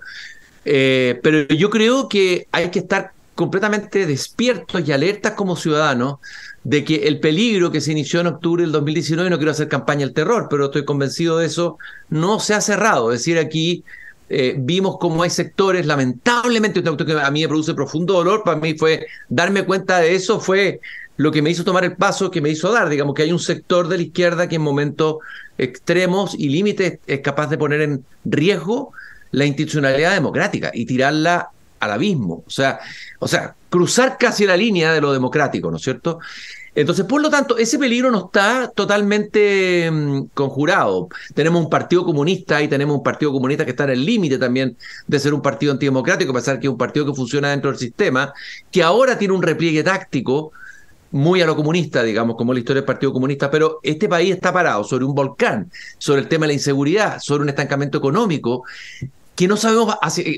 Eh, 0.66 1.20
pero 1.24 1.48
yo 1.48 1.70
creo 1.72 2.08
que 2.10 2.48
hay 2.52 2.70
que 2.70 2.80
estar 2.80 3.12
completamente 3.36 4.06
despiertos 4.06 4.88
y 4.88 4.92
alertas 4.92 5.34
como 5.34 5.58
ciudadanos 5.58 6.20
de 6.64 6.84
que 6.84 7.08
el 7.08 7.20
peligro 7.20 7.72
que 7.72 7.82
se 7.82 7.92
inició 7.92 8.22
en 8.22 8.28
octubre 8.28 8.64
del 8.64 8.72
2019, 8.72 9.30
no 9.30 9.38
quiero 9.38 9.52
hacer 9.52 9.68
campaña 9.68 10.06
del 10.06 10.14
terror, 10.14 10.48
pero 10.50 10.66
estoy 10.66 10.86
convencido 10.86 11.38
de 11.38 11.46
eso, 11.46 11.78
no 12.10 12.40
se 12.40 12.54
ha 12.54 12.62
cerrado. 12.62 13.12
Es 13.12 13.20
decir, 13.20 13.38
aquí 13.38 13.84
eh, 14.30 14.56
vimos 14.58 14.98
cómo 15.00 15.22
hay 15.22 15.30
sectores, 15.30 15.86
lamentablemente, 15.86 16.82
que 16.82 17.20
a 17.22 17.32
mí 17.32 17.42
me 17.42 17.48
produce 17.48 17.74
profundo 17.74 18.14
dolor, 18.14 18.44
para 18.44 18.60
mí 18.60 18.74
fue 18.76 19.06
darme 19.30 19.64
cuenta 19.66 20.00
de 20.00 20.16
eso, 20.16 20.40
fue 20.40 20.80
lo 21.18 21.32
que 21.32 21.42
me 21.42 21.50
hizo 21.50 21.64
tomar 21.64 21.84
el 21.84 21.96
paso 21.96 22.32
que 22.32 22.42
me 22.42 22.50
hizo 22.50 22.72
dar. 22.72 22.90
Digamos 22.90 23.16
que 23.16 23.24
hay 23.24 23.32
un 23.32 23.40
sector 23.40 23.88
de 23.88 23.98
la 23.98 24.04
izquierda 24.04 24.48
que 24.48 24.56
en 24.56 24.62
momentos 24.62 25.18
extremos 25.58 26.36
y 26.38 26.50
límites 26.50 27.00
es 27.06 27.20
capaz 27.20 27.48
de 27.48 27.58
poner 27.58 27.82
en 27.82 28.06
riesgo 28.24 28.92
la 29.32 29.46
institucionalidad 29.46 30.14
democrática 30.14 30.72
y 30.74 30.86
tirarla 30.86 31.50
al 31.80 31.92
abismo. 31.92 32.44
O 32.46 32.50
sea, 32.50 32.80
o 33.20 33.28
sea, 33.28 33.56
cruzar 33.70 34.18
casi 34.18 34.46
la 34.46 34.58
línea 34.58 34.94
de 34.94 35.02
lo 35.02 35.14
democrático, 35.14 35.70
¿no 35.70 35.78
es 35.78 35.84
cierto? 35.84 36.20
Entonces, 36.76 37.06
por 37.06 37.22
lo 37.22 37.30
tanto, 37.30 37.58
ese 37.58 37.80
peligro 37.80 38.12
no 38.12 38.26
está 38.26 38.70
totalmente 38.76 39.90
mm, 39.90 40.26
conjurado. 40.34 41.08
Tenemos 41.34 41.64
un 41.64 41.70
partido 41.70 42.04
comunista 42.04 42.62
y 42.62 42.68
tenemos 42.68 42.98
un 42.98 43.04
partido 43.04 43.32
comunista 43.32 43.64
que 43.64 43.72
está 43.72 43.86
en 43.86 43.92
el 43.92 44.06
límite 44.06 44.38
también 44.38 44.76
de 45.08 45.20
ser 45.20 45.34
un 45.34 45.42
partido 45.42 45.72
antidemocrático, 45.72 46.32
a 46.32 46.36
pesar 46.36 46.60
que 46.60 46.68
es 46.68 46.72
un 46.72 46.78
partido 46.78 47.06
que 47.06 47.14
funciona 47.14 47.52
dentro 47.52 47.72
del 47.72 47.80
sistema, 47.80 48.34
que 48.72 48.84
ahora 48.84 49.18
tiene 49.18 49.34
un 49.34 49.42
repliegue 49.42 49.84
táctico 49.84 50.52
muy 51.12 51.42
a 51.42 51.46
lo 51.46 51.56
comunista, 51.56 52.04
digamos, 52.04 52.36
como 52.36 52.52
la 52.52 52.60
historia 52.60 52.82
del 52.82 52.86
Partido 52.86 53.14
Comunista, 53.14 53.50
pero 53.50 53.80
este 53.84 54.10
país 54.10 54.34
está 54.34 54.52
parado 54.52 54.84
sobre 54.84 55.06
un 55.06 55.16
volcán, 55.16 55.72
sobre 55.98 56.20
el 56.20 56.28
tema 56.28 56.44
de 56.44 56.48
la 56.48 56.54
inseguridad, 56.56 57.20
sobre 57.22 57.44
un 57.44 57.50
estancamiento 57.50 57.98
económico, 57.98 58.64
que 59.36 59.48
no 59.48 59.58
sabemos, 59.58 59.96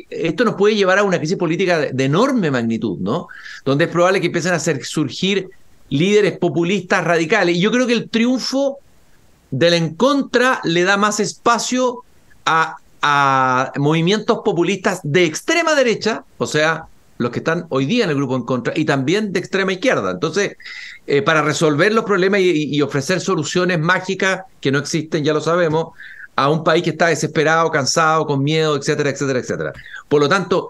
esto 0.09 0.43
nos 0.43 0.55
puede 0.55 0.75
llevar 0.75 0.97
a 0.97 1.03
una 1.03 1.19
crisis 1.19 1.37
política 1.37 1.79
de, 1.79 2.03
enorme 2.03 2.49
magnitud, 2.49 2.97
¿no? 2.99 3.27
Donde 3.63 3.85
es 3.85 3.91
probable 3.91 4.19
que 4.19 4.27
empiecen 4.27 4.53
a 4.53 4.55
hacer 4.55 4.83
surgir 4.83 5.49
líderes 5.89 6.37
populistas 6.37 7.03
radicales. 7.03 7.55
Y 7.55 7.59
yo 7.59 7.71
creo 7.71 7.85
que 7.85 7.93
el 7.93 8.09
triunfo 8.09 8.79
del 9.51 9.73
en 9.73 9.95
contra 9.95 10.59
le 10.63 10.83
da 10.83 10.97
más 10.97 11.19
espacio 11.19 12.03
a, 12.45 12.77
movimientos 13.77 14.39
populistas 14.43 14.99
de 15.03 15.23
extrema 15.23 15.75
derecha, 15.75 16.25
o 16.39 16.47
sea, 16.47 16.87
los 17.19 17.31
que 17.31 17.39
están 17.39 17.65
hoy 17.69 17.85
día 17.85 18.03
en 18.03 18.09
el 18.09 18.17
grupo 18.17 18.35
en 18.35 18.43
contra, 18.43 18.73
y 18.75 18.83
también 18.83 19.31
de 19.31 19.39
extrema 19.39 19.71
izquierda. 19.71 20.11
Entonces, 20.11 20.57
eh, 21.05 21.21
para 21.21 21.41
resolver 21.41 21.93
los 21.93 22.03
problemas 22.03 22.41
y, 22.41 22.81
ofrecer 22.81 23.21
soluciones 23.21 23.79
mágicas 23.79 24.41
que 24.59 24.71
no 24.71 24.79
existen, 24.79 25.23
ya 25.23 25.33
lo 25.33 25.39
sabemos, 25.39 25.93
a 26.37 26.49
un 26.49 26.63
país 26.63 26.83
que 26.83 26.91
está 26.91 27.07
desesperado, 27.07 27.71
cansado, 27.71 28.27
con 28.27 28.43
miedo, 28.43 28.77
etcétera, 28.77 29.09
etcétera, 29.09 29.39
etcétera. 29.39 29.73
Por 30.07 30.21
lo 30.21 30.29
tanto, 30.29 30.69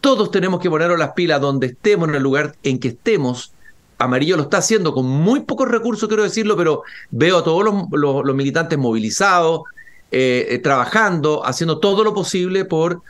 todos 0.00 0.32
tenemos 0.32 0.60
que 0.60 0.68
ponernos 0.68 0.98
las 0.98 1.12
pilas 1.12 1.40
donde 1.40 1.68
estemos, 1.68 2.08
en 2.08 2.16
el 2.16 2.22
lugar 2.22 2.56
en 2.64 2.80
que 2.80 2.88
estemos. 2.88 3.52
Amarillo 3.96 4.36
lo 4.36 4.42
está 4.42 4.58
haciendo 4.58 4.92
con 4.92 5.06
muy 5.06 5.40
pocos 5.40 5.68
recursos, 5.68 6.08
quiero 6.08 6.24
decirlo, 6.24 6.56
pero 6.56 6.82
veo 7.12 7.38
a 7.38 7.44
todos 7.44 7.64
los, 7.92 8.34
militantes 8.34 8.76
movilizados, 8.76 9.62
eh, 10.10 10.48
eh, 10.50 10.58
trabajando, 10.58 11.46
haciendo 11.46 11.78
todo 11.78 12.02
lo 12.02 12.12
posible 12.12 12.64
por 12.64 13.00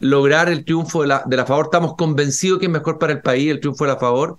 lograr 0.00 0.50
el 0.50 0.66
triunfo 0.66 1.00
de 1.00 1.08
la, 1.08 1.22
de 1.24 1.36
la 1.38 1.46
favor. 1.46 1.64
Estamos 1.64 1.94
convencidos 1.96 2.58
que 2.58 2.66
es 2.66 2.72
mejor 2.72 2.98
para 2.98 3.14
el 3.14 3.22
país 3.22 3.50
el 3.50 3.60
triunfo 3.60 3.84
de 3.84 3.92
la 3.92 3.98
favor. 3.98 4.36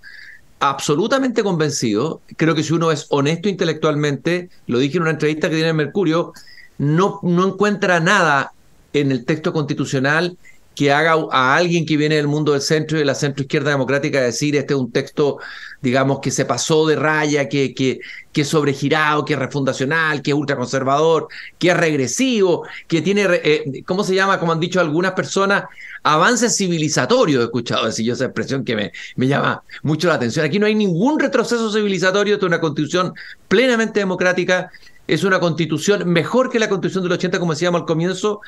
Absolutamente 0.60 1.42
convencido. 1.42 2.20
Creo 2.36 2.54
que 2.54 2.62
si 2.62 2.72
uno 2.72 2.92
es 2.92 3.06
honesto 3.10 3.48
intelectualmente, 3.48 4.48
lo 4.68 4.78
dije 4.78 4.98
en 4.98 5.02
una 5.02 5.10
entrevista 5.10 5.50
que 5.50 5.56
tiene 5.56 5.72
Mercurio, 5.72 6.32
no, 6.78 7.20
no 7.22 7.46
encuentra 7.48 8.00
nada 8.00 8.52
en 8.92 9.12
el 9.12 9.24
texto 9.24 9.52
constitucional 9.52 10.36
que 10.76 10.92
haga 10.92 11.16
a 11.32 11.56
alguien 11.56 11.86
que 11.86 11.96
viene 11.96 12.16
del 12.16 12.28
mundo 12.28 12.52
del 12.52 12.60
centro 12.60 12.98
y 12.98 13.00
de 13.00 13.06
la 13.06 13.14
centro 13.14 13.42
izquierda 13.42 13.70
democrática 13.70 14.20
decir 14.20 14.54
este 14.56 14.74
es 14.74 14.78
un 14.78 14.92
texto, 14.92 15.38
digamos, 15.80 16.20
que 16.20 16.30
se 16.30 16.44
pasó 16.44 16.86
de 16.86 16.96
raya, 16.96 17.48
que, 17.48 17.74
que, 17.74 18.00
que 18.30 18.42
es 18.42 18.48
sobregirado, 18.48 19.24
que 19.24 19.32
es 19.32 19.38
refundacional, 19.38 20.20
que 20.20 20.32
es 20.32 20.36
ultraconservador, 20.36 21.28
que 21.58 21.70
es 21.70 21.76
regresivo, 21.76 22.66
que 22.86 23.00
tiene, 23.00 23.26
eh, 23.42 23.82
¿cómo 23.86 24.04
se 24.04 24.14
llama? 24.14 24.38
Como 24.38 24.52
han 24.52 24.60
dicho 24.60 24.78
algunas 24.78 25.12
personas, 25.12 25.64
avances 26.02 26.54
civilizatorios. 26.54 27.40
He 27.40 27.44
escuchado 27.46 27.86
decir 27.86 28.04
yo 28.04 28.12
esa 28.12 28.26
expresión 28.26 28.62
que 28.62 28.76
me, 28.76 28.92
me 29.16 29.26
llama 29.26 29.62
mucho 29.82 30.08
la 30.08 30.14
atención. 30.14 30.44
Aquí 30.44 30.58
no 30.58 30.66
hay 30.66 30.74
ningún 30.74 31.18
retroceso 31.18 31.72
civilizatorio, 31.72 32.36
es 32.36 32.42
una 32.42 32.60
constitución 32.60 33.14
plenamente 33.48 34.00
democrática 34.00 34.70
es 35.08 35.24
una 35.24 35.40
constitución 35.40 36.08
mejor 36.08 36.50
que 36.50 36.58
la 36.58 36.68
constitución 36.68 37.04
del 37.04 37.12
80, 37.12 37.38
como 37.38 37.52
decíamos 37.52 37.80
al 37.80 37.86
comienzo, 37.86 38.40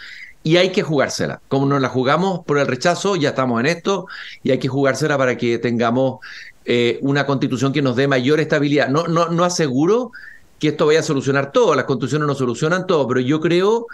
y 0.42 0.57
hay 0.57 0.71
que 0.71 0.83
jugársela. 0.83 1.40
Como 1.49 1.66
nos 1.66 1.81
la 1.81 1.88
jugamos 1.88 2.44
por 2.44 2.59
el 2.59 2.66
rechazo, 2.66 3.16
ya 3.16 3.31
estamos 3.31 3.61
en 3.61 3.66
esto, 3.66 4.07
y 4.42 4.51
hay 4.51 4.59
que 4.59 4.68
jugársela 4.68 5.16
para 5.18 5.37
que 5.37 5.59
tengamos 5.59 6.18
eh, 6.64 6.99
una 7.03 7.27
constitución 7.27 7.73
que 7.73 7.83
nos 7.83 7.97
dé 7.97 8.09
mayor 8.09 8.40
estabilidad. 8.40 8.88
No, 8.88 9.07
no, 9.07 9.29
no 9.29 9.44
aseguro 9.44 10.12
que 10.59 10.68
esto 10.68 10.87
vaya 10.87 11.01
a 11.01 11.05
solucionar 11.05 11.53
todo, 11.53 11.75
las 11.75 11.85
constituciones 11.85 12.27
no 12.27 12.35
solucionan 12.35 12.87
todo, 12.87 13.07
pero 13.07 13.21
yo 13.21 13.40
creo 13.40 13.87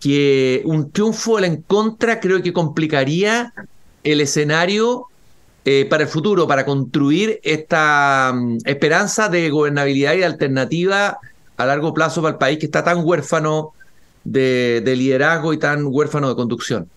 que 0.00 0.62
un 0.64 0.90
triunfo 0.90 1.38
en 1.38 1.62
contra 1.62 2.18
creo 2.18 2.42
que 2.42 2.52
complicaría 2.52 3.54
el 4.02 4.20
escenario 4.20 5.06
eh, 5.64 5.86
para 5.88 6.02
el 6.02 6.08
futuro, 6.08 6.48
para 6.48 6.64
construir 6.64 7.38
esta 7.44 8.32
mm, 8.34 8.58
esperanza 8.64 9.28
de 9.28 9.48
gobernabilidad 9.48 10.14
y 10.14 10.18
de 10.18 10.24
alternativa 10.24 11.18
a 11.56 11.66
largo 11.66 11.94
plazo 11.94 12.22
para 12.22 12.32
el 12.32 12.38
país 12.38 12.58
que 12.58 12.66
está 12.66 12.82
tan 12.84 13.04
huérfano 13.04 13.72
de, 14.24 14.82
liderazgo 14.84 15.52
y 15.52 15.58
tan 15.58 15.86
huérfano 15.86 16.28
de 16.28 16.34
conducción. 16.34 16.88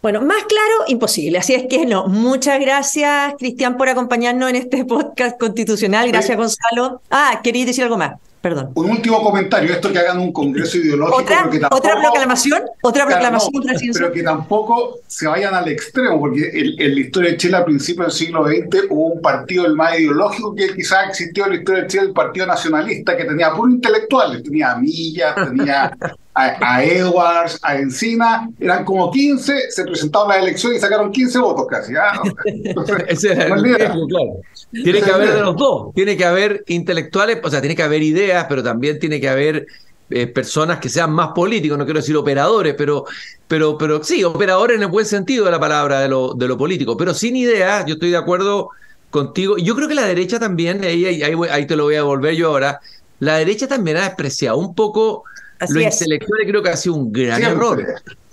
Bueno, 0.00 0.20
más 0.20 0.44
claro, 0.44 0.74
imposible. 0.88 1.38
Así 1.38 1.54
es 1.54 1.66
que 1.68 1.86
no. 1.86 2.08
Muchas 2.08 2.58
gracias, 2.58 3.34
Cristian, 3.38 3.76
por 3.76 3.88
acompañarnos 3.88 4.50
en 4.50 4.56
este 4.56 4.84
podcast 4.86 5.38
constitucional. 5.38 6.08
Gracias, 6.08 6.36
Gonzalo. 6.36 7.00
Ah, 7.10 7.40
quería 7.42 7.64
decir 7.64 7.84
algo 7.84 7.96
más. 7.96 8.14
Perdón. 8.42 8.72
Un 8.74 8.90
último 8.90 9.22
comentario, 9.22 9.72
esto 9.72 9.92
que 9.92 10.00
hagan 10.00 10.18
un 10.18 10.32
congreso 10.32 10.76
ideológico. 10.76 11.16
¿Otra, 11.16 11.48
¿otra 11.70 12.00
proclamación? 12.00 12.62
¿Otra 12.82 13.06
proclamación? 13.06 13.62
pero 13.94 14.12
que 14.12 14.22
tampoco 14.24 14.98
se 15.06 15.28
vayan 15.28 15.54
al 15.54 15.68
extremo, 15.68 16.18
porque 16.18 16.50
en, 16.52 16.94
la 16.94 17.00
historia 17.00 17.30
de 17.30 17.36
Chile 17.36 17.56
a 17.56 17.64
principios 17.64 18.08
del 18.08 18.12
siglo 18.12 18.44
XX 18.44 18.86
hubo 18.90 19.12
un 19.12 19.22
partido 19.22 19.64
el 19.64 19.74
más 19.76 19.96
ideológico 19.96 20.56
que 20.56 20.74
quizás 20.74 21.10
existió 21.10 21.44
en 21.44 21.50
la 21.50 21.56
historia 21.58 21.82
de 21.82 21.88
Chile, 21.88 22.02
el 22.02 22.12
Partido 22.12 22.46
Nacionalista, 22.46 23.16
que 23.16 23.24
tenía 23.24 23.52
puro 23.52 23.70
intelectuales, 23.70 24.42
tenía 24.42 24.74
Millas, 24.74 25.36
tenía 25.36 25.96
a, 26.34 26.82
Edwards, 26.82 27.58
a 27.62 27.76
Encina, 27.76 28.48
eran 28.58 28.84
como 28.84 29.10
15, 29.10 29.70
se 29.70 29.84
presentaron 29.84 30.28
las 30.28 30.38
elecciones 30.38 30.78
y 30.78 30.80
sacaron 30.80 31.12
15 31.12 31.38
votos 31.38 31.66
casi. 31.68 31.94
¿ah? 31.94 32.22
Ese 33.08 33.32
era 33.32 33.54
el 33.54 33.62
riesgo, 33.62 34.06
claro. 34.06 34.40
Tiene 34.70 35.02
que 35.02 35.10
haber 35.10 35.34
de 35.34 35.40
los 35.40 35.56
dos, 35.56 35.94
tiene 35.94 36.16
que 36.16 36.24
haber 36.24 36.64
intelectuales, 36.68 37.40
o 37.42 37.50
sea, 37.50 37.60
tiene 37.60 37.76
que 37.76 37.82
haber 37.82 38.02
ideas, 38.02 38.46
pero 38.48 38.62
también 38.62 38.98
tiene 38.98 39.20
que 39.20 39.28
haber 39.28 39.66
eh, 40.08 40.26
personas 40.26 40.78
que 40.78 40.88
sean 40.88 41.12
más 41.12 41.28
políticos, 41.34 41.76
no 41.76 41.84
quiero 41.84 42.00
decir 42.00 42.16
operadores, 42.16 42.74
pero, 42.78 43.04
pero, 43.46 43.76
pero 43.76 44.02
sí, 44.02 44.24
operadores 44.24 44.76
en 44.76 44.84
el 44.84 44.88
buen 44.88 45.04
sentido 45.04 45.44
de 45.44 45.50
la 45.50 45.60
palabra 45.60 46.00
de 46.00 46.08
lo, 46.08 46.32
de 46.32 46.48
lo 46.48 46.56
político, 46.56 46.96
pero 46.96 47.12
sin 47.12 47.36
ideas, 47.36 47.84
yo 47.84 47.94
estoy 47.94 48.10
de 48.10 48.16
acuerdo 48.16 48.70
contigo. 49.10 49.58
Yo 49.58 49.76
creo 49.76 49.88
que 49.88 49.94
la 49.94 50.06
derecha 50.06 50.40
también, 50.40 50.82
ahí, 50.82 51.04
ahí, 51.04 51.34
ahí 51.50 51.66
te 51.66 51.76
lo 51.76 51.84
voy 51.84 51.94
a 51.94 51.98
devolver 51.98 52.34
yo 52.34 52.48
ahora, 52.48 52.80
la 53.20 53.36
derecha 53.36 53.68
también 53.68 53.98
ha 53.98 54.04
despreciado 54.04 54.56
un 54.56 54.74
poco 54.74 55.24
lo 55.68 55.80
intelectual 55.80 56.40
creo 56.46 56.62
que 56.62 56.68
ha 56.70 56.76
sido 56.76 56.94
un 56.96 57.12
gran 57.12 57.42
error. 57.42 57.84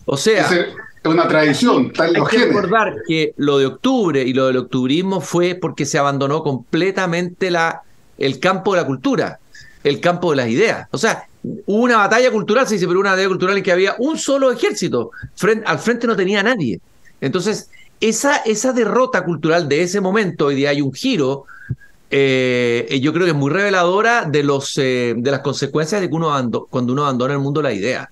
O 0.05 0.17
sea, 0.17 0.49
es 1.03 1.09
una 1.09 1.27
tradición. 1.27 1.93
hay 1.97 2.13
que 2.29 2.45
recordar 2.45 2.95
que 3.07 3.33
lo 3.37 3.57
de 3.57 3.67
octubre 3.67 4.21
y 4.21 4.33
lo 4.33 4.47
del 4.47 4.57
octubrismo 4.57 5.21
fue 5.21 5.55
porque 5.55 5.85
se 5.85 5.97
abandonó 5.97 6.43
completamente 6.43 7.51
la, 7.51 7.81
el 8.17 8.39
campo 8.39 8.73
de 8.73 8.81
la 8.81 8.87
cultura, 8.87 9.39
el 9.83 9.99
campo 9.99 10.31
de 10.31 10.37
las 10.37 10.49
ideas. 10.49 10.87
O 10.91 10.97
sea, 10.97 11.27
hubo 11.43 11.83
una 11.83 11.97
batalla 11.97 12.31
cultural, 12.31 12.67
se 12.67 12.75
dice, 12.75 12.87
pero 12.87 12.99
una 12.99 13.11
batalla 13.11 13.27
cultural 13.27 13.57
en 13.57 13.63
que 13.63 13.71
había 13.71 13.95
un 13.99 14.17
solo 14.17 14.51
ejército. 14.51 15.11
al 15.65 15.79
frente 15.79 16.07
no 16.07 16.15
tenía 16.15 16.43
nadie. 16.43 16.81
Entonces, 17.21 17.69
esa, 18.01 18.37
esa 18.37 18.73
derrota 18.73 19.23
cultural 19.23 19.67
de 19.67 19.83
ese 19.83 20.01
momento, 20.01 20.47
hoy 20.47 20.55
día 20.55 20.69
hay 20.69 20.81
un 20.81 20.93
giro 20.93 21.45
eh, 22.11 22.99
yo 23.01 23.13
creo 23.13 23.25
que 23.25 23.31
es 23.31 23.37
muy 23.37 23.51
reveladora 23.51 24.25
de, 24.25 24.43
los, 24.43 24.77
eh, 24.77 25.13
de 25.15 25.31
las 25.31 25.41
consecuencias 25.41 26.01
de 26.01 26.09
que 26.09 26.15
uno 26.15 26.29
cuando 26.69 26.93
uno 26.93 27.03
abandona 27.03 27.33
el 27.33 27.39
mundo 27.39 27.61
la 27.61 27.73
idea. 27.73 28.09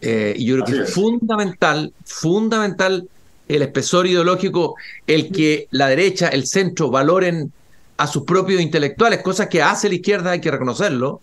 Eh, 0.00 0.34
y 0.36 0.44
yo 0.44 0.56
creo 0.56 0.66
que 0.66 0.82
es, 0.84 0.94
fundamental, 0.94 1.92
fundamental 2.04 3.08
el 3.48 3.62
espesor 3.62 4.06
ideológico, 4.06 4.76
el 5.06 5.32
que 5.32 5.66
la 5.70 5.88
derecha, 5.88 6.28
el 6.28 6.46
centro 6.46 6.90
valoren 6.90 7.52
a 7.96 8.06
sus 8.06 8.24
propios 8.24 8.60
intelectuales, 8.60 9.22
cosas 9.22 9.48
que 9.48 9.62
hace 9.62 9.88
la 9.88 9.94
izquierda, 9.96 10.32
hay 10.32 10.40
que 10.40 10.50
reconocerlo. 10.50 11.20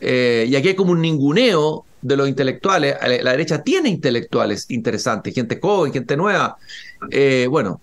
eh, 0.00 0.46
y 0.48 0.56
aquí 0.56 0.68
hay 0.68 0.74
como 0.74 0.92
un 0.92 1.00
ninguneo 1.00 1.84
de 2.00 2.16
los 2.16 2.28
intelectuales. 2.28 2.96
La 3.22 3.30
derecha 3.32 3.62
tiene 3.62 3.88
intelectuales 3.88 4.66
interesantes, 4.70 5.34
gente 5.34 5.58
joven, 5.60 5.92
gente 5.92 6.16
nueva. 6.16 6.56
Bueno, 7.48 7.80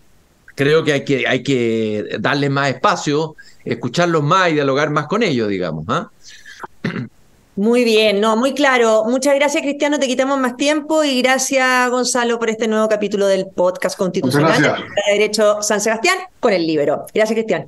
creo 0.59 0.83
que 0.83 0.91
hay 0.91 1.05
que, 1.05 1.25
hay 1.25 1.41
que 1.41 2.17
darles 2.19 2.49
más 2.49 2.67
espacio, 2.67 3.37
escucharlos 3.63 4.21
más 4.21 4.49
y 4.49 4.55
dialogar 4.55 4.89
más 4.89 5.07
con 5.07 5.23
ellos, 5.23 5.47
digamos. 5.47 5.85
¿ah? 5.87 6.11
Muy 7.55 7.85
bien, 7.85 8.19
no, 8.19 8.35
muy 8.35 8.53
claro. 8.53 9.05
Muchas 9.05 9.35
gracias, 9.35 9.63
Cristiano. 9.63 9.99
Te 9.99 10.07
quitamos 10.07 10.37
más 10.37 10.57
tiempo 10.57 11.05
y 11.05 11.21
gracias, 11.21 11.89
Gonzalo, 11.89 12.39
por 12.39 12.49
este 12.49 12.67
nuevo 12.67 12.89
capítulo 12.89 13.25
del 13.27 13.47
podcast 13.47 13.97
constitucional 13.97 14.61
de 14.61 15.13
Derecho 15.13 15.61
San 15.61 15.79
Sebastián 15.79 16.17
con 16.41 16.51
el 16.51 16.67
libro. 16.67 17.05
Gracias, 17.13 17.37
Cristiano. 17.37 17.65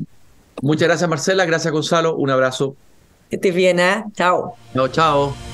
Muchas 0.62 0.90
gracias, 0.90 1.10
Marcela. 1.10 1.46
Gracias, 1.46 1.72
Gonzalo. 1.72 2.18
Un 2.18 2.30
abrazo. 2.30 2.76
Que 3.30 3.38
estés 3.38 3.56
bien, 3.56 3.80
¿eh? 3.80 4.04
Chao. 4.18 4.56
Chao, 4.74 4.88
chao. 4.90 5.51